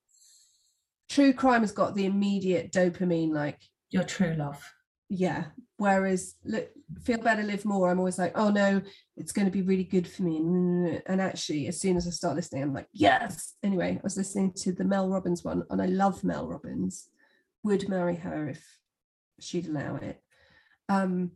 true 1.10 1.34
crime 1.34 1.62
has 1.62 1.72
got 1.72 1.94
the 1.94 2.06
immediate 2.06 2.72
dopamine, 2.72 3.32
like, 3.32 3.60
Your 3.92 4.04
true 4.04 4.34
love. 4.36 4.64
yeah. 5.10 5.46
Whereas 5.78 6.36
look, 6.44 6.70
feel 7.04 7.18
better, 7.18 7.44
live 7.44 7.66
more. 7.66 7.90
I'm 7.90 8.00
always 8.00 8.20
like, 8.20 8.38
oh 8.38 8.50
no, 8.50 8.82
it's 9.18 9.32
going 9.32 9.46
to 9.46 9.52
be 9.52 9.62
really 9.62 9.84
good 9.84 10.08
for 10.08 10.24
me. 10.24 10.38
And, 10.38 11.22
actually, 11.22 11.68
as 11.68 11.80
soon 11.80 11.98
as 11.98 12.08
I 12.08 12.12
start 12.12 12.36
listening, 12.36 12.64
I'm 12.64 12.74
like, 12.74 12.88
yes. 12.94 13.56
Anyway, 13.64 13.98
I 13.98 14.02
was 14.04 14.18
listening 14.18 14.54
to 14.58 14.72
the 14.72 14.84
Mel 14.84 15.10
Robbins 15.10 15.44
one, 15.44 15.64
and 15.70 15.82
I 15.82 15.88
love 15.88 16.24
Mel 16.24 16.48
Robbins. 16.48 17.10
Would 17.64 17.90
marry 17.90 18.18
her 18.18 18.50
if 18.50 18.64
she'd 19.40 19.68
allow 19.68 19.96
it. 19.96 20.22
Um, 20.88 21.32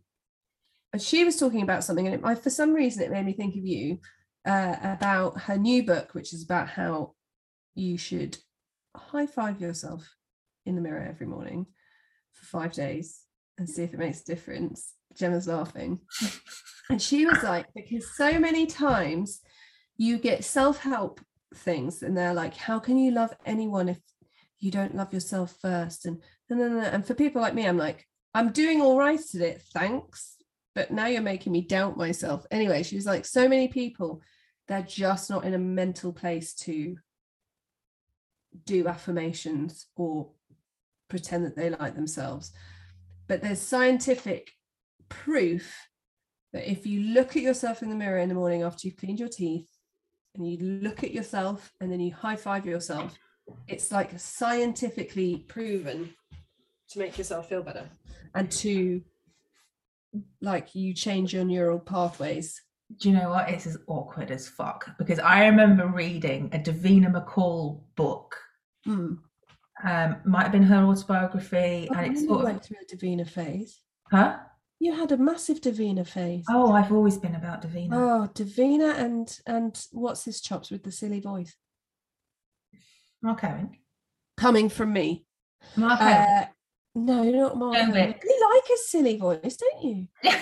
and 0.93 1.01
she 1.01 1.23
was 1.23 1.37
talking 1.37 1.63
about 1.63 1.83
something, 1.83 2.05
and 2.05 2.15
it, 2.15 2.21
I, 2.23 2.35
for 2.35 2.51
some 2.51 2.73
reason, 2.73 3.01
it 3.01 3.11
made 3.11 3.25
me 3.25 3.33
think 3.33 3.55
of 3.55 3.65
you 3.65 3.99
uh, 4.47 4.75
about 4.83 5.41
her 5.41 5.57
new 5.57 5.83
book, 5.83 6.13
which 6.13 6.33
is 6.33 6.43
about 6.43 6.69
how 6.69 7.15
you 7.73 7.97
should 7.97 8.37
high 8.95 9.25
five 9.25 9.59
yourself 9.59 10.15
in 10.65 10.75
the 10.75 10.81
mirror 10.81 11.05
every 11.07 11.25
morning 11.25 11.65
for 12.31 12.45
five 12.45 12.73
days 12.73 13.21
and 13.57 13.67
see 13.67 13.83
if 13.83 13.93
it 13.93 13.99
makes 13.99 14.21
a 14.21 14.25
difference. 14.25 14.93
Gemma's 15.15 15.47
laughing. 15.47 15.99
and 16.89 17.01
she 17.01 17.25
was 17.25 17.43
like, 17.43 17.67
because 17.75 18.15
so 18.15 18.39
many 18.39 18.65
times 18.65 19.41
you 19.97 20.17
get 20.17 20.43
self 20.43 20.79
help 20.79 21.21
things, 21.53 22.03
and 22.03 22.17
they're 22.17 22.33
like, 22.33 22.55
how 22.55 22.79
can 22.79 22.97
you 22.97 23.11
love 23.11 23.35
anyone 23.45 23.89
if 23.89 23.99
you 24.59 24.71
don't 24.71 24.95
love 24.95 25.13
yourself 25.13 25.55
first? 25.61 26.05
And, 26.05 26.21
and, 26.49 26.61
and, 26.61 26.79
and 26.79 27.05
for 27.05 27.13
people 27.13 27.41
like 27.41 27.53
me, 27.53 27.67
I'm 27.67 27.77
like, 27.77 28.05
I'm 28.33 28.51
doing 28.51 28.81
all 28.81 28.97
right 28.97 29.19
at 29.19 29.41
it, 29.41 29.61
thanks. 29.73 30.35
But 30.75 30.91
now 30.91 31.07
you're 31.07 31.21
making 31.21 31.51
me 31.51 31.61
doubt 31.61 31.97
myself. 31.97 32.45
Anyway, 32.51 32.83
she 32.83 32.95
was 32.95 33.05
like, 33.05 33.25
so 33.25 33.49
many 33.49 33.67
people, 33.67 34.21
they're 34.67 34.83
just 34.83 35.29
not 35.29 35.43
in 35.43 35.55
a 35.55 35.59
mental 35.59 36.13
place 36.13 36.53
to 36.53 36.95
do 38.65 38.87
affirmations 38.87 39.87
or 39.95 40.29
pretend 41.09 41.45
that 41.45 41.55
they 41.55 41.69
like 41.71 41.95
themselves. 41.95 42.51
But 43.27 43.41
there's 43.41 43.59
scientific 43.59 44.51
proof 45.09 45.75
that 46.53 46.69
if 46.69 46.85
you 46.85 47.01
look 47.13 47.35
at 47.35 47.43
yourself 47.43 47.83
in 47.83 47.89
the 47.89 47.95
mirror 47.95 48.17
in 48.19 48.29
the 48.29 48.35
morning 48.35 48.63
after 48.63 48.87
you've 48.87 48.97
cleaned 48.97 49.19
your 49.19 49.29
teeth 49.29 49.67
and 50.35 50.47
you 50.49 50.57
look 50.81 51.03
at 51.03 51.11
yourself 51.11 51.71
and 51.81 51.91
then 51.91 51.99
you 51.99 52.13
high 52.13 52.35
five 52.35 52.65
yourself, 52.65 53.17
it's 53.67 53.91
like 53.91 54.17
scientifically 54.19 55.45
proven 55.47 56.13
to 56.89 56.99
make 56.99 57.17
yourself 57.17 57.47
feel 57.49 57.61
better 57.63 57.87
and 58.35 58.49
to 58.51 59.01
like 60.41 60.73
you 60.73 60.93
change 60.93 61.33
your 61.33 61.45
neural 61.45 61.79
pathways. 61.79 62.61
Do 62.99 63.09
you 63.09 63.15
know 63.15 63.29
what? 63.29 63.49
It's 63.49 63.67
as 63.67 63.77
awkward 63.87 64.31
as 64.31 64.47
fuck 64.47 64.89
because 64.97 65.19
I 65.19 65.45
remember 65.45 65.85
reading 65.87 66.49
a 66.53 66.57
Davina 66.57 67.11
McCall 67.13 67.81
book. 67.95 68.35
Hmm. 68.85 69.13
Um, 69.85 70.17
might 70.25 70.43
have 70.43 70.51
been 70.51 70.63
her 70.63 70.83
autobiography, 70.83 71.87
Oh, 71.89 71.95
and 71.95 72.11
it's 72.11 72.25
sort 72.25 72.39
of, 72.39 72.45
went 72.45 72.63
through 72.65 72.77
a 72.81 72.95
Davina 72.95 73.25
phase. 73.27 73.79
huh? 74.11 74.39
You 74.79 74.93
had 74.93 75.11
a 75.11 75.17
massive 75.17 75.59
Davina 75.59 76.07
phase. 76.07 76.45
Oh, 76.49 76.71
I've 76.71 76.91
always 76.93 77.17
been 77.17 77.35
about 77.35 77.61
Davina. 77.61 77.89
Oh, 77.91 78.29
Davina 78.33 78.97
and 78.97 79.39
and 79.45 79.85
what's 79.91 80.23
his 80.23 80.39
chops 80.39 80.71
with 80.71 80.83
the 80.83 80.91
silly 80.91 81.19
voice 81.19 81.55
Mark 83.21 83.43
Owen. 83.43 83.71
coming 84.37 84.69
from 84.69 84.93
me. 84.93 85.25
Mark 85.75 85.99
Owen. 86.01 86.13
Uh, 86.13 86.45
no, 86.95 87.23
not 87.23 87.57
Mark. 87.57 87.75
Owen. 87.75 88.15
You 88.23 88.49
like 88.53 88.67
his 88.67 88.89
silly 88.89 89.17
voice, 89.17 89.57
don't 89.57 89.83
you? 89.83 90.07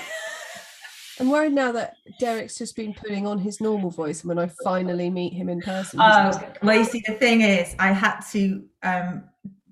I'm 1.20 1.32
worried 1.32 1.54
now 1.54 1.72
that 1.72 1.96
Derek's 2.20 2.60
just 2.60 2.76
been 2.76 2.94
putting 2.94 3.26
on 3.26 3.40
his 3.40 3.60
normal 3.60 3.90
voice, 3.90 4.24
when 4.24 4.38
I 4.38 4.52
finally 4.64 5.10
meet 5.10 5.34
him 5.34 5.50
in 5.50 5.62
person, 5.62 6.00
Oh, 6.00 6.32
well, 6.62 6.78
you 6.78 6.86
see, 6.86 7.02
the 7.08 7.14
thing 7.14 7.42
is, 7.42 7.76
I 7.80 7.92
had 7.92 8.20
to 8.34 8.64
um, 8.84 9.24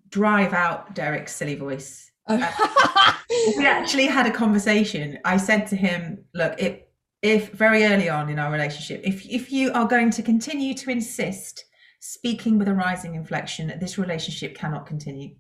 drive 0.10 0.54
out 0.54 0.96
Derek's 0.96 1.36
silly 1.36 1.54
voice. 1.54 2.12
Go, 2.28 2.38
We 3.58 3.66
actually 3.66 4.08
had 4.08 4.26
a 4.26 4.32
conversation. 4.32 5.20
I 5.26 5.38
said 5.38 5.68
to 5.68 5.76
him, 5.76 6.26
"Look, 6.34 6.56
if, 6.58 6.80
if 7.22 7.52
very 7.52 7.84
early 7.86 8.10
on 8.10 8.30
in 8.30 8.40
our 8.40 8.52
relationship, 8.52 9.02
if 9.04 9.26
if 9.26 9.52
you 9.52 9.72
are 9.74 9.88
going 9.88 10.10
to 10.12 10.24
continue 10.24 10.74
to 10.76 10.90
insist, 10.90 11.64
speaking 12.00 12.58
with 12.58 12.68
a 12.68 12.74
rising 12.74 13.16
inflection, 13.16 13.74
this 13.80 13.98
relationship 13.98 14.56
cannot 14.56 14.86
continue." 14.86 15.36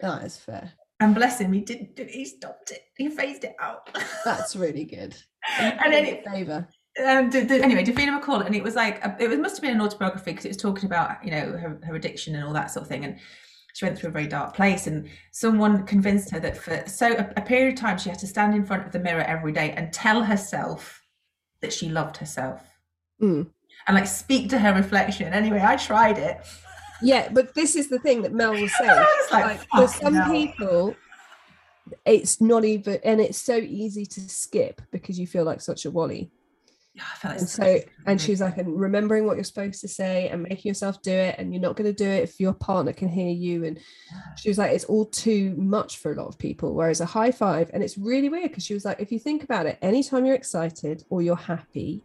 that 0.00 0.24
is 0.24 0.36
fair. 0.36 0.72
And 1.00 1.14
bless 1.14 1.40
him, 1.40 1.52
he 1.52 1.60
didn't. 1.60 1.98
He 1.98 2.24
stopped 2.24 2.70
it. 2.70 2.80
He 2.96 3.08
phased 3.08 3.44
it 3.44 3.54
out. 3.60 3.88
That's 4.24 4.56
really 4.56 4.84
good. 4.84 5.14
and 5.58 5.92
then 5.92 6.06
it, 6.06 6.24
favor. 6.26 6.68
um, 7.06 7.28
d- 7.28 7.44
d- 7.44 7.62
anyway, 7.62 7.84
Davina 7.84 8.18
McCall, 8.18 8.44
and 8.46 8.54
it 8.54 8.62
was 8.62 8.74
like 8.74 9.04
a, 9.04 9.14
it 9.20 9.28
was 9.28 9.38
must 9.38 9.56
have 9.56 9.62
been 9.62 9.74
an 9.74 9.80
autobiography 9.82 10.32
because 10.32 10.46
it 10.46 10.48
was 10.48 10.56
talking 10.56 10.86
about 10.86 11.22
you 11.24 11.30
know 11.30 11.52
her, 11.52 11.78
her 11.84 11.94
addiction 11.94 12.34
and 12.34 12.44
all 12.44 12.54
that 12.54 12.70
sort 12.70 12.84
of 12.84 12.88
thing, 12.88 13.04
and 13.04 13.18
she 13.76 13.84
went 13.84 13.98
through 13.98 14.08
a 14.08 14.12
very 14.12 14.26
dark 14.26 14.54
place. 14.56 14.86
And 14.86 15.06
someone 15.32 15.84
convinced 15.84 16.30
her 16.30 16.40
that 16.40 16.56
for 16.56 16.82
so 16.86 17.12
a, 17.12 17.30
a 17.36 17.42
period 17.42 17.74
of 17.74 17.78
time 17.78 17.98
she 17.98 18.08
had 18.08 18.18
to 18.20 18.26
stand 18.26 18.54
in 18.54 18.64
front 18.64 18.86
of 18.86 18.92
the 18.92 18.98
mirror 18.98 19.20
every 19.20 19.52
day 19.52 19.72
and 19.72 19.92
tell 19.92 20.22
herself 20.22 21.02
that 21.60 21.72
she 21.72 21.88
loved 21.88 22.16
herself 22.16 22.62
Mm. 23.22 23.48
and 23.86 23.94
like 23.94 24.06
speak 24.06 24.50
to 24.50 24.58
her 24.58 24.74
reflection. 24.74 25.32
Anyway, 25.32 25.62
I 25.64 25.76
tried 25.76 26.18
it. 26.18 26.38
Yeah, 27.02 27.30
but 27.32 27.54
this 27.54 27.74
is 27.74 27.88
the 27.88 27.98
thing 27.98 28.20
that 28.22 28.32
Mel 28.32 28.52
was 28.52 28.76
saying. 28.76 28.90
Was 29.20 29.32
like, 29.32 29.44
like 29.44 29.66
for 29.74 29.88
some 29.88 30.14
hell." 30.14 30.30
people 30.30 30.96
it's 32.04 32.40
not 32.40 32.64
even 32.64 32.98
and 33.04 33.20
it's 33.20 33.38
so 33.38 33.56
easy 33.56 34.04
to 34.04 34.20
skip 34.28 34.82
because 34.90 35.18
you 35.20 35.26
feel 35.26 35.44
like 35.44 35.60
such 35.60 35.84
a 35.84 35.90
wally 35.90 36.30
Yeah, 36.96 37.02
I 37.12 37.16
felt 37.16 37.32
like 37.34 37.40
and 37.40 37.48
such 37.50 37.66
so 37.66 37.70
a- 37.72 37.86
and 38.06 38.18
she's 38.18 38.40
like 38.40 38.56
and 38.56 38.80
remembering 38.80 39.26
what 39.26 39.36
you're 39.36 39.44
supposed 39.44 39.82
to 39.82 39.88
say 39.88 40.30
and 40.30 40.42
making 40.44 40.70
yourself 40.70 41.02
do 41.02 41.12
it 41.12 41.34
and 41.36 41.52
you're 41.52 41.60
not 41.60 41.76
going 41.76 41.92
to 41.94 42.04
do 42.04 42.08
it 42.08 42.22
if 42.22 42.40
your 42.40 42.54
partner 42.54 42.94
can 42.94 43.08
hear 43.10 43.28
you. 43.28 43.64
And 43.66 43.78
she 44.38 44.48
was 44.48 44.56
like 44.56 44.72
it's 44.72 44.84
all 44.84 45.04
too 45.04 45.54
much 45.58 45.98
for 45.98 46.12
a 46.12 46.14
lot 46.14 46.28
of 46.28 46.38
people. 46.38 46.72
Whereas 46.72 47.02
a 47.02 47.04
high 47.04 47.32
five 47.32 47.70
and 47.74 47.82
it's 47.82 47.98
really 47.98 48.30
weird 48.30 48.48
because 48.48 48.64
she 48.64 48.72
was 48.72 48.86
like 48.86 48.98
if 48.98 49.12
you 49.12 49.18
think 49.18 49.44
about 49.44 49.66
it 49.66 49.78
anytime 49.82 50.24
you're 50.24 50.34
excited 50.34 51.04
or 51.10 51.20
you're 51.20 51.36
happy 51.36 52.02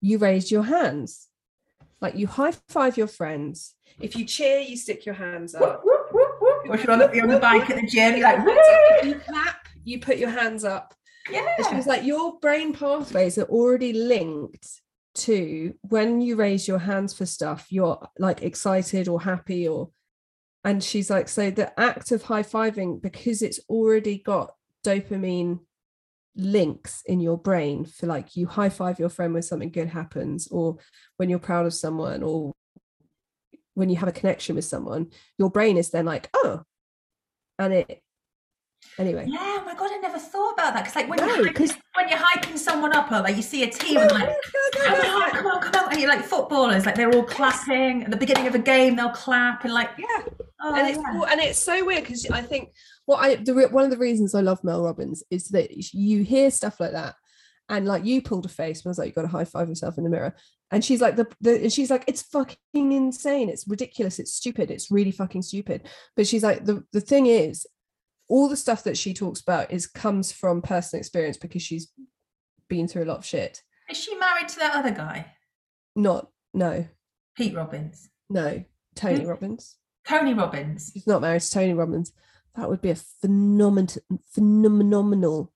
you 0.00 0.18
raise 0.18 0.50
your 0.50 0.64
hands. 0.64 1.28
Like 2.00 2.16
you 2.16 2.26
high 2.26 2.52
five 2.68 2.96
your 2.98 3.06
friends. 3.06 3.76
If 4.00 4.16
you 4.16 4.24
cheer 4.24 4.58
you 4.58 4.76
stick 4.76 5.06
your 5.06 5.14
hands 5.14 5.54
up. 5.54 5.62
Whoop, 5.62 5.80
whoop, 5.84 6.08
whoop, 6.12 6.34
whoop. 6.40 6.68
Or 6.68 6.74
if 6.74 6.82
you're 6.84 6.92
on 6.92 6.98
the, 6.98 7.10
you're 7.14 7.22
on 7.22 7.30
the 7.30 7.38
bike 7.38 7.70
at 7.70 7.76
the 7.76 7.86
gym, 7.86 8.16
you're 8.16 8.24
like, 8.24 8.40
If 8.44 9.06
you 9.06 9.14
clap, 9.20 9.68
you 9.84 10.00
put 10.00 10.16
your 10.18 10.30
hands 10.30 10.64
up. 10.64 10.94
Yeah. 11.30 11.46
And 11.58 11.66
she 11.66 11.74
was 11.74 11.86
like, 11.86 12.04
your 12.04 12.38
brain 12.40 12.72
pathways 12.72 13.38
are 13.38 13.44
already 13.44 13.92
linked 13.92 14.66
to 15.16 15.74
when 15.82 16.20
you 16.20 16.36
raise 16.36 16.66
your 16.66 16.80
hands 16.80 17.14
for 17.14 17.26
stuff, 17.26 17.66
you're 17.70 18.06
like 18.18 18.42
excited 18.42 19.08
or 19.08 19.20
happy 19.20 19.68
or 19.68 19.90
and 20.64 20.82
she's 20.82 21.10
like, 21.10 21.28
so 21.28 21.50
the 21.50 21.78
act 21.78 22.10
of 22.10 22.22
high-fiving, 22.22 23.02
because 23.02 23.42
it's 23.42 23.60
already 23.68 24.16
got 24.16 24.54
dopamine 24.82 25.60
links 26.36 27.02
in 27.06 27.20
your 27.20 27.38
brain 27.38 27.84
for 27.84 28.06
like 28.06 28.34
you 28.36 28.46
high 28.46 28.68
five 28.68 28.98
your 28.98 29.08
friend 29.08 29.32
when 29.32 29.42
something 29.42 29.70
good 29.70 29.88
happens 29.88 30.48
or 30.48 30.76
when 31.16 31.30
you're 31.30 31.38
proud 31.38 31.64
of 31.64 31.72
someone 31.72 32.22
or 32.22 32.52
when 33.74 33.88
you 33.88 33.96
have 33.96 34.08
a 34.08 34.12
connection 34.12 34.56
with 34.56 34.64
someone 34.64 35.06
your 35.38 35.48
brain 35.48 35.76
is 35.76 35.90
then 35.90 36.04
like 36.04 36.28
oh 36.34 36.60
and 37.58 37.72
it 37.72 38.02
anyway 38.98 39.24
Yeah, 39.28 39.38
oh 39.60 39.62
my 39.64 39.74
god, 39.74 39.90
I 39.92 39.98
never 39.98 40.18
thought 40.18 40.52
about 40.52 40.74
that. 40.74 40.84
Because 40.84 40.96
like 40.96 41.08
when 41.08 41.18
No, 41.18 41.34
you're 41.36 41.52
'cause- 41.52 41.74
when 41.96 42.08
you're 42.08 42.18
hyping 42.18 42.58
someone 42.58 42.92
up, 42.92 43.10
or 43.12 43.20
like 43.20 43.36
you 43.36 43.42
see 43.42 43.62
a 43.62 43.70
team 43.70 43.98
and 43.98 44.10
like 44.12 44.34
come 44.74 44.94
on, 44.94 45.30
come 45.30 45.46
on, 45.46 45.62
come 45.62 45.84
on, 45.84 45.92
and 45.92 46.00
you're 46.00 46.08
like 46.08 46.24
footballers, 46.24 46.86
like 46.86 46.94
they're 46.94 47.12
all 47.12 47.22
clapping 47.24 48.04
at 48.04 48.10
the 48.10 48.16
beginning 48.16 48.46
of 48.46 48.54
a 48.54 48.58
game, 48.58 48.96
they'll 48.96 49.10
clap 49.10 49.64
and 49.64 49.72
like 49.74 49.90
yeah 49.98 50.24
oh, 50.62 50.74
and 50.74 50.88
it's 50.88 50.98
yeah. 50.98 51.22
and 51.32 51.40
it's 51.40 51.58
so 51.58 51.84
weird 51.84 52.02
because 52.04 52.26
I 52.30 52.42
think 52.42 52.70
what 53.06 53.18
I 53.18 53.36
the 53.36 53.68
one 53.70 53.84
of 53.84 53.90
the 53.90 53.98
reasons 53.98 54.34
I 54.34 54.40
love 54.40 54.62
Mel 54.64 54.82
Robbins 54.82 55.22
is 55.30 55.48
that 55.48 55.70
you 55.94 56.22
hear 56.24 56.50
stuff 56.50 56.80
like 56.80 56.92
that, 56.92 57.14
and 57.68 57.86
like 57.86 58.04
you 58.04 58.22
pulled 58.22 58.46
a 58.46 58.48
face 58.48 58.84
when 58.84 58.90
I 58.90 58.92
was 58.92 58.98
like, 58.98 59.08
you 59.08 59.12
got 59.14 59.22
to 59.22 59.28
high 59.28 59.44
five 59.44 59.68
yourself 59.68 59.98
in 59.98 60.04
the 60.04 60.10
mirror, 60.10 60.34
and 60.70 60.84
she's 60.84 61.00
like 61.00 61.16
the, 61.16 61.26
the 61.40 61.62
and 61.62 61.72
she's 61.72 61.90
like 61.90 62.04
it's 62.08 62.22
fucking 62.22 62.56
insane, 62.74 63.48
it's 63.48 63.68
ridiculous, 63.68 64.18
it's 64.18 64.34
stupid, 64.34 64.70
it's 64.70 64.90
really 64.90 65.12
fucking 65.12 65.42
stupid, 65.42 65.88
but 66.16 66.26
she's 66.26 66.42
like 66.42 66.64
the 66.64 66.82
the 66.92 67.00
thing 67.00 67.26
is, 67.26 67.66
all 68.28 68.48
the 68.48 68.56
stuff 68.56 68.82
that 68.84 68.96
she 68.96 69.12
talks 69.14 69.40
about 69.40 69.70
is 69.72 69.86
comes 69.86 70.32
from 70.32 70.62
personal 70.62 71.00
experience 71.00 71.36
because 71.36 71.62
she's 71.62 71.92
been 72.68 72.88
through 72.88 73.04
a 73.04 73.06
lot 73.06 73.18
of 73.18 73.24
shit. 73.26 73.62
Is 73.90 73.96
she 73.98 74.14
married 74.16 74.48
to 74.48 74.58
that 74.60 74.74
other 74.74 74.90
guy, 74.90 75.26
Not 75.94 76.28
no 76.54 76.86
Pete 77.36 77.54
Robbins, 77.54 78.08
no 78.30 78.64
Tony 78.94 79.22
Who? 79.22 79.28
Robbins. 79.28 79.76
Tony 80.06 80.34
Robbins? 80.34 80.90
She's 80.92 81.06
not 81.06 81.20
married 81.22 81.42
to 81.42 81.50
Tony 81.50 81.74
Robbins. 81.74 82.12
That 82.56 82.68
would 82.68 82.80
be 82.80 82.90
a 82.90 82.94
phenomenal, 82.94 83.96
phenomenal. 84.32 85.52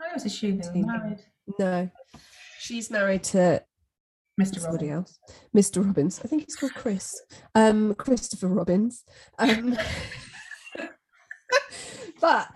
I 0.00 0.12
was 0.14 0.24
assuming 0.24 0.62
they 0.72 0.82
married. 0.82 1.18
No, 1.58 1.90
she's 2.60 2.90
married 2.90 3.24
to 3.24 3.62
Mr. 4.40 4.60
somebody 4.60 4.90
Robbins. 4.90 5.18
else, 5.28 5.70
Mr. 5.70 5.84
Robbins. 5.84 6.20
I 6.24 6.28
think 6.28 6.44
he's 6.44 6.56
called 6.56 6.74
Chris. 6.74 7.20
Um, 7.54 7.94
Christopher 7.94 8.48
Robbins. 8.48 9.02
Um, 9.38 9.76
but 12.20 12.48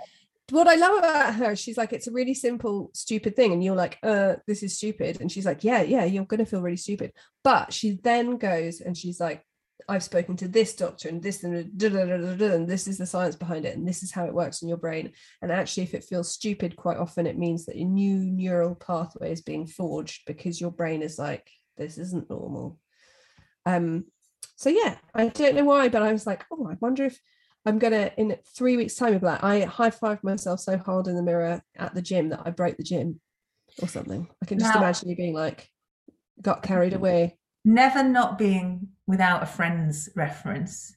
what 0.50 0.66
I 0.66 0.74
love 0.74 0.98
about 0.98 1.34
her, 1.36 1.56
she's 1.56 1.76
like, 1.76 1.92
it's 1.92 2.08
a 2.08 2.12
really 2.12 2.34
simple, 2.34 2.90
stupid 2.92 3.36
thing, 3.36 3.52
and 3.52 3.62
you're 3.62 3.76
like, 3.76 3.98
uh, 4.02 4.34
this 4.46 4.62
is 4.62 4.76
stupid, 4.76 5.20
and 5.20 5.30
she's 5.30 5.46
like, 5.46 5.64
yeah, 5.64 5.82
yeah, 5.82 6.04
you're 6.04 6.24
gonna 6.24 6.46
feel 6.46 6.62
really 6.62 6.76
stupid. 6.76 7.12
But 7.44 7.72
she 7.72 7.98
then 8.02 8.36
goes 8.36 8.80
and 8.80 8.96
she's 8.96 9.20
like, 9.20 9.44
I've 9.88 10.02
spoken 10.02 10.36
to 10.36 10.48
this 10.48 10.74
doctor 10.74 11.08
and 11.08 11.22
this 11.22 11.42
and, 11.42 11.82
and 11.82 12.68
this 12.68 12.86
is 12.86 12.98
the 12.98 13.06
science 13.06 13.36
behind 13.36 13.64
it, 13.64 13.76
and 13.76 13.86
this 13.86 14.02
is 14.02 14.12
how 14.12 14.26
it 14.26 14.34
works 14.34 14.62
in 14.62 14.68
your 14.68 14.76
brain. 14.76 15.12
And 15.42 15.50
actually, 15.50 15.84
if 15.84 15.94
it 15.94 16.04
feels 16.04 16.32
stupid, 16.32 16.76
quite 16.76 16.98
often 16.98 17.26
it 17.26 17.38
means 17.38 17.66
that 17.66 17.76
a 17.76 17.84
new 17.84 18.16
neural 18.16 18.74
pathway 18.74 19.32
is 19.32 19.42
being 19.42 19.66
forged 19.66 20.22
because 20.26 20.60
your 20.60 20.70
brain 20.70 21.02
is 21.02 21.18
like, 21.18 21.50
this 21.76 21.98
isn't 21.98 22.30
normal. 22.30 22.78
Um, 23.66 24.04
so 24.56 24.68
yeah, 24.68 24.96
I 25.14 25.28
don't 25.28 25.54
know 25.54 25.64
why, 25.64 25.88
but 25.88 26.02
I 26.02 26.12
was 26.12 26.26
like, 26.26 26.44
oh, 26.52 26.68
I 26.70 26.76
wonder 26.80 27.04
if 27.04 27.18
I'm 27.66 27.78
gonna 27.78 28.10
in 28.16 28.36
three 28.56 28.76
weeks' 28.76 28.94
time 28.94 29.18
be 29.18 29.24
like, 29.26 29.42
I 29.44 29.60
high 29.62 29.90
fived 29.90 30.24
myself 30.24 30.60
so 30.60 30.78
hard 30.78 31.06
in 31.08 31.14
the 31.16 31.22
mirror 31.22 31.60
at 31.76 31.94
the 31.94 32.02
gym 32.02 32.30
that 32.30 32.42
I 32.44 32.50
broke 32.50 32.76
the 32.76 32.82
gym 32.82 33.20
or 33.82 33.88
something. 33.88 34.28
I 34.42 34.46
can 34.46 34.58
just 34.58 34.74
Now- 34.74 34.80
imagine 34.80 35.08
you 35.10 35.16
being 35.16 35.34
like, 35.34 35.68
got 36.40 36.62
carried 36.62 36.94
away. 36.94 37.36
Never 37.64 38.02
not 38.02 38.38
being 38.38 38.88
without 39.06 39.42
a 39.42 39.46
Friends 39.46 40.08
reference. 40.16 40.96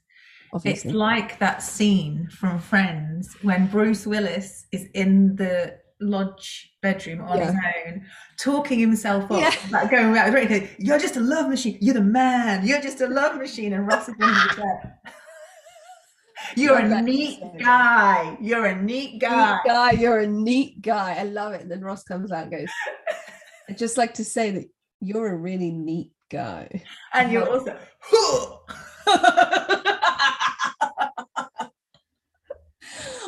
Obviously, 0.54 0.90
It's 0.92 0.96
like 0.96 1.40
that 1.40 1.62
scene 1.62 2.30
from 2.30 2.60
Friends 2.60 3.36
when 3.42 3.68
Bruce 3.68 4.06
Willis 4.08 4.66
is 4.72 4.86
in 4.94 5.36
the 5.36 5.78
lodge 6.00 6.72
bedroom 6.82 7.22
on 7.22 7.40
his 7.40 7.50
own, 7.50 8.06
talking 8.40 8.80
himself 8.80 9.30
up, 9.32 9.40
Yeah. 9.42 9.54
like 9.72 9.90
going 9.92 10.14
around, 10.16 10.34
you're 10.78 11.00
just 11.00 11.18
a 11.18 11.22
love 11.22 11.50
machine, 11.50 11.78
you're 11.82 11.94
the 11.96 12.02
man, 12.02 12.66
you're 12.66 12.82
just 12.82 13.02
a 13.02 13.08
love 13.08 13.38
machine, 13.38 13.74
and 13.74 13.88
Ross 13.88 14.08
is 14.08 14.16
in 14.16 14.20
the 14.20 14.54
chair. 14.56 15.00
You're 16.56 16.78
a 16.78 17.02
neat 17.02 17.42
guy. 17.60 18.38
You're 18.42 18.66
a 18.66 18.82
neat 18.82 19.20
guy. 19.20 19.54
neat 19.54 19.62
guy, 19.66 19.92
you're 19.92 20.20
a 20.20 20.28
neat 20.28 20.82
guy. 20.82 21.16
I 21.20 21.24
love 21.24 21.54
it. 21.54 21.62
And 21.62 21.72
then 21.72 21.82
Ross 21.82 22.04
comes 22.04 22.32
out 22.32 22.44
and 22.44 22.52
goes, 22.52 22.70
I'd 23.70 23.78
just 23.78 23.98
like 23.98 24.16
to 24.16 24.26
say 24.26 24.52
that 24.52 24.66
you're 25.00 25.32
a 25.32 25.36
really 25.38 25.72
neat 25.72 26.12
guy. 26.30 26.84
And 27.14 27.32
you're 27.32 27.50
also 27.50 27.78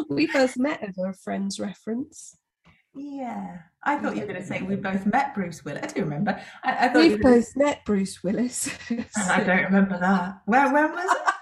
We 0.10 0.28
first 0.28 0.58
met 0.58 0.84
over 0.84 1.10
a 1.10 1.14
friend's 1.14 1.60
reference. 1.60 2.38
Yeah. 2.96 3.58
I 3.84 3.98
thought 3.98 4.16
you 4.16 4.22
were 4.22 4.28
going 4.28 4.42
to 4.42 4.48
say 4.48 4.62
we 4.62 4.76
both 4.76 5.06
met 5.06 5.36
Bruce 5.36 5.64
Willis. 5.66 5.84
I 5.84 5.88
do 5.88 6.02
remember. 6.02 6.40
I, 6.64 6.86
I 6.86 6.90
thought 6.90 7.10
gonna- 7.10 7.18
both 7.18 7.56
met 7.56 7.86
Bruce 7.86 8.24
Willis. 8.24 8.70
I 9.18 9.44
don't 9.44 9.64
remember 9.64 10.00
that. 10.00 10.42
Where 10.46 10.72
when 10.72 10.92
was 10.92 11.12
it? 11.12 11.35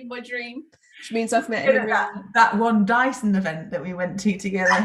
In 0.00 0.08
my 0.08 0.20
dream, 0.20 0.64
which 0.98 1.12
means 1.12 1.32
I've 1.32 1.48
met 1.48 1.66
Good 1.66 1.76
him. 1.76 1.88
that, 1.88 2.12
that 2.34 2.56
one 2.56 2.84
Dyson 2.84 3.34
event 3.34 3.70
that 3.70 3.82
we 3.82 3.94
went 3.94 4.18
to 4.20 4.36
together. 4.38 4.84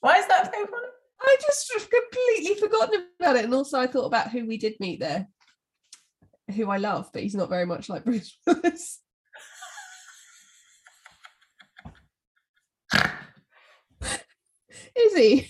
Why 0.00 0.16
is 0.18 0.26
that 0.26 0.46
so 0.46 0.66
funny? 0.66 0.86
I 1.20 1.36
just 1.40 1.70
completely 1.90 2.56
forgotten 2.60 3.06
about 3.20 3.36
it. 3.36 3.44
And 3.44 3.54
also, 3.54 3.78
I 3.78 3.86
thought 3.86 4.06
about 4.06 4.30
who 4.30 4.44
we 4.44 4.56
did 4.58 4.74
meet 4.80 4.98
there, 4.98 5.28
who 6.56 6.68
I 6.68 6.78
love, 6.78 7.10
but 7.12 7.22
he's 7.22 7.36
not 7.36 7.48
very 7.48 7.64
much 7.64 7.88
like 7.88 8.04
Bruce 8.04 8.36
Willis. 8.46 8.98
Is 14.94 15.16
he? 15.16 15.48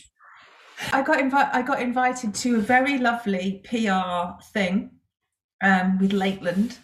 I 0.92 1.02
got 1.02 1.18
invi- 1.18 1.50
I 1.54 1.62
got 1.62 1.80
invited 1.80 2.34
to 2.34 2.56
a 2.56 2.60
very 2.60 2.98
lovely 2.98 3.62
PR 3.64 4.32
thing 4.52 4.90
um, 5.62 5.98
with 5.98 6.12
Lakeland. 6.12 6.78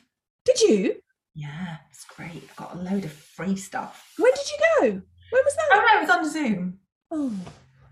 Did 0.45 0.61
you? 0.62 0.95
Yeah, 1.35 1.76
it's 1.91 2.05
great. 2.05 2.43
I 2.51 2.55
got 2.57 2.74
a 2.74 2.79
load 2.79 3.05
of 3.05 3.12
free 3.12 3.57
stuff. 3.57 4.12
When 4.18 4.33
did 4.33 4.47
you 4.51 4.59
go? 4.81 4.87
When 5.31 5.43
was 5.45 5.55
that? 5.57 5.68
Oh 5.72 5.87
no, 5.93 5.99
it 5.99 6.01
was 6.03 6.11
on 6.11 6.31
Zoom. 6.31 6.79
Oh, 7.11 7.33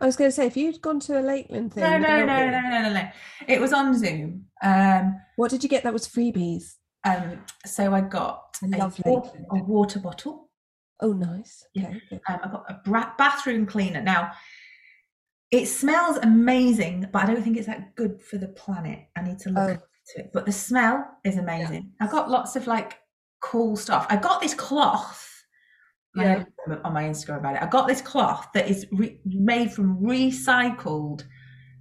I 0.01 0.07
was 0.07 0.17
going 0.17 0.29
to 0.29 0.35
say, 0.35 0.47
if 0.47 0.57
you'd 0.57 0.81
gone 0.83 1.01
to 1.01 1.19
a 1.19 1.23
Lakeland 1.23 1.73
thing, 1.73 1.83
No, 1.83 1.97
no, 1.99 2.25
no, 2.25 2.51
no, 2.51 2.61
no, 2.61 2.83
no, 2.83 2.93
no. 2.93 3.09
It 3.49 3.61
was 3.61 3.73
on 3.73 3.97
Zoom. 3.99 4.47
Um, 4.63 5.17
What 5.37 5.51
did 5.51 5.63
you 5.63 5.69
get 5.69 5.85
that 5.85 5.93
was 5.93 6.07
freebies? 6.09 6.75
um, 7.05 7.39
so 7.65 7.95
I 7.95 8.01
got 8.01 8.57
I 8.63 8.67
a, 8.77 8.79
love 8.79 9.01
wa- 9.05 9.21
Lakeland. 9.23 9.47
a 9.51 9.55
water 9.65 9.99
bottle. 10.01 10.51
Oh, 11.01 11.13
nice. 11.13 11.65
Yeah. 11.75 11.89
Okay. 11.89 12.01
good. 12.11 12.21
Um, 12.29 12.41
I 12.43 12.49
got 12.49 12.65
a 12.71 12.81
bra- 12.85 13.13
bathroom 13.17 13.65
cleaner. 13.67 14.03
Now, 14.03 14.33
it 15.51 15.67
smells 15.67 16.17
amazing, 16.19 17.07
but 17.13 17.23
I 17.23 17.27
don't 17.27 17.43
think 17.43 17.57
it's 17.57 17.67
that 17.69 17.95
good 17.97 18.21
for 18.21 18.39
the 18.39 18.49
planet. 18.49 19.01
I 19.17 19.23
need 19.23 19.39
to 19.41 19.51
look 19.51 19.79
Oh. 19.81 19.83
It. 20.17 20.31
But 20.33 20.47
the 20.47 20.53
smell 20.53 21.07
is 21.25 21.37
amazing. 21.37 21.93
I 22.01 22.07
got 22.07 22.31
lots 22.31 22.57
of 22.57 22.67
like 22.67 22.99
cool 23.41 23.77
stuff. 23.77 24.07
I 24.09 24.17
got 24.17 24.41
this 24.41 24.55
cloth. 24.55 25.33
Yeah. 26.15 26.45
on 26.83 26.95
my 26.95 27.03
Instagram 27.03 27.41
about 27.41 27.57
it. 27.57 27.63
I 27.63 27.67
got 27.67 27.87
this 27.87 28.01
cloth 28.01 28.49
that 28.55 28.71
is 28.71 28.87
re- 28.91 29.21
made 29.27 29.71
from 29.71 30.01
recycled 30.01 31.25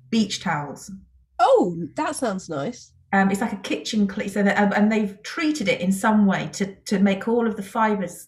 beach 0.09 0.41
towels. 0.41 0.91
Oh, 1.39 1.78
that 1.95 2.17
sounds 2.17 2.49
nice. 2.49 2.91
Um, 3.13 3.32
it's 3.32 3.39
like 3.39 3.53
a 3.53 3.57
kitchen 3.57 4.07
clean, 4.07 4.28
so 4.28 4.43
that 4.43 4.57
um, 4.57 4.73
and 4.76 4.91
they've 4.91 5.21
treated 5.23 5.69
it 5.69 5.80
in 5.80 5.91
some 5.91 6.26
way 6.26 6.49
to 6.53 6.76
to 6.88 6.99
make 6.99 7.30
all 7.30 7.47
of 7.47 7.55
the 7.55 7.63
fibers 7.63 8.28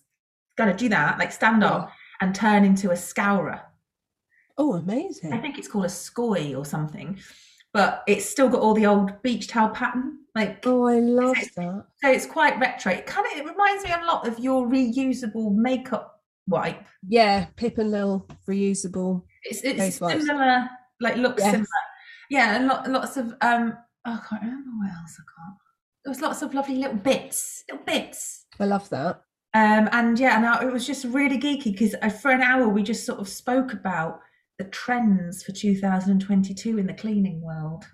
gonna 0.58 0.74
do 0.74 0.88
that, 0.89 1.20
like 1.20 1.32
stand 1.32 1.64
up 1.64 1.91
and 2.22 2.34
turn 2.34 2.64
into 2.64 2.91
a 2.91 2.95
scourer. 2.95 3.62
Oh, 4.58 4.74
amazing! 4.74 5.34
I 5.34 5.39
think 5.39 5.58
it's 5.58 5.68
called 5.68 5.86
a 5.86 5.89
scoy 5.89 6.56
or 6.56 6.64
something, 6.64 7.20
but 7.74 8.03
it's 8.07 8.26
still 8.28 8.49
got 8.49 8.61
all 8.61 8.74
the 8.74 8.86
old 8.86 9.22
beach 9.22 9.47
towel 9.47 9.70
pattern. 9.70 10.20
Like 10.36 10.65
Oh, 10.65 10.86
I 10.88 10.99
love 10.99 11.32
it's- 11.38 11.53
that. 11.55 11.86
so, 12.03 12.11
it's 12.11 12.26
quite 12.26 12.59
retro. 12.59 12.91
It 12.91 13.05
kind 13.05 13.26
of 13.32 13.38
it 13.38 13.45
reminds 13.49 13.84
me 13.84 13.91
a 13.91 14.05
lot 14.05 14.28
of 14.28 14.38
your 14.39 14.68
reusable 14.68 15.53
makeup 15.55 16.22
wipe. 16.47 16.86
Yeah, 17.07 17.45
Pip 17.55 17.78
and 17.80 17.91
Lil 17.91 18.28
reusable. 18.47 19.24
It's 19.43 19.61
it's 19.63 19.80
Face 19.80 20.01
wipes. 20.01 20.26
similar, 20.26 20.70
like 20.99 21.15
looks 21.18 21.41
Yes. 21.41 21.51
similar. 21.51 21.68
Yeah, 22.30 22.55
and 22.55 22.68
lot, 22.68 22.89
lots 22.89 23.18
of 23.18 23.34
um. 23.41 23.78
Oh, 24.05 24.13
I 24.24 24.28
can't 24.30 24.41
remember 24.41 24.70
what 24.78 24.89
else 24.91 25.20
I 25.20 25.24
got. 25.24 25.57
There 26.05 26.11
was 26.11 26.22
lots 26.22 26.41
of 26.41 26.53
lovely 26.53 26.76
little 26.76 26.95
bits, 26.97 27.63
little 27.70 27.84
bits. 27.86 28.45
I 28.59 28.65
love 28.65 28.88
that. 28.89 29.22
Um, 29.53 29.89
and 29.91 30.20
yeah, 30.20 30.38
and 30.38 30.45
I, 30.45 30.63
it 30.63 30.72
was 30.72 30.86
just 30.88 31.03
really 31.05 31.38
geeky 31.39 31.72
because 31.72 31.95
for 32.22 32.32
an 32.32 32.41
hour 32.41 32.68
we 32.70 32.84
just 32.84 33.05
sort 33.05 33.20
of 33.20 33.28
spoke 33.28 33.74
about 33.74 34.20
the 34.58 34.66
trends 34.66 35.43
for 35.43 35.51
2022 35.51 36.78
in 36.78 36.88
the 36.88 36.93
cleaning 36.93 37.41
world. 37.41 37.86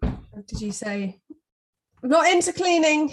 What 0.00 0.46
Did 0.46 0.60
you 0.60 0.72
say? 0.72 1.20
I'm 2.02 2.10
not 2.10 2.30
into 2.30 2.52
cleaning. 2.52 3.12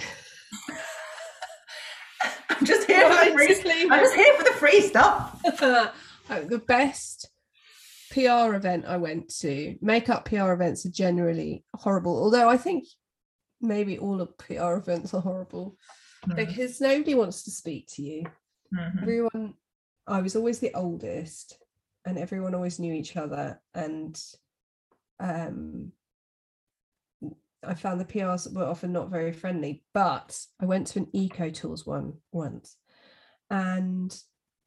I'm 2.50 2.66
just 2.66 2.88
here 2.88 3.08
for 3.10 3.26
the 3.26 3.32
free. 3.32 3.56
cleaning. 3.62 3.92
I'm 3.92 4.00
just 4.00 4.16
here 4.16 4.34
for 4.36 4.44
the 4.44 4.52
free 4.54 4.82
stuff. 4.82 5.42
Oh, 6.30 6.44
the 6.44 6.60
best 6.60 7.30
PR 8.12 8.54
event 8.54 8.84
I 8.86 8.98
went 8.98 9.30
to, 9.40 9.78
makeup 9.82 10.26
PR 10.26 10.52
events 10.52 10.86
are 10.86 10.90
generally 10.92 11.64
horrible. 11.74 12.22
Although 12.22 12.50
I 12.50 12.58
think 12.58 12.84
maybe 13.62 13.98
all 13.98 14.20
of 14.20 14.38
PR 14.38 14.74
events 14.74 15.14
are 15.14 15.22
horrible 15.22 15.78
Mm, 16.28 16.36
because 16.36 16.82
nobody 16.82 17.16
wants 17.16 17.44
to 17.44 17.52
speak 17.52 17.88
to 17.94 18.02
you. 18.02 18.24
mhm. 18.76 19.02
Everyone 19.04 19.54
I 20.06 20.20
was 20.20 20.36
always 20.36 20.60
the 20.60 20.74
oldest, 20.74 21.58
and 22.08 22.18
everyone 22.18 22.56
always 22.56 22.80
knew 22.80 22.94
each 22.94 23.18
other, 23.18 23.62
and 23.74 24.20
um, 25.20 25.92
I 27.64 27.74
found 27.74 28.00
the 28.00 28.06
PRs 28.06 28.52
were 28.54 28.66
often 28.66 28.94
not 28.94 29.10
very 29.10 29.34
friendly. 29.34 29.84
But 29.94 30.40
I 30.62 30.66
went 30.66 30.88
to 30.88 31.00
an 31.00 31.08
Eco 31.14 31.50
Tools 31.50 31.86
one 31.86 32.14
once, 32.32 32.78
and 33.50 34.18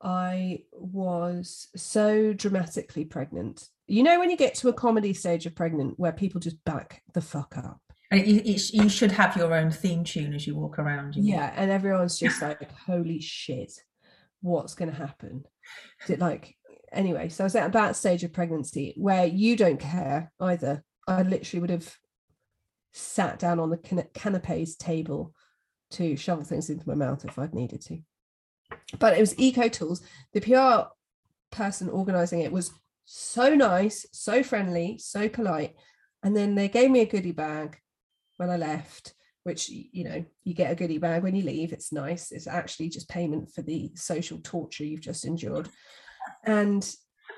I 0.03 0.61
was 0.72 1.68
so 1.76 2.32
dramatically 2.32 3.05
pregnant. 3.05 3.68
You 3.86 4.03
know, 4.03 4.20
when 4.20 4.30
you 4.30 4.36
get 4.36 4.55
to 4.57 4.68
a 4.68 4.72
comedy 4.72 5.14
stage 5.14 5.47
of 5.47 5.55
pregnant 5.55 5.99
where 5.99 6.12
people 6.12 6.41
just 6.41 6.62
back 6.64 7.03
the 7.14 7.20
fuck 7.20 7.57
up. 7.57 7.80
And 8.12 8.26
You, 8.26 8.43
you 8.45 8.59
you 8.72 8.88
should 8.88 9.12
have 9.12 9.36
your 9.36 9.55
own 9.55 9.70
theme 9.70 10.05
tune 10.05 10.34
as 10.34 10.47
you 10.47 10.57
walk 10.57 10.78
around. 10.78 11.16
you 11.16 11.22
know. 11.22 11.38
Yeah, 11.38 11.53
and 11.57 11.70
everyone's 11.70 12.18
just 12.18 12.43
like, 12.43 12.70
"Holy 12.72 13.20
shit, 13.20 13.72
what's 14.43 14.74
going 14.74 14.91
to 14.91 14.97
happen?" 14.97 15.45
Did 16.07 16.18
like 16.20 16.57
anyway? 16.93 17.28
So 17.28 17.45
I 17.45 17.47
was 17.47 17.57
at 17.57 17.72
that 17.72 17.97
stage 17.97 18.24
of 18.24 18.32
pregnancy 18.32 18.95
where 18.97 19.26
you 19.26 19.57
don't 19.57 19.80
care 19.80 20.32
either. 20.41 20.84
I 21.07 21.22
literally 21.22 21.61
would 21.61 21.70
have 21.70 21.97
sat 22.93 23.38
down 23.38 23.59
on 23.61 23.70
the 23.70 23.78
can- 23.78 24.09
canapes 24.14 24.76
table 24.76 25.34
to 25.93 26.16
shovel 26.16 26.45
things 26.45 26.70
into 26.70 26.88
my 26.88 26.95
mouth 26.95 27.24
if 27.24 27.38
I'd 27.38 27.55
needed 27.55 27.80
to. 27.82 27.99
But 28.99 29.16
it 29.16 29.20
was 29.20 29.38
Eco 29.38 29.68
Tools. 29.68 30.03
The 30.32 30.41
PR 30.41 30.88
person 31.51 31.88
organizing 31.88 32.41
it 32.41 32.53
was 32.53 32.72
so 33.05 33.55
nice, 33.55 34.07
so 34.12 34.43
friendly, 34.43 34.99
so 34.99 35.28
polite. 35.28 35.74
And 36.22 36.36
then 36.36 36.55
they 36.55 36.68
gave 36.68 36.91
me 36.91 37.01
a 37.01 37.07
goodie 37.07 37.32
bag 37.32 37.78
when 38.36 38.51
I 38.51 38.57
left, 38.57 39.14
which, 39.43 39.68
you 39.68 40.05
know, 40.05 40.24
you 40.45 40.55
get 40.55 40.70
a 40.70 40.76
goodie 40.76 40.99
bag 40.99 41.22
when 41.22 41.34
you 41.34 41.43
leave. 41.43 41.72
It's 41.72 41.93
nice. 41.93 42.30
It's 42.30 42.47
actually 42.47 42.91
just 42.91 43.09
payment 43.09 43.53
for 43.53 43.62
the 43.62 43.91
social 43.95 44.38
torture 44.43 44.84
you've 44.84 45.01
just 45.01 45.24
endured. 45.24 45.68
And 46.45 46.89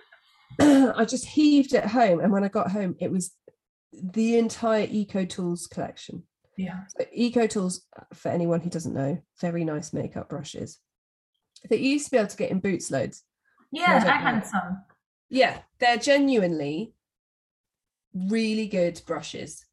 I 0.61 1.05
just 1.05 1.27
heaved 1.27 1.75
it 1.75 1.87
home. 1.87 2.21
And 2.21 2.33
when 2.33 2.45
I 2.45 2.49
got 2.49 2.71
home, 2.71 2.97
it 3.01 3.11
was 3.11 3.33
the 3.93 4.39
entire 4.39 4.87
Eco 4.91 5.25
Tools 5.25 5.67
collection. 5.67 6.25
Yeah. 6.57 6.81
So 6.89 7.07
Eco 7.13 7.47
Tools, 7.47 7.83
uh, 7.99 8.05
for 8.15 8.29
anyone 8.31 8.61
who 8.61 8.71
doesn't 8.71 8.95
know, 8.95 9.23
very 9.41 9.65
nice 9.65 9.93
makeup 9.93 10.29
brushes 10.29 10.79
that 11.69 11.81
you 11.81 11.91
used 11.91 12.07
to 12.07 12.11
be 12.11 12.17
able 12.17 12.29
to 12.29 12.37
get 12.37 12.51
in 12.51 12.61
boots 12.61 12.91
loads. 12.91 13.23
Yeah, 13.71 14.01
don't 14.01 14.09
I 14.09 14.17
had 14.17 14.47
some. 14.47 14.83
Yeah, 15.31 15.59
they're 15.79 15.97
genuinely 15.97 16.95
really 18.15 18.67
good 18.67 19.01
brushes. 19.07 19.65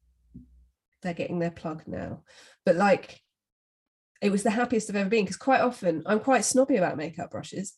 They're 1.02 1.14
getting 1.14 1.38
their 1.38 1.50
plug 1.50 1.82
now. 1.86 2.22
But 2.64 2.76
like 2.76 3.20
it 4.20 4.30
was 4.30 4.42
the 4.42 4.50
happiest 4.50 4.90
I've 4.90 4.96
ever 4.96 5.08
been 5.08 5.24
because 5.24 5.36
quite 5.36 5.60
often 5.60 6.02
I'm 6.06 6.20
quite 6.20 6.44
snobby 6.44 6.76
about 6.76 6.96
makeup 6.96 7.30
brushes. 7.30 7.74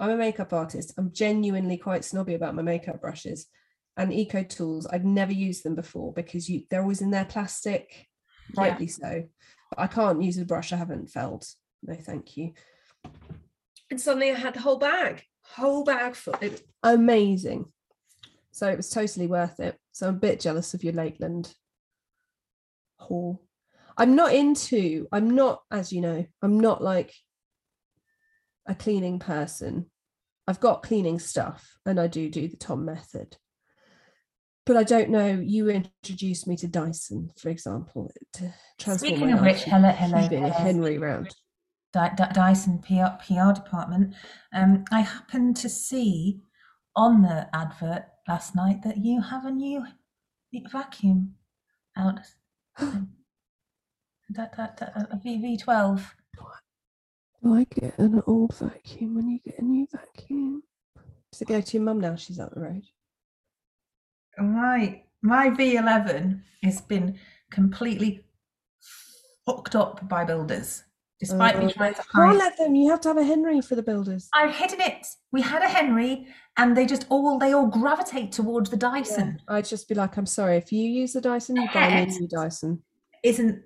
I'm 0.00 0.10
a 0.10 0.16
makeup 0.16 0.52
artist. 0.54 0.94
I'm 0.96 1.12
genuinely 1.12 1.76
quite 1.76 2.04
snobby 2.04 2.34
about 2.34 2.54
my 2.54 2.62
makeup 2.62 3.00
brushes. 3.02 3.46
And 3.96 4.12
Eco 4.12 4.42
Tools, 4.42 4.86
I'd 4.90 5.04
never 5.04 5.32
used 5.32 5.62
them 5.62 5.74
before 5.74 6.12
because 6.14 6.48
you 6.48 6.62
they're 6.70 6.80
always 6.80 7.02
in 7.02 7.10
their 7.10 7.26
plastic, 7.26 8.08
Yeah. 8.54 8.62
rightly 8.62 8.86
so. 8.86 9.24
But 9.70 9.78
I 9.78 9.86
can't 9.86 10.22
use 10.22 10.38
a 10.38 10.44
brush 10.46 10.72
I 10.72 10.76
haven't 10.76 11.10
felt. 11.10 11.54
No, 11.82 11.94
thank 11.94 12.36
you. 12.36 12.54
And 13.90 14.00
suddenly 14.00 14.30
I 14.30 14.34
had 14.34 14.54
the 14.54 14.60
whole 14.60 14.78
bag, 14.78 15.22
whole 15.42 15.84
bag 15.84 16.14
full. 16.14 16.34
It 16.40 16.52
was 16.52 16.62
amazing. 16.82 17.66
So 18.52 18.68
it 18.68 18.76
was 18.76 18.88
totally 18.88 19.26
worth 19.26 19.60
it. 19.60 19.76
So 19.92 20.08
I'm 20.08 20.14
a 20.16 20.18
bit 20.18 20.40
jealous 20.40 20.72
of 20.72 20.82
your 20.82 20.94
Lakeland 20.94 21.54
haul. 22.98 23.42
I'm 23.98 24.14
not 24.14 24.32
into, 24.32 25.08
I'm 25.12 25.30
not, 25.30 25.62
as 25.70 25.92
you 25.92 26.00
know, 26.00 26.24
I'm 26.40 26.58
not 26.58 26.82
like 26.82 27.12
a 28.70 28.74
cleaning 28.74 29.18
person. 29.18 29.90
I've 30.46 30.60
got 30.60 30.82
cleaning 30.82 31.18
stuff 31.18 31.76
and 31.84 32.00
I 32.00 32.06
do 32.06 32.30
do 32.30 32.48
the 32.48 32.56
Tom 32.56 32.84
method. 32.84 33.36
But 34.64 34.76
I 34.76 34.84
don't 34.84 35.10
know, 35.10 35.26
you 35.26 35.68
introduced 35.68 36.46
me 36.46 36.56
to 36.58 36.68
Dyson, 36.68 37.30
for 37.36 37.48
example, 37.48 38.12
to 38.34 38.54
transform 38.78 39.10
Speaking 39.10 39.32
of 39.32 39.40
which, 39.40 39.64
hello, 39.64 39.90
hello, 39.90 40.28
being 40.28 40.44
a 40.44 40.50
hello. 40.50 40.64
Henry 40.64 40.98
round. 40.98 41.34
Dy- 41.92 42.14
Dy- 42.16 42.32
Dyson 42.32 42.78
PR, 42.78 43.16
PR 43.24 43.52
department. 43.52 44.14
Um, 44.54 44.84
I 44.92 45.00
happened 45.00 45.56
to 45.56 45.68
see 45.68 46.40
on 46.94 47.22
the 47.22 47.48
advert 47.54 48.04
last 48.28 48.54
night 48.54 48.82
that 48.84 48.98
you 48.98 49.20
have 49.20 49.44
a 49.44 49.50
new 49.50 49.84
vacuum 50.70 51.34
out. 51.96 52.20
that, 52.78 54.56
that, 54.56 54.76
that, 54.76 55.08
a 55.10 55.16
VV12. 55.16 56.04
Do 57.42 57.54
I 57.54 57.64
get 57.64 57.98
an 57.98 58.22
old 58.26 58.54
vacuum 58.56 59.14
when 59.14 59.28
you 59.28 59.38
get 59.44 59.58
a 59.58 59.64
new 59.64 59.86
vacuum? 59.90 60.62
Does 61.32 61.42
it 61.42 61.48
go 61.48 61.60
to 61.60 61.76
your 61.76 61.84
mum 61.84 62.00
now? 62.00 62.16
She's 62.16 62.38
up 62.38 62.54
the 62.54 62.60
road. 62.60 62.82
My 64.38 65.02
My 65.22 65.50
V11 65.50 66.40
has 66.62 66.80
been 66.80 67.18
completely 67.50 68.24
fucked 69.46 69.74
up 69.74 70.06
by 70.08 70.24
builders, 70.24 70.84
despite 71.18 71.56
Oh, 71.56 71.58
me 71.60 71.64
mm-hmm. 71.66 71.78
trying 71.78 71.94
to 71.94 72.02
Can't 72.02 72.30
hide. 72.32 72.36
let 72.36 72.56
them. 72.58 72.74
You 72.74 72.90
have 72.90 73.00
to 73.02 73.08
have 73.08 73.16
a 73.16 73.24
Henry 73.24 73.60
for 73.60 73.74
the 73.74 73.82
builders. 73.82 74.28
I've 74.34 74.54
hidden 74.54 74.80
it. 74.80 75.06
We 75.32 75.40
had 75.42 75.62
a 75.62 75.68
Henry, 75.68 76.26
and 76.56 76.76
they 76.76 76.86
just 76.86 77.06
all 77.08 77.38
they 77.38 77.52
all 77.52 77.66
gravitate 77.68 78.32
towards 78.32 78.70
the 78.70 78.76
Dyson. 78.76 79.40
I'd 79.48 79.64
just 79.66 79.88
be 79.88 79.94
like, 79.94 80.16
I'm 80.16 80.26
sorry. 80.26 80.56
If 80.56 80.72
you 80.72 80.82
use 80.88 81.12
the 81.14 81.20
Dyson, 81.20 81.56
you 81.56 81.68
buy 81.72 81.86
a 81.86 82.06
new 82.06 82.28
Dyson. 82.28 82.82
Isn't 83.22 83.62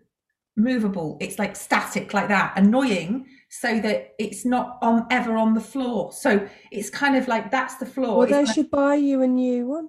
movable. 0.56 1.16
It's 1.20 1.38
like 1.38 1.56
static, 1.56 2.14
like 2.14 2.28
that. 2.28 2.52
Annoying, 2.56 3.26
so 3.48 3.80
that 3.80 4.14
it's 4.18 4.44
not 4.44 4.78
on 4.82 5.06
ever 5.10 5.36
on 5.36 5.54
the 5.54 5.60
floor. 5.60 6.12
So 6.12 6.48
it's 6.70 6.90
kind 6.90 7.16
of 7.16 7.28
like 7.28 7.50
that's 7.50 7.76
the 7.76 7.86
floor. 7.86 8.18
Well, 8.18 8.26
they 8.28 8.44
like- 8.44 8.54
should 8.54 8.70
buy 8.70 8.94
you 8.96 9.22
a 9.22 9.26
new 9.26 9.66
one. 9.66 9.88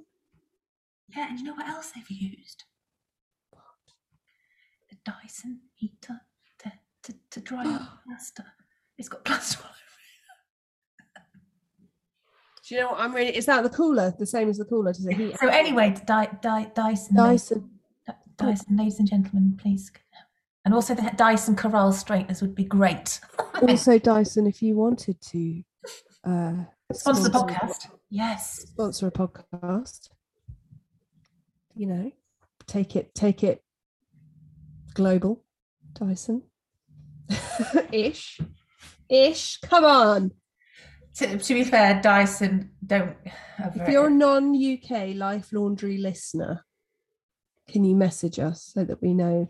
Yeah, 1.15 1.27
and 1.29 1.39
you 1.39 1.45
know 1.45 1.53
what 1.53 1.67
else 1.67 1.91
they've 1.95 2.09
used? 2.09 2.63
The 4.89 4.97
Dyson 5.05 5.61
heater 5.75 6.19
to, 6.59 6.71
to, 7.03 7.13
to 7.31 7.39
dry 7.39 7.65
up 7.73 7.81
plaster. 8.07 8.43
It's 8.97 9.07
got 9.09 9.23
plaster 9.23 9.59
all 9.63 9.69
over 9.69 11.25
Do 12.67 12.75
you 12.75 12.81
know 12.81 12.87
what 12.91 12.99
I'm 12.99 13.13
really? 13.13 13.35
Is 13.35 13.45
that 13.45 13.61
the 13.63 13.69
cooler? 13.69 14.13
The 14.17 14.25
same 14.25 14.49
as 14.49 14.57
the 14.57 14.65
cooler? 14.65 14.91
Does 14.93 15.05
it 15.05 15.13
heat? 15.15 15.37
So 15.39 15.47
anyway, 15.47 15.95
Dy, 16.05 16.27
Dy, 16.41 16.67
Dyson, 16.73 17.15
Dyson. 17.15 17.69
Dy- 18.07 18.13
Dyson, 18.37 18.77
ladies 18.77 18.99
and 18.99 19.07
gentlemen, 19.07 19.57
please. 19.61 19.91
And 20.65 20.73
also 20.73 20.95
the 20.95 21.11
Dyson 21.15 21.55
Corrale 21.55 21.93
straighteners 21.93 22.41
would 22.41 22.55
be 22.55 22.63
great. 22.63 23.19
Also, 23.61 23.99
Dyson, 23.99 24.47
if 24.47 24.63
you 24.63 24.75
wanted 24.75 25.21
to 25.21 25.63
uh, 26.23 26.53
Sponsor 26.91 27.23
the 27.23 27.29
podcast. 27.29 27.87
Yes. 28.09 28.67
sponsor 28.67 29.07
a 29.07 29.11
podcast, 29.11 30.09
you 31.75 31.87
know, 31.87 32.11
take 32.67 32.95
it, 32.95 33.13
take 33.15 33.43
it 33.43 33.63
global, 34.93 35.43
Dyson, 35.93 36.43
ish, 37.91 38.39
ish. 39.09 39.57
Come 39.61 39.83
on. 39.83 40.31
To, 41.15 41.37
to 41.37 41.53
be 41.53 41.63
fair, 41.63 42.01
Dyson 42.01 42.71
don't. 42.85 43.15
If 43.59 43.89
you're 43.89 44.07
a 44.07 44.11
non-UK 44.11 45.15
Life 45.15 45.51
Laundry 45.51 45.97
listener, 45.97 46.65
can 47.67 47.83
you 47.83 47.95
message 47.95 48.37
us 48.37 48.71
so 48.73 48.83
that 48.83 49.01
we 49.01 49.13
know? 49.13 49.47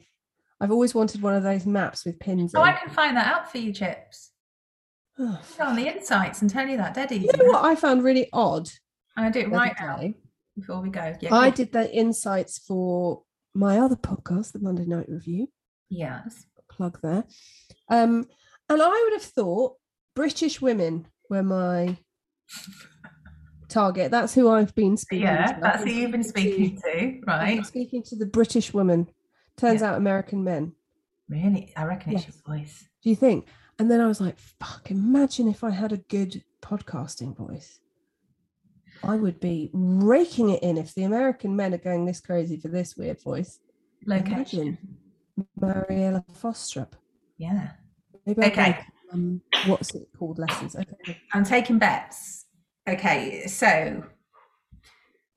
I've 0.61 0.71
always 0.71 0.95
wanted 0.95 1.21
one 1.21 1.33
of 1.35 1.43
those 1.43 1.65
maps 1.65 2.05
with 2.05 2.19
pins 2.19 2.53
Oh, 2.55 2.61
I 2.61 2.71
in. 2.71 2.77
can 2.77 2.89
find 2.89 3.17
that 3.17 3.27
out 3.27 3.51
for 3.51 3.57
you, 3.57 3.73
Chips. 3.73 4.31
Oh, 5.19 5.39
on 5.61 5.75
the 5.75 5.87
insights 5.87 6.41
and 6.41 6.49
tell 6.49 6.67
you 6.67 6.77
that 6.77 6.93
dead 6.93 7.11
easy. 7.11 7.25
you 7.25 7.31
know 7.43 7.51
what 7.51 7.63
I 7.65 7.75
found 7.75 8.03
really 8.03 8.27
odd? 8.33 8.67
I 9.17 9.29
do 9.29 9.39
it 9.39 9.49
right 9.49 9.73
now 9.79 10.01
before 10.57 10.81
we 10.81 10.89
go. 10.89 11.15
Yeah, 11.21 11.33
I 11.33 11.49
go. 11.49 11.55
did 11.55 11.71
the 11.71 11.89
insights 11.93 12.57
for 12.59 13.23
my 13.53 13.79
other 13.79 13.95
podcast, 13.95 14.51
the 14.51 14.59
Monday 14.59 14.85
Night 14.85 15.07
Review. 15.07 15.47
Yes. 15.89 16.45
plug 16.69 16.99
there. 17.01 17.23
Um, 17.89 18.27
and 18.69 18.81
I 18.81 19.01
would 19.05 19.13
have 19.13 19.21
thought 19.23 19.75
British 20.15 20.59
women 20.61 21.07
were 21.29 21.43
my 21.43 21.97
target. 23.69 24.11
That's 24.11 24.33
who 24.33 24.49
I've 24.49 24.75
been 24.75 24.97
speaking 24.97 25.25
Yeah, 25.27 25.53
to. 25.53 25.59
that's 25.61 25.83
who 25.83 25.89
you've 25.91 26.11
been 26.11 26.23
speaking 26.23 26.75
to, 26.77 26.81
to. 26.81 27.21
I've 27.27 27.39
right? 27.39 27.55
been 27.55 27.63
speaking 27.63 28.03
to 28.03 28.15
the 28.15 28.25
British 28.25 28.73
woman. 28.73 29.07
Turns 29.57 29.81
Yeah. 29.81 29.91
out 29.91 29.97
American 29.97 30.43
men. 30.43 30.73
Really? 31.29 31.73
I 31.75 31.85
reckon 31.85 32.13
it's 32.13 32.25
Yes. 32.27 32.35
your 32.45 32.57
voice. 32.57 32.87
Do 33.01 33.09
you 33.09 33.15
think? 33.15 33.47
And 33.79 33.89
then 33.91 33.99
I 33.99 34.07
was 34.07 34.21
like, 34.21 34.37
fuck, 34.37 34.89
imagine 34.91 35.47
if 35.47 35.63
I 35.63 35.71
had 35.71 35.91
a 35.91 35.97
good 35.97 36.43
podcasting 36.61 37.35
voice. 37.35 37.79
I 39.03 39.15
would 39.17 39.39
be 39.39 39.69
raking 39.73 40.49
it 40.49 40.63
in 40.63 40.77
if 40.77 40.93
the 40.95 41.03
American 41.03 41.55
men 41.55 41.73
are 41.73 41.77
going 41.79 42.05
this 42.05 42.21
crazy 42.21 42.57
for 42.57 42.69
this 42.69 42.95
weird 42.95 43.21
voice. 43.21 43.59
Location. 44.05 44.77
Mariella 45.59 46.23
Frostrup. 46.31 46.93
Yeah. 47.37 47.71
Maybe 48.25 48.43
Okay. 48.45 48.79
um, 49.11 49.41
what's 49.67 49.93
it 49.93 50.07
called? 50.17 50.39
Lessons. 50.39 50.75
Okay. 50.75 51.17
I'm 51.33 51.43
taking 51.43 51.77
bets. 51.77 52.45
Okay, 52.87 53.45
so. 53.47 54.03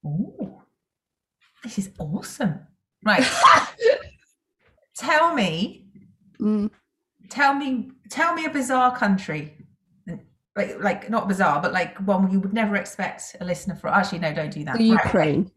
Ooh, 0.06 0.62
this 1.64 1.78
is 1.78 1.90
awesome. 1.98 2.60
Right. 3.04 3.24
tell 4.98 5.34
me, 5.34 5.86
Mm. 6.40 6.70
tell 7.30 7.54
me, 7.54 7.90
tell 8.10 8.34
me 8.34 8.44
a 8.44 8.50
bizarre 8.50 8.96
country. 8.96 9.54
like 10.56 10.80
like 10.82 11.08
not 11.08 11.28
bizarre, 11.28 11.60
but 11.62 11.72
like 11.72 11.96
one 11.98 12.28
you 12.32 12.40
would 12.40 12.52
never 12.52 12.74
expect 12.76 13.36
a 13.40 13.44
listener 13.44 13.76
for. 13.76 13.88
Actually, 13.88 14.18
no, 14.18 14.32
don't 14.34 14.50
do 14.52 14.64
that. 14.64 14.76
The 14.76 14.90
Right. 14.92 15.04
Ukraine. 15.04 15.50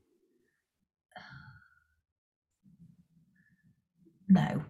No. 4.30 4.64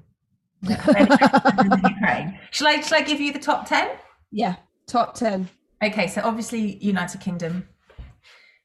No, 0.63 0.75
any 0.95 1.09
listeners 1.09 1.59
in 1.63 1.69
the 1.69 1.89
Ukraine. 1.99 2.39
Shall 2.51 2.67
I 2.67 2.81
shall 2.81 2.99
I 2.99 3.01
give 3.01 3.19
you 3.19 3.33
the 3.33 3.39
top 3.39 3.67
ten? 3.67 3.89
yeah, 4.31 4.55
top 4.87 5.13
10. 5.15 5.49
Okay, 5.83 6.07
so 6.07 6.21
obviously 6.23 6.77
United 6.77 7.19
Kingdom 7.19 7.67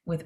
with 0.04 0.24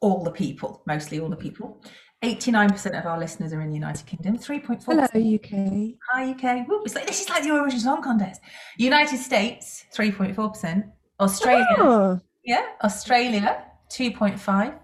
all 0.00 0.22
the 0.22 0.30
people, 0.30 0.82
mostly 0.86 1.18
all 1.18 1.28
the 1.30 1.36
people. 1.36 1.82
89% 2.22 2.98
of 2.98 3.06
our 3.06 3.18
listeners 3.18 3.52
are 3.52 3.60
in 3.62 3.68
the 3.68 3.74
United 3.74 4.04
Kingdom. 4.06 4.36
3.4% 4.36 4.84
Hello, 4.84 5.04
UK. 5.04 5.94
Hi 6.12 6.30
UK. 6.32 6.68
Woo, 6.68 6.82
like, 6.94 7.06
this 7.06 7.22
is 7.22 7.30
like 7.30 7.42
the 7.42 7.48
Eurovision 7.48 7.78
Song 7.80 8.02
Contest. 8.02 8.40
United 8.76 9.18
States, 9.18 9.86
3.4%. 9.96 10.84
Australia, 11.18 11.66
Oh, 11.78 12.20
yeah, 12.44 12.64
Australia, 12.82 13.64
2.5. 13.90 14.38
hi, 14.42 14.74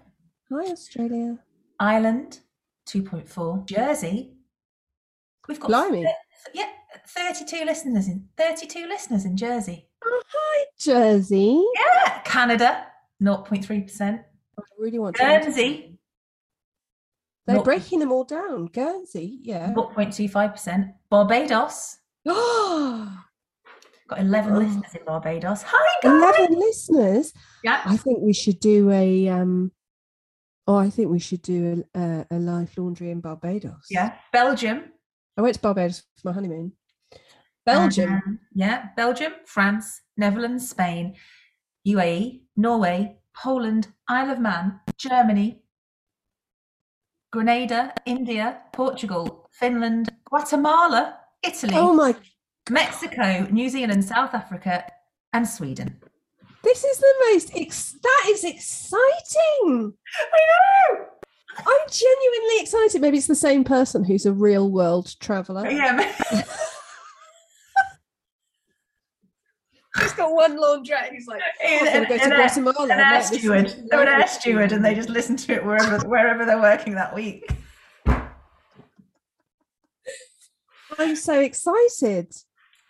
Australia. 0.51 1.37
Ireland, 1.79 2.39
2.4. 2.87 3.65
Jersey, 3.65 4.33
we've 5.47 5.59
got 5.59 5.67
Blimey. 5.69 6.05
yeah, 6.53 6.69
32 7.07 7.65
listeners 7.65 8.07
in 8.07 8.27
32 8.37 8.87
listeners 8.87 9.25
in 9.25 9.35
Jersey. 9.37 9.87
Oh, 10.05 10.21
hi, 10.27 10.65
Jersey. 10.79 11.63
Yeah, 11.75 12.19
Canada, 12.19 12.85
0.3%. 13.21 14.19
I 14.19 14.61
really 14.79 14.99
want 14.99 15.15
to. 15.15 15.23
Guernsey, 15.23 15.96
They're 17.47 17.55
Not- 17.57 17.65
breaking 17.65 17.99
them 17.99 18.11
all 18.11 18.25
down. 18.25 18.65
Guernsey, 18.67 19.39
yeah. 19.41 19.71
0.25%. 19.73 20.93
Barbados, 21.09 21.97
got 22.25 24.19
11 24.19 24.53
Oh. 24.53 24.57
listeners 24.59 24.95
in 24.95 25.05
Barbados. 25.05 25.63
Hi, 25.65 25.99
guys. 26.03 26.37
11 26.39 26.59
listeners. 26.59 27.33
Yeah. 27.63 27.81
I 27.85 27.97
think 27.97 28.19
we 28.21 28.33
should 28.33 28.59
do 28.59 28.91
a. 28.91 29.29
um 29.29 29.71
Oh, 30.69 30.75
I 30.75 30.89
think 30.89 31.09
we 31.09 31.19
should 31.19 31.41
do 31.41 31.85
a, 31.95 31.99
a, 31.99 32.25
a 32.31 32.39
live 32.39 32.77
laundry 32.77 33.09
in 33.11 33.21
Barbados. 33.21 33.85
Yeah. 33.89 34.15
Belgium. 34.33 34.83
I 35.37 35.41
went 35.41 35.55
to 35.55 35.61
Barbados 35.61 36.03
for 36.21 36.27
my 36.29 36.33
honeymoon. 36.33 36.73
Belgium. 37.65 38.11
um, 38.13 38.39
yeah. 38.53 38.87
Belgium, 38.97 39.31
France, 39.45 40.01
Netherlands, 40.17 40.69
Spain, 40.69 41.15
UAE, 41.87 42.41
Norway, 42.57 43.17
Poland, 43.33 43.87
Isle 44.09 44.31
of 44.31 44.39
Man, 44.39 44.79
Germany, 44.97 45.61
Grenada, 47.31 47.93
India, 48.05 48.61
Portugal, 48.73 49.49
Finland, 49.51 50.09
Guatemala, 50.25 51.19
Italy, 51.43 51.73
oh 51.75 51.93
my! 51.93 52.15
Mexico, 52.69 53.47
New 53.51 53.69
Zealand, 53.69 54.03
South 54.05 54.33
Africa, 54.33 54.85
and 55.33 55.47
Sweden. 55.47 55.97
This 56.63 56.83
is 56.83 56.97
the 56.97 57.13
most. 57.31 57.51
Ex- 57.55 57.95
that 58.01 58.25
is 58.27 58.43
exciting. 58.43 59.93
I 60.33 60.39
know. 60.49 61.05
I'm 61.59 61.89
genuinely 61.89 62.61
excited. 62.61 63.01
Maybe 63.01 63.17
it's 63.17 63.27
the 63.27 63.35
same 63.35 63.63
person 63.63 64.03
who's 64.03 64.25
a 64.25 64.33
real 64.33 64.69
world 64.69 65.15
traveller. 65.19 65.69
Yeah. 65.69 66.13
He's 69.99 70.13
got 70.13 70.31
one 70.33 70.57
laundrette. 70.59 71.07
and 71.07 71.15
He's 71.15 71.27
like, 71.27 71.41
An, 71.63 71.79
oh, 71.81 71.87
I'm 71.87 71.93
going 71.93 72.03
to 72.03 72.09
go 72.09 72.17
to 72.17 72.23
an 72.25 72.31
air- 72.31 72.37
Guatemala. 72.37 72.75
an 72.85 72.91
and 72.91 72.99
air 73.01 73.11
like, 73.11 73.21
this 73.23 73.31
is 73.31 73.39
steward. 73.39 73.75
They're 73.89 74.01
an 74.01 74.07
air 74.07 74.19
lovely. 74.19 74.27
steward, 74.39 74.71
and 74.71 74.85
they 74.85 74.95
just 74.95 75.09
listen 75.09 75.35
to 75.37 75.53
it 75.53 75.65
wherever 75.65 75.97
wherever 76.07 76.45
they're 76.45 76.61
working 76.61 76.95
that 76.95 77.13
week. 77.15 77.49
I'm 80.99 81.15
so 81.15 81.39
excited. 81.39 82.33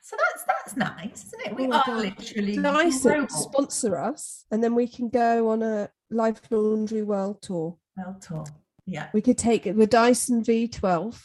So 0.01 0.15
that's 0.17 0.43
that's 0.47 0.77
nice, 0.77 1.25
isn't 1.25 1.47
it? 1.47 1.55
We 1.55 1.65
Oh 1.67 1.71
are 1.73 1.83
God. 1.85 1.97
literally 1.97 2.57
nice 2.57 3.01
global. 3.01 3.27
sponsor 3.29 3.97
us, 3.97 4.45
and 4.51 4.63
then 4.63 4.73
we 4.75 4.87
can 4.87 5.09
go 5.09 5.49
on 5.49 5.61
a 5.61 5.89
live 6.09 6.39
laundry 6.49 7.03
world 7.03 7.41
tour. 7.41 7.75
Well 7.97 8.17
tour. 8.21 8.45
Yeah, 8.85 9.09
We 9.13 9.21
could 9.21 9.37
take 9.37 9.63
the 9.65 9.85
Dyson 9.87 10.41
V12 10.45 11.19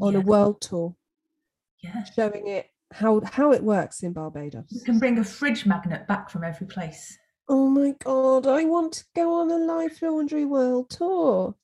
on 0.00 0.16
a 0.16 0.20
world 0.22 0.62
tour, 0.62 0.96
yeah. 1.82 2.02
showing 2.16 2.46
it 2.46 2.70
how 2.92 3.20
how 3.24 3.52
it 3.52 3.62
works 3.62 4.02
in 4.02 4.12
Barbados. 4.12 4.66
You 4.70 4.80
can 4.82 4.98
bring 4.98 5.18
a 5.18 5.24
fridge 5.24 5.66
magnet 5.66 6.06
back 6.06 6.30
from 6.30 6.44
every 6.44 6.66
place. 6.66 7.16
Oh 7.48 7.68
my 7.68 7.94
god, 8.02 8.46
I 8.46 8.64
want 8.64 8.92
to 8.94 9.04
go 9.14 9.40
on 9.40 9.50
a 9.50 9.56
live 9.58 10.00
laundry 10.00 10.44
world 10.44 10.90
tour. 10.90 11.54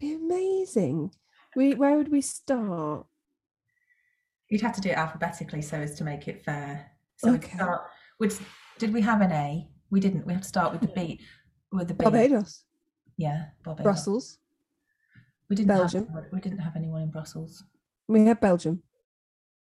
Be 0.00 0.14
amazing. 0.14 1.12
We 1.54 1.74
where 1.74 1.96
would 1.96 2.10
we 2.10 2.20
start? 2.20 3.06
You'd 4.48 4.60
have 4.62 4.74
to 4.74 4.80
do 4.80 4.90
it 4.90 4.96
alphabetically 4.98 5.62
so 5.62 5.78
as 5.78 5.94
to 5.96 6.04
make 6.04 6.28
it 6.28 6.44
fair. 6.44 6.90
So 7.16 7.30
we'd 7.32 7.44
Okay. 7.44 7.56
start. 7.56 7.82
Would 8.20 8.36
did 8.78 8.92
we 8.92 9.00
have 9.02 9.20
an 9.20 9.32
A? 9.32 9.68
We 9.90 10.00
didn't. 10.00 10.26
We 10.26 10.32
have 10.32 10.42
to 10.42 10.48
start 10.48 10.72
with 10.72 10.80
the 10.80 10.88
B. 10.88 11.20
With 11.70 11.88
the 11.88 11.94
B. 11.94 12.02
Barbados, 12.04 12.64
Yeah, 13.16 13.46
Barbados. 13.62 13.84
Brussels. 13.84 14.38
We 15.48 15.56
didn't 15.56 15.68
Belgium. 15.68 16.06
Have 16.08 16.24
we 16.32 16.40
didn't 16.40 16.58
have 16.58 16.76
anyone 16.76 17.02
in 17.02 17.10
Brussels. 17.10 17.64
We 18.08 18.24
have 18.26 18.40
Belgium. 18.40 18.82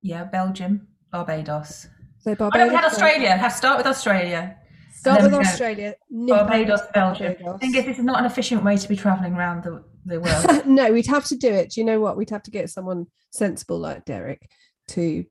Yeah, 0.03 0.25
Belgium, 0.25 0.89
Barbados. 1.11 1.89
So 2.19 2.33
Oh, 2.33 2.35
Barbados. 2.35 2.67
no, 2.67 2.69
we 2.69 2.75
had 2.75 2.85
Australia. 2.85 3.37
Have 3.37 3.53
start 3.53 3.79
with 3.79 3.87
Australia. 3.87 4.57
Start 4.93 5.23
with 5.23 5.35
Australia. 5.35 5.95
Barbados, 6.11 6.81
Belgium. 6.95 7.35
Barbados. 7.35 7.61
Thing 7.61 7.75
is, 7.75 7.85
this 7.85 7.99
is 7.99 8.05
not 8.05 8.19
an 8.21 8.27
efficient 8.27 8.63
way 8.63 8.77
to 8.77 8.89
be 8.89 8.97
travelling 8.97 9.35
around 9.35 9.65
the, 9.65 9.83
the 10.05 10.21
world. 10.21 10.67
no, 10.67 10.93
we'd 10.93 11.07
have 11.07 11.25
to 11.27 11.37
do 11.37 11.49
it. 11.53 11.71
Do 11.71 11.81
you 11.81 11.85
know 11.85 12.01
what? 12.01 12.17
We'd 12.17 12.31
have 12.31 12.43
to 12.45 12.51
get 12.51 12.71
someone 12.71 13.07
sensible 13.31 13.79
like 13.79 14.05
Derek 14.05 14.49
to 14.89 15.25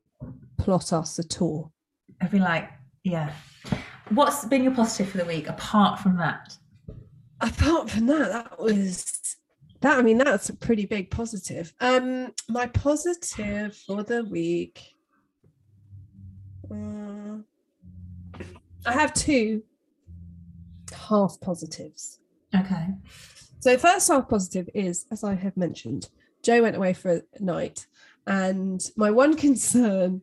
plot 0.58 0.92
us 0.92 1.18
a 1.18 1.22
tour. 1.24 1.70
I'd 2.20 2.30
be 2.30 2.38
like, 2.38 2.70
yeah. 3.04 3.32
What's 4.10 4.44
been 4.44 4.62
your 4.62 4.74
positive 4.74 5.08
for 5.10 5.18
the 5.18 5.24
week 5.24 5.48
apart 5.48 6.00
from 6.00 6.16
that? 6.18 6.54
Apart 7.40 7.90
from 7.90 8.06
that, 8.06 8.28
that 8.30 8.58
was 8.60 9.36
that. 9.82 9.98
I 9.98 10.02
mean, 10.02 10.18
that's 10.18 10.48
a 10.48 10.56
pretty 10.56 10.86
big 10.86 11.10
positive. 11.10 11.72
Um, 11.80 12.32
my 12.48 12.66
positive 12.66 13.76
for 13.76 14.02
the 14.02 14.24
week. 14.24 14.94
uh, 16.70 17.38
I 18.84 18.92
have 18.92 19.14
two 19.14 19.62
half 20.92 21.40
positives. 21.40 22.18
Okay. 22.54 22.88
So 23.60 23.76
first 23.78 24.08
half 24.08 24.28
positive 24.28 24.68
is, 24.74 25.06
as 25.10 25.22
I 25.22 25.34
have 25.34 25.56
mentioned, 25.56 26.08
Joe 26.42 26.62
went 26.62 26.76
away 26.76 26.92
for 26.94 27.12
a 27.12 27.22
night, 27.42 27.86
and 28.26 28.82
my 28.96 29.10
one 29.10 29.36
concern 29.46 30.22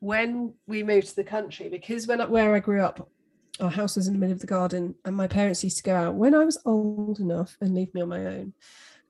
when 0.00 0.54
we 0.66 0.82
moved 0.82 1.08
to 1.08 1.16
the 1.16 1.24
country, 1.24 1.68
because 1.68 2.06
when 2.06 2.20
where 2.30 2.54
I 2.54 2.60
grew 2.60 2.82
up, 2.82 3.08
our 3.60 3.70
house 3.70 3.96
was 3.96 4.06
in 4.06 4.14
the 4.14 4.18
middle 4.18 4.34
of 4.34 4.40
the 4.40 4.46
garden, 4.46 4.94
and 5.04 5.16
my 5.16 5.26
parents 5.26 5.64
used 5.64 5.78
to 5.78 5.82
go 5.82 5.94
out 5.94 6.14
when 6.14 6.34
I 6.34 6.44
was 6.44 6.58
old 6.64 7.20
enough 7.20 7.56
and 7.60 7.74
leave 7.74 7.92
me 7.92 8.02
on 8.02 8.08
my 8.08 8.24
own, 8.24 8.54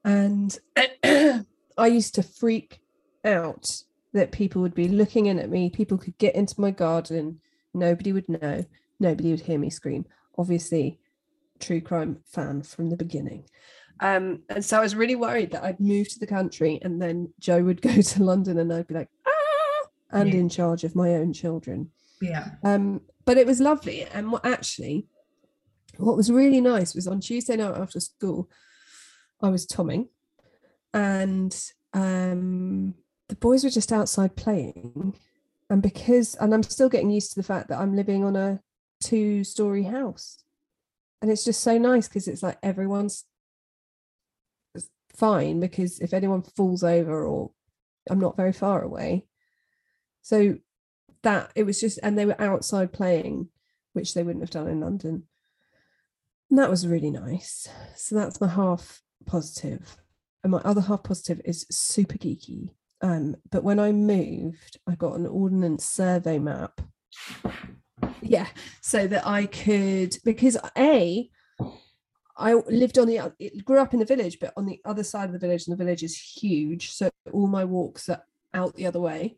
and 0.04 0.58
I 1.04 1.86
used 1.86 2.14
to 2.16 2.22
freak 2.22 2.80
out 3.24 3.82
that 4.12 4.32
people 4.32 4.62
would 4.62 4.74
be 4.74 4.88
looking 4.88 5.26
in 5.26 5.38
at 5.38 5.50
me, 5.50 5.70
people 5.70 5.98
could 5.98 6.16
get 6.18 6.34
into 6.34 6.60
my 6.60 6.70
garden, 6.70 7.40
nobody 7.74 8.12
would 8.12 8.28
know, 8.28 8.64
nobody 8.98 9.30
would 9.30 9.40
hear 9.40 9.58
me 9.58 9.70
scream. 9.70 10.06
Obviously, 10.36 10.98
true 11.60 11.80
crime 11.80 12.18
fan 12.26 12.62
from 12.62 12.90
the 12.90 12.96
beginning. 12.96 13.44
Um, 14.00 14.42
and 14.48 14.64
so 14.64 14.78
I 14.78 14.80
was 14.80 14.94
really 14.94 15.16
worried 15.16 15.50
that 15.50 15.64
I'd 15.64 15.80
move 15.80 16.08
to 16.10 16.20
the 16.20 16.26
country 16.26 16.78
and 16.82 17.02
then 17.02 17.32
Joe 17.38 17.62
would 17.64 17.82
go 17.88 18.00
to 18.00 18.24
London 18.24 18.58
and 18.58 18.72
I'd 18.72 18.86
be 18.86 18.94
like, 18.94 19.10
ah, 19.26 19.86
and 20.10 20.28
Yeah. 20.32 20.40
in 20.40 20.48
charge 20.48 20.84
of 20.84 20.94
my 20.94 21.10
own 21.16 21.32
children. 21.32 21.90
Yeah. 22.20 22.50
Um, 22.64 23.02
but 23.24 23.36
it 23.38 23.46
was 23.46 23.60
lovely. 23.60 24.04
And 24.04 24.32
what 24.32 24.46
actually, 24.46 25.06
what 25.98 26.16
was 26.16 26.30
really 26.30 26.60
nice 26.60 26.94
was 26.94 27.06
on 27.06 27.20
Tuesday 27.20 27.56
night 27.56 27.76
after 27.76 28.00
school, 28.00 28.48
I 29.40 29.48
was 29.48 29.66
tomming 29.66 30.08
and 30.92 31.56
um, 31.92 32.94
the 33.28 33.36
boys 33.36 33.64
were 33.64 33.70
just 33.70 33.92
outside 33.92 34.36
playing. 34.36 35.14
And 35.70 35.82
because, 35.82 36.34
and 36.36 36.54
I'm 36.54 36.62
still 36.62 36.88
getting 36.88 37.10
used 37.10 37.32
to 37.32 37.36
the 37.36 37.46
fact 37.46 37.68
that 37.68 37.78
I'm 37.78 37.94
living 37.94 38.24
on 38.24 38.36
a 38.36 38.60
two 39.02 39.44
story 39.44 39.84
house. 39.84 40.42
And 41.20 41.30
it's 41.30 41.44
just 41.44 41.60
so 41.60 41.76
nice 41.78 42.08
because 42.08 42.28
it's 42.28 42.42
like 42.42 42.58
everyone's 42.62 43.24
fine 45.14 45.60
because 45.60 45.98
if 45.98 46.14
anyone 46.14 46.42
falls 46.42 46.84
over 46.84 47.26
or 47.26 47.50
I'm 48.08 48.20
not 48.20 48.36
very 48.36 48.52
far 48.52 48.82
away. 48.82 49.26
So 50.22 50.58
that 51.22 51.50
it 51.54 51.64
was 51.64 51.80
just, 51.80 51.98
and 52.02 52.16
they 52.16 52.24
were 52.24 52.40
outside 52.40 52.92
playing, 52.92 53.48
which 53.92 54.14
they 54.14 54.22
wouldn't 54.22 54.42
have 54.42 54.50
done 54.50 54.68
in 54.68 54.80
London. 54.80 55.24
And 56.48 56.58
that 56.58 56.70
was 56.70 56.86
really 56.86 57.10
nice. 57.10 57.68
So 57.96 58.14
that's 58.14 58.40
my 58.40 58.48
half 58.48 59.02
positive. 59.26 59.96
And 60.42 60.52
my 60.52 60.58
other 60.58 60.80
half 60.80 61.02
positive 61.02 61.40
is 61.44 61.66
super 61.70 62.16
geeky. 62.16 62.70
Um, 63.00 63.36
but 63.50 63.64
when 63.64 63.78
I 63.78 63.92
moved, 63.92 64.78
I 64.86 64.94
got 64.94 65.18
an 65.18 65.26
ordnance 65.26 65.84
survey 65.84 66.38
map. 66.38 66.80
Yeah, 68.22 68.46
so 68.80 69.06
that 69.06 69.26
I 69.26 69.46
could 69.46 70.16
because 70.24 70.56
a 70.76 71.30
I 72.36 72.54
lived 72.54 72.98
on 72.98 73.08
the 73.08 73.32
it 73.40 73.64
grew 73.64 73.80
up 73.80 73.92
in 73.92 73.98
the 73.98 74.04
village, 74.04 74.38
but 74.40 74.52
on 74.56 74.66
the 74.66 74.80
other 74.84 75.02
side 75.02 75.26
of 75.26 75.32
the 75.32 75.38
village, 75.38 75.66
and 75.66 75.72
the 75.72 75.84
village 75.84 76.02
is 76.02 76.16
huge. 76.16 76.92
So 76.92 77.10
all 77.32 77.48
my 77.48 77.64
walks 77.64 78.08
are 78.08 78.22
out 78.54 78.76
the 78.76 78.86
other 78.86 79.00
way. 79.00 79.36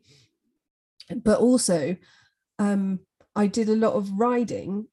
But 1.15 1.39
also, 1.39 1.97
um, 2.59 2.99
I 3.35 3.47
did 3.47 3.69
a 3.69 3.75
lot 3.75 3.93
of 3.93 4.11
riding, 4.19 4.87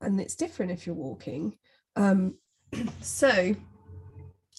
and 0.00 0.20
it's 0.20 0.34
different 0.34 0.72
if 0.72 0.86
you're 0.86 0.96
walking. 0.96 1.56
Um, 1.94 2.34
so 3.00 3.54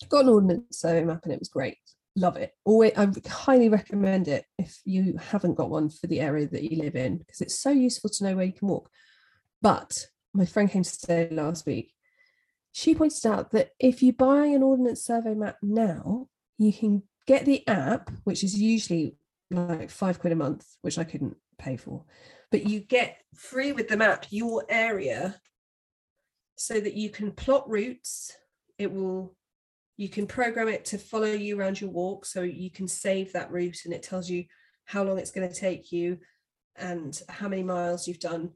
got 0.10 0.26
an 0.26 0.30
ordnance 0.30 0.80
survey 0.80 1.04
map 1.04 1.22
and 1.24 1.34
it 1.34 1.40
was 1.40 1.50
great. 1.50 1.78
Love 2.16 2.38
it. 2.38 2.54
Always, 2.64 2.94
I 2.96 3.08
highly 3.28 3.70
recommend 3.70 4.28
it 4.28 4.46
if 4.58 4.80
you 4.86 5.18
haven't 5.18 5.56
got 5.56 5.70
one 5.70 5.90
for 5.90 6.08
the 6.08 6.22
area 6.22 6.48
that 6.48 6.64
you 6.64 6.82
live 6.82 6.96
in 6.96 7.18
because 7.18 7.42
it's 7.42 7.60
so 7.60 7.72
useful 7.72 8.10
to 8.10 8.24
know 8.24 8.36
where 8.36 8.46
you 8.46 8.54
can 8.54 8.68
walk. 8.68 8.90
But 9.62 10.08
my 10.34 10.46
friend 10.46 10.70
came 10.70 10.84
to 10.84 10.90
stay 10.90 11.30
last 11.30 11.66
week. 11.66 11.94
She 12.72 12.96
pointed 12.96 13.26
out 13.26 13.52
that 13.52 13.72
if 13.80 14.04
you 14.04 14.14
buy 14.14 14.46
an 14.46 14.64
ordnance 14.64 15.04
survey 15.04 15.34
map 15.34 15.58
now, 15.62 16.28
you 16.58 16.72
can 16.72 17.04
get 17.26 17.46
the 17.46 17.68
app, 17.68 18.12
which 18.24 18.44
is 18.44 18.60
usually 18.60 19.18
like 19.52 19.90
five 19.90 20.20
quid 20.20 20.34
a 20.34 20.36
month, 20.36 20.66
which 20.82 20.98
I 20.98 21.04
couldn't 21.04 21.38
pay 21.58 21.78
for, 21.78 22.04
but 22.52 22.68
you 22.68 22.80
get 22.80 23.22
free 23.36 23.72
with 23.72 23.88
the 23.88 23.98
map 23.98 24.26
your 24.30 24.66
area 24.70 25.40
so 26.56 26.80
that 26.80 26.94
you 26.94 27.10
can 27.10 27.32
plot 27.32 27.70
routes. 27.70 28.36
It 28.78 28.92
will 28.92 29.36
you 29.98 30.10
can 30.10 30.28
program 30.28 30.68
it 30.68 30.86
to 30.86 30.98
follow 30.98 31.32
you 31.32 31.60
around 31.60 31.80
your 31.80 31.90
walk 31.90 32.26
so 32.26 32.42
you 32.42 32.70
can 32.70 32.88
save 32.88 33.32
that 33.34 33.52
route 33.52 33.80
and 33.86 33.94
it 33.94 34.04
tells 34.04 34.30
you 34.30 34.46
how 34.86 35.04
long 35.04 35.18
it's 35.18 35.32
going 35.32 35.48
to 35.48 35.56
take 35.60 35.92
you 35.92 36.18
and 36.76 37.22
how 37.30 37.48
many 37.48 37.64
miles 37.64 38.08
you've 38.08 38.20
done. 38.20 38.52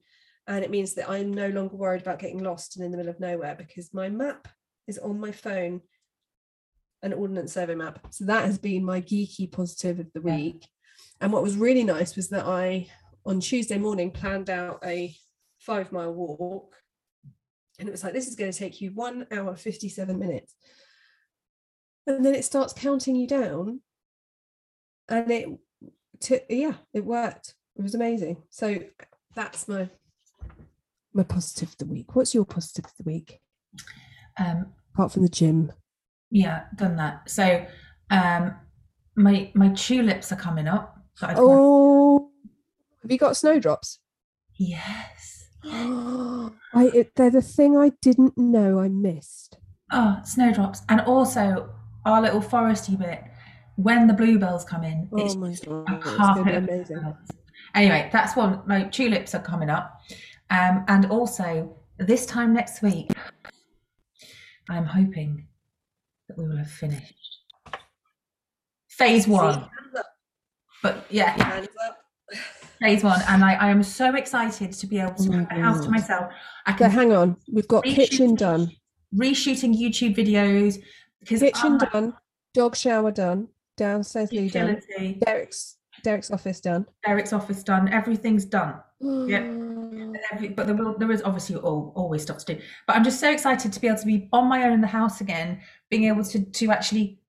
And 0.48 0.64
it 0.64 0.72
means 0.72 0.96
that 0.96 1.10
i'm 1.10 1.34
no 1.34 1.48
longer 1.50 1.76
worried 1.76 2.02
about 2.02 2.20
getting 2.20 2.44
lost 2.44 2.76
and 2.76 2.86
in 2.86 2.92
the 2.92 2.98
middle 2.98 3.12
of 3.12 3.20
nowhere 3.20 3.56
because 3.56 3.94
my 3.94 4.10
map 4.10 4.48
is 4.88 4.98
on 4.98 5.20
my 5.20 5.32
phone 5.32 5.82
an 7.02 7.14
ordnance 7.14 7.54
survey 7.54 7.76
map. 7.76 8.00
So 8.10 8.26
that 8.26 8.46
has 8.46 8.58
been 8.58 8.84
my 8.84 9.00
geeky 9.00 9.50
positive 9.50 10.00
of 10.00 10.12
the 10.14 10.22
week. 10.22 10.68
And 11.22 11.32
what 11.32 11.44
was 11.44 11.56
really 11.56 11.84
nice 11.84 12.16
was 12.16 12.28
that 12.30 12.46
i 12.46 12.88
on 13.26 13.40
tuesday 13.40 13.78
morning 13.78 14.12
planned 14.12 14.50
out 14.50 14.80
a 14.84 15.16
five 15.60 15.92
mile 15.94 16.14
walk. 16.14 16.76
And 17.78 17.88
it 17.88 17.92
was 17.92 18.04
like 18.04 18.12
this 18.12 18.28
is 18.28 18.36
going 18.36 18.52
to 18.52 18.58
take 18.58 18.82
you 18.82 18.92
one 18.92 19.28
hour 19.32 19.56
57 19.56 20.20
minutes 20.20 20.56
and 22.10 22.26
then 22.26 22.36
it 22.36 22.44
starts 22.46 22.74
counting 22.74 23.16
you 23.16 23.28
down 23.28 23.82
and 25.08 25.30
it 25.32 25.48
t- 26.20 26.40
yeah 26.50 26.74
it 26.94 27.06
worked. 27.06 27.56
It 27.76 27.84
was 27.84 27.96
amazing. 27.96 28.44
So 28.50 28.80
that's 29.36 29.68
my 29.68 29.90
my 31.14 31.24
positive 31.24 31.70
of 31.70 31.78
the 31.78 31.86
week. 31.86 32.16
What's 32.16 32.34
your 32.34 32.46
positive 32.46 32.86
of 32.86 32.94
the 32.98 33.04
week? 33.04 33.40
Um, 34.38 34.74
apart 34.94 35.12
from 35.12 35.24
the 35.24 35.30
gym. 35.30 35.72
Yeah, 36.32 36.64
done 36.76 36.96
that. 36.98 37.30
So, 37.30 37.66
um, 38.10 38.56
my 39.16 39.52
my 39.54 39.70
tulips 39.70 40.32
are 40.32 40.36
coming 40.36 40.68
up. 40.68 40.96
that 41.22 41.32
I've 41.32 41.36
got- 41.38 41.44
oh 41.46 42.32
have 43.02 43.12
you 43.12 43.18
got 43.18 43.38
snowdrops? 43.38 44.00
Yes. 44.56 45.48
I 45.64 46.52
it, 46.94 47.12
they're 47.16 47.30
the 47.32 47.42
thing 47.42 47.78
I 47.78 47.92
didn't 48.02 48.38
know 48.38 48.80
I 48.80 48.90
missed. 48.90 49.58
Oh, 49.92 50.20
snowdrops, 50.24 50.82
and 50.90 51.02
also 51.02 51.70
our 52.06 52.22
little 52.22 52.42
foresty 52.42 52.98
bit. 52.98 53.24
When 53.76 54.08
the 54.08 54.14
bluebells 54.14 54.66
come 54.66 54.84
in, 54.84 55.08
oh 55.14 55.18
it's 55.18 55.36
my 55.36 55.56
god 55.66 55.90
a 55.90 55.96
it's 55.96 56.16
carpet 56.18 56.46
gonna 56.46 56.62
be 56.62 56.74
amazing. 56.74 57.16
Anyway, 57.76 58.10
that's 58.12 58.36
one. 58.36 58.62
My 58.66 58.84
tulips 58.84 59.34
are 59.36 59.42
coming 59.42 59.70
up, 59.70 60.02
um, 60.50 60.84
and 60.88 61.06
also 61.06 61.78
this 61.98 62.26
time 62.26 62.54
next 62.54 62.82
week, 62.82 63.10
I'm 64.70 64.86
hoping 64.86 65.48
that 66.28 66.38
we 66.38 66.48
will 66.48 66.58
have 66.58 66.70
finished 66.70 67.14
phase 68.90 69.28
one. 69.28 69.66
But 70.84 71.06
yeah, 71.10 71.66
phase 72.82 73.04
one, 73.04 73.22
and 73.30 73.44
I, 73.44 73.54
I 73.54 73.70
am 73.70 73.82
so 73.84 74.16
excited 74.16 74.74
to 74.74 74.88
be 74.88 75.00
able 75.00 75.16
to 75.16 75.30
Oh 75.30 75.38
have 75.38 75.50
the 75.50 75.56
house 75.56 75.86
to 75.86 75.90
myself. 75.90 76.34
I 76.66 76.72
so 76.74 76.78
can 76.78 76.92
hang 76.92 77.14
on 77.14 77.38
we've 77.52 77.68
got 77.68 77.84
kitchen 77.84 78.36
done 78.36 78.72
reshooting 79.16 79.76
YouTube 79.76 80.16
videos 80.16 80.78
kitchen 81.26 81.78
done 81.78 82.14
dog 82.54 82.76
shower 82.76 83.12
done 83.12 83.48
downstairs 83.78 84.32
loo 84.32 84.50
done 84.50 84.70
utility, 84.70 85.20
derek's 85.26 85.78
derek's 86.04 86.32
office 86.32 86.60
done 86.62 86.86
Eric's 87.06 87.34
office 87.34 87.64
done, 87.64 87.88
everything's 87.90 88.46
done. 88.46 88.76
Mm. 89.02 90.14
Every, 90.32 90.50
but 90.50 90.68
there 90.68 90.76
will, 90.76 90.98
there 90.98 91.12
is 91.12 91.22
obviously 91.24 91.56
all, 91.56 91.94
always 91.96 92.22
stuff 92.24 92.38
to 92.46 92.56
do. 92.56 92.62
But 92.86 92.96
I'm 92.96 93.04
just 93.04 93.20
so 93.20 93.32
excited 93.32 93.72
to 93.72 93.80
be 93.80 93.88
able 93.88 94.00
to 94.00 94.06
be 94.06 94.28
on 94.34 94.48
my 94.48 94.64
own 94.64 94.74
in 94.74 94.82
the 94.82 94.88
house 94.88 95.22
again, 95.22 95.62
being 95.90 96.06
able 96.06 96.24
to 96.26 96.44
to 96.44 96.72
actually 96.72 97.20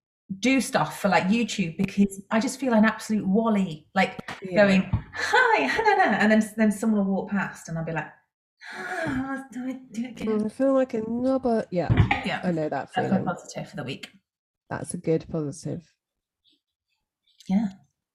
do 0.40 0.60
stuff 0.60 1.00
for 1.00 1.08
like 1.08 1.24
YouTube 1.24 1.76
because 1.76 2.22
I 2.30 2.38
just 2.40 2.60
feel 2.60 2.72
an 2.74 2.84
absolute 2.84 3.26
wally, 3.26 3.86
like 3.94 4.18
Yeah. 4.42 4.64
going 4.64 4.82
hi, 5.14 5.64
ha-na-na," 5.66 6.18
and 6.18 6.30
then 6.32 6.42
then 6.56 6.72
someone 6.72 7.06
will 7.06 7.14
walk 7.14 7.30
past 7.30 7.68
and 7.68 7.78
I'll 7.78 7.84
be 7.84 7.92
like, 7.92 8.08
do 9.52 9.60
I 9.68 9.78
do 9.92 10.04
it 10.04 10.10
again? 10.20 10.40
Mm, 10.40 10.46
I 10.46 10.48
feel 10.48 10.72
like 10.74 10.94
a 10.94 11.00
knobber. 11.02 11.64
Yeah, 11.70 11.88
Yeah, 12.24 12.40
I 12.44 12.50
know 12.52 12.68
that 12.68 12.92
feeling. 12.92 12.94
that's 12.94 12.94
my 12.94 13.08
feeling. 13.10 13.24
positive 13.24 13.68
for 13.70 13.76
the 13.76 13.84
week. 13.84 14.08
That's 14.68 14.94
a 14.94 14.98
good 14.98 15.26
positive. 15.30 15.82
Yeah, 17.48 17.68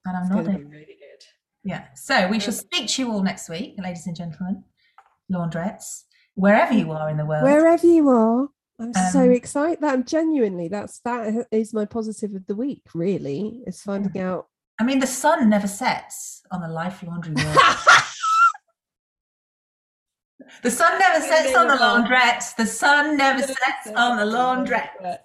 and 0.05 0.17
I'm 0.17 0.29
nodding. 0.29 0.69
really 0.69 0.85
good. 0.85 1.25
Yeah. 1.63 1.85
So 1.95 2.27
we 2.27 2.39
shall 2.39 2.53
speak 2.53 2.87
to 2.89 3.01
you 3.01 3.11
all 3.11 3.23
next 3.23 3.49
week, 3.49 3.75
ladies 3.77 4.07
and 4.07 4.15
gentlemen, 4.15 4.63
laundrettes, 5.31 6.03
wherever 6.35 6.73
you 6.73 6.91
are 6.91 7.09
in 7.09 7.17
the 7.17 7.25
world. 7.25 7.43
Wherever 7.43 7.85
you 7.85 8.07
are, 8.09 8.47
I'm 8.79 8.93
so 9.11 9.21
Um, 9.23 9.31
excited. 9.31 9.81
That 9.81 9.93
I'm 9.93 10.05
genuinely. 10.05 10.67
That's 10.69 10.99
that 10.99 11.47
is 11.51 11.73
my 11.73 11.85
positive 11.85 12.33
of 12.35 12.45
the 12.47 12.55
week. 12.55 12.83
Really, 12.93 13.63
is 13.67 13.81
finding 13.81 14.21
out. 14.21 14.47
I 14.79 14.83
mean, 14.83 14.99
the 14.99 15.07
sun 15.07 15.49
never 15.49 15.67
sets 15.67 16.41
on 16.51 16.61
the 16.61 16.67
life 16.67 17.01
laundry 17.03 17.33
world. 17.33 17.57
the 20.63 20.71
sun 20.71 20.99
never 20.99 21.21
sets 21.25 21.55
on 21.55 21.67
the 21.67 21.75
laundrettes. 21.75 22.55
The 22.55 22.65
sun 22.65 23.17
never 23.17 23.41
sets 23.41 23.87
on 23.95 24.17
the 24.17 24.25
laundrette. 24.25 25.17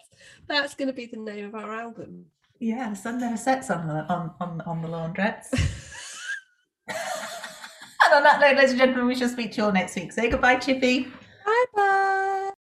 That's 0.48 0.74
going 0.74 0.88
to 0.88 0.94
be 0.94 1.06
the 1.06 1.18
name 1.18 1.46
of 1.46 1.54
our 1.54 1.72
album. 1.72 2.26
Yeah, 2.58 2.90
the 2.90 2.96
sun 2.96 3.18
never 3.18 3.36
sets 3.36 3.70
on 3.70 3.86
the 3.88 4.04
on 4.12 4.32
on, 4.40 4.60
on 4.62 4.82
the 4.82 4.88
laundrettes. 4.88 5.48
and 6.88 8.14
on 8.14 8.22
that 8.22 8.40
note, 8.40 8.56
ladies 8.56 8.70
and 8.70 8.78
gentlemen, 8.78 9.06
we 9.06 9.14
shall 9.14 9.28
speak 9.28 9.52
to 9.52 9.58
you 9.58 9.64
all 9.64 9.72
next 9.72 9.96
week. 9.96 10.12
Say 10.12 10.28
goodbye, 10.28 10.56
Chippy. 10.56 11.04
Bye 11.46 11.64
bye. 11.74 11.86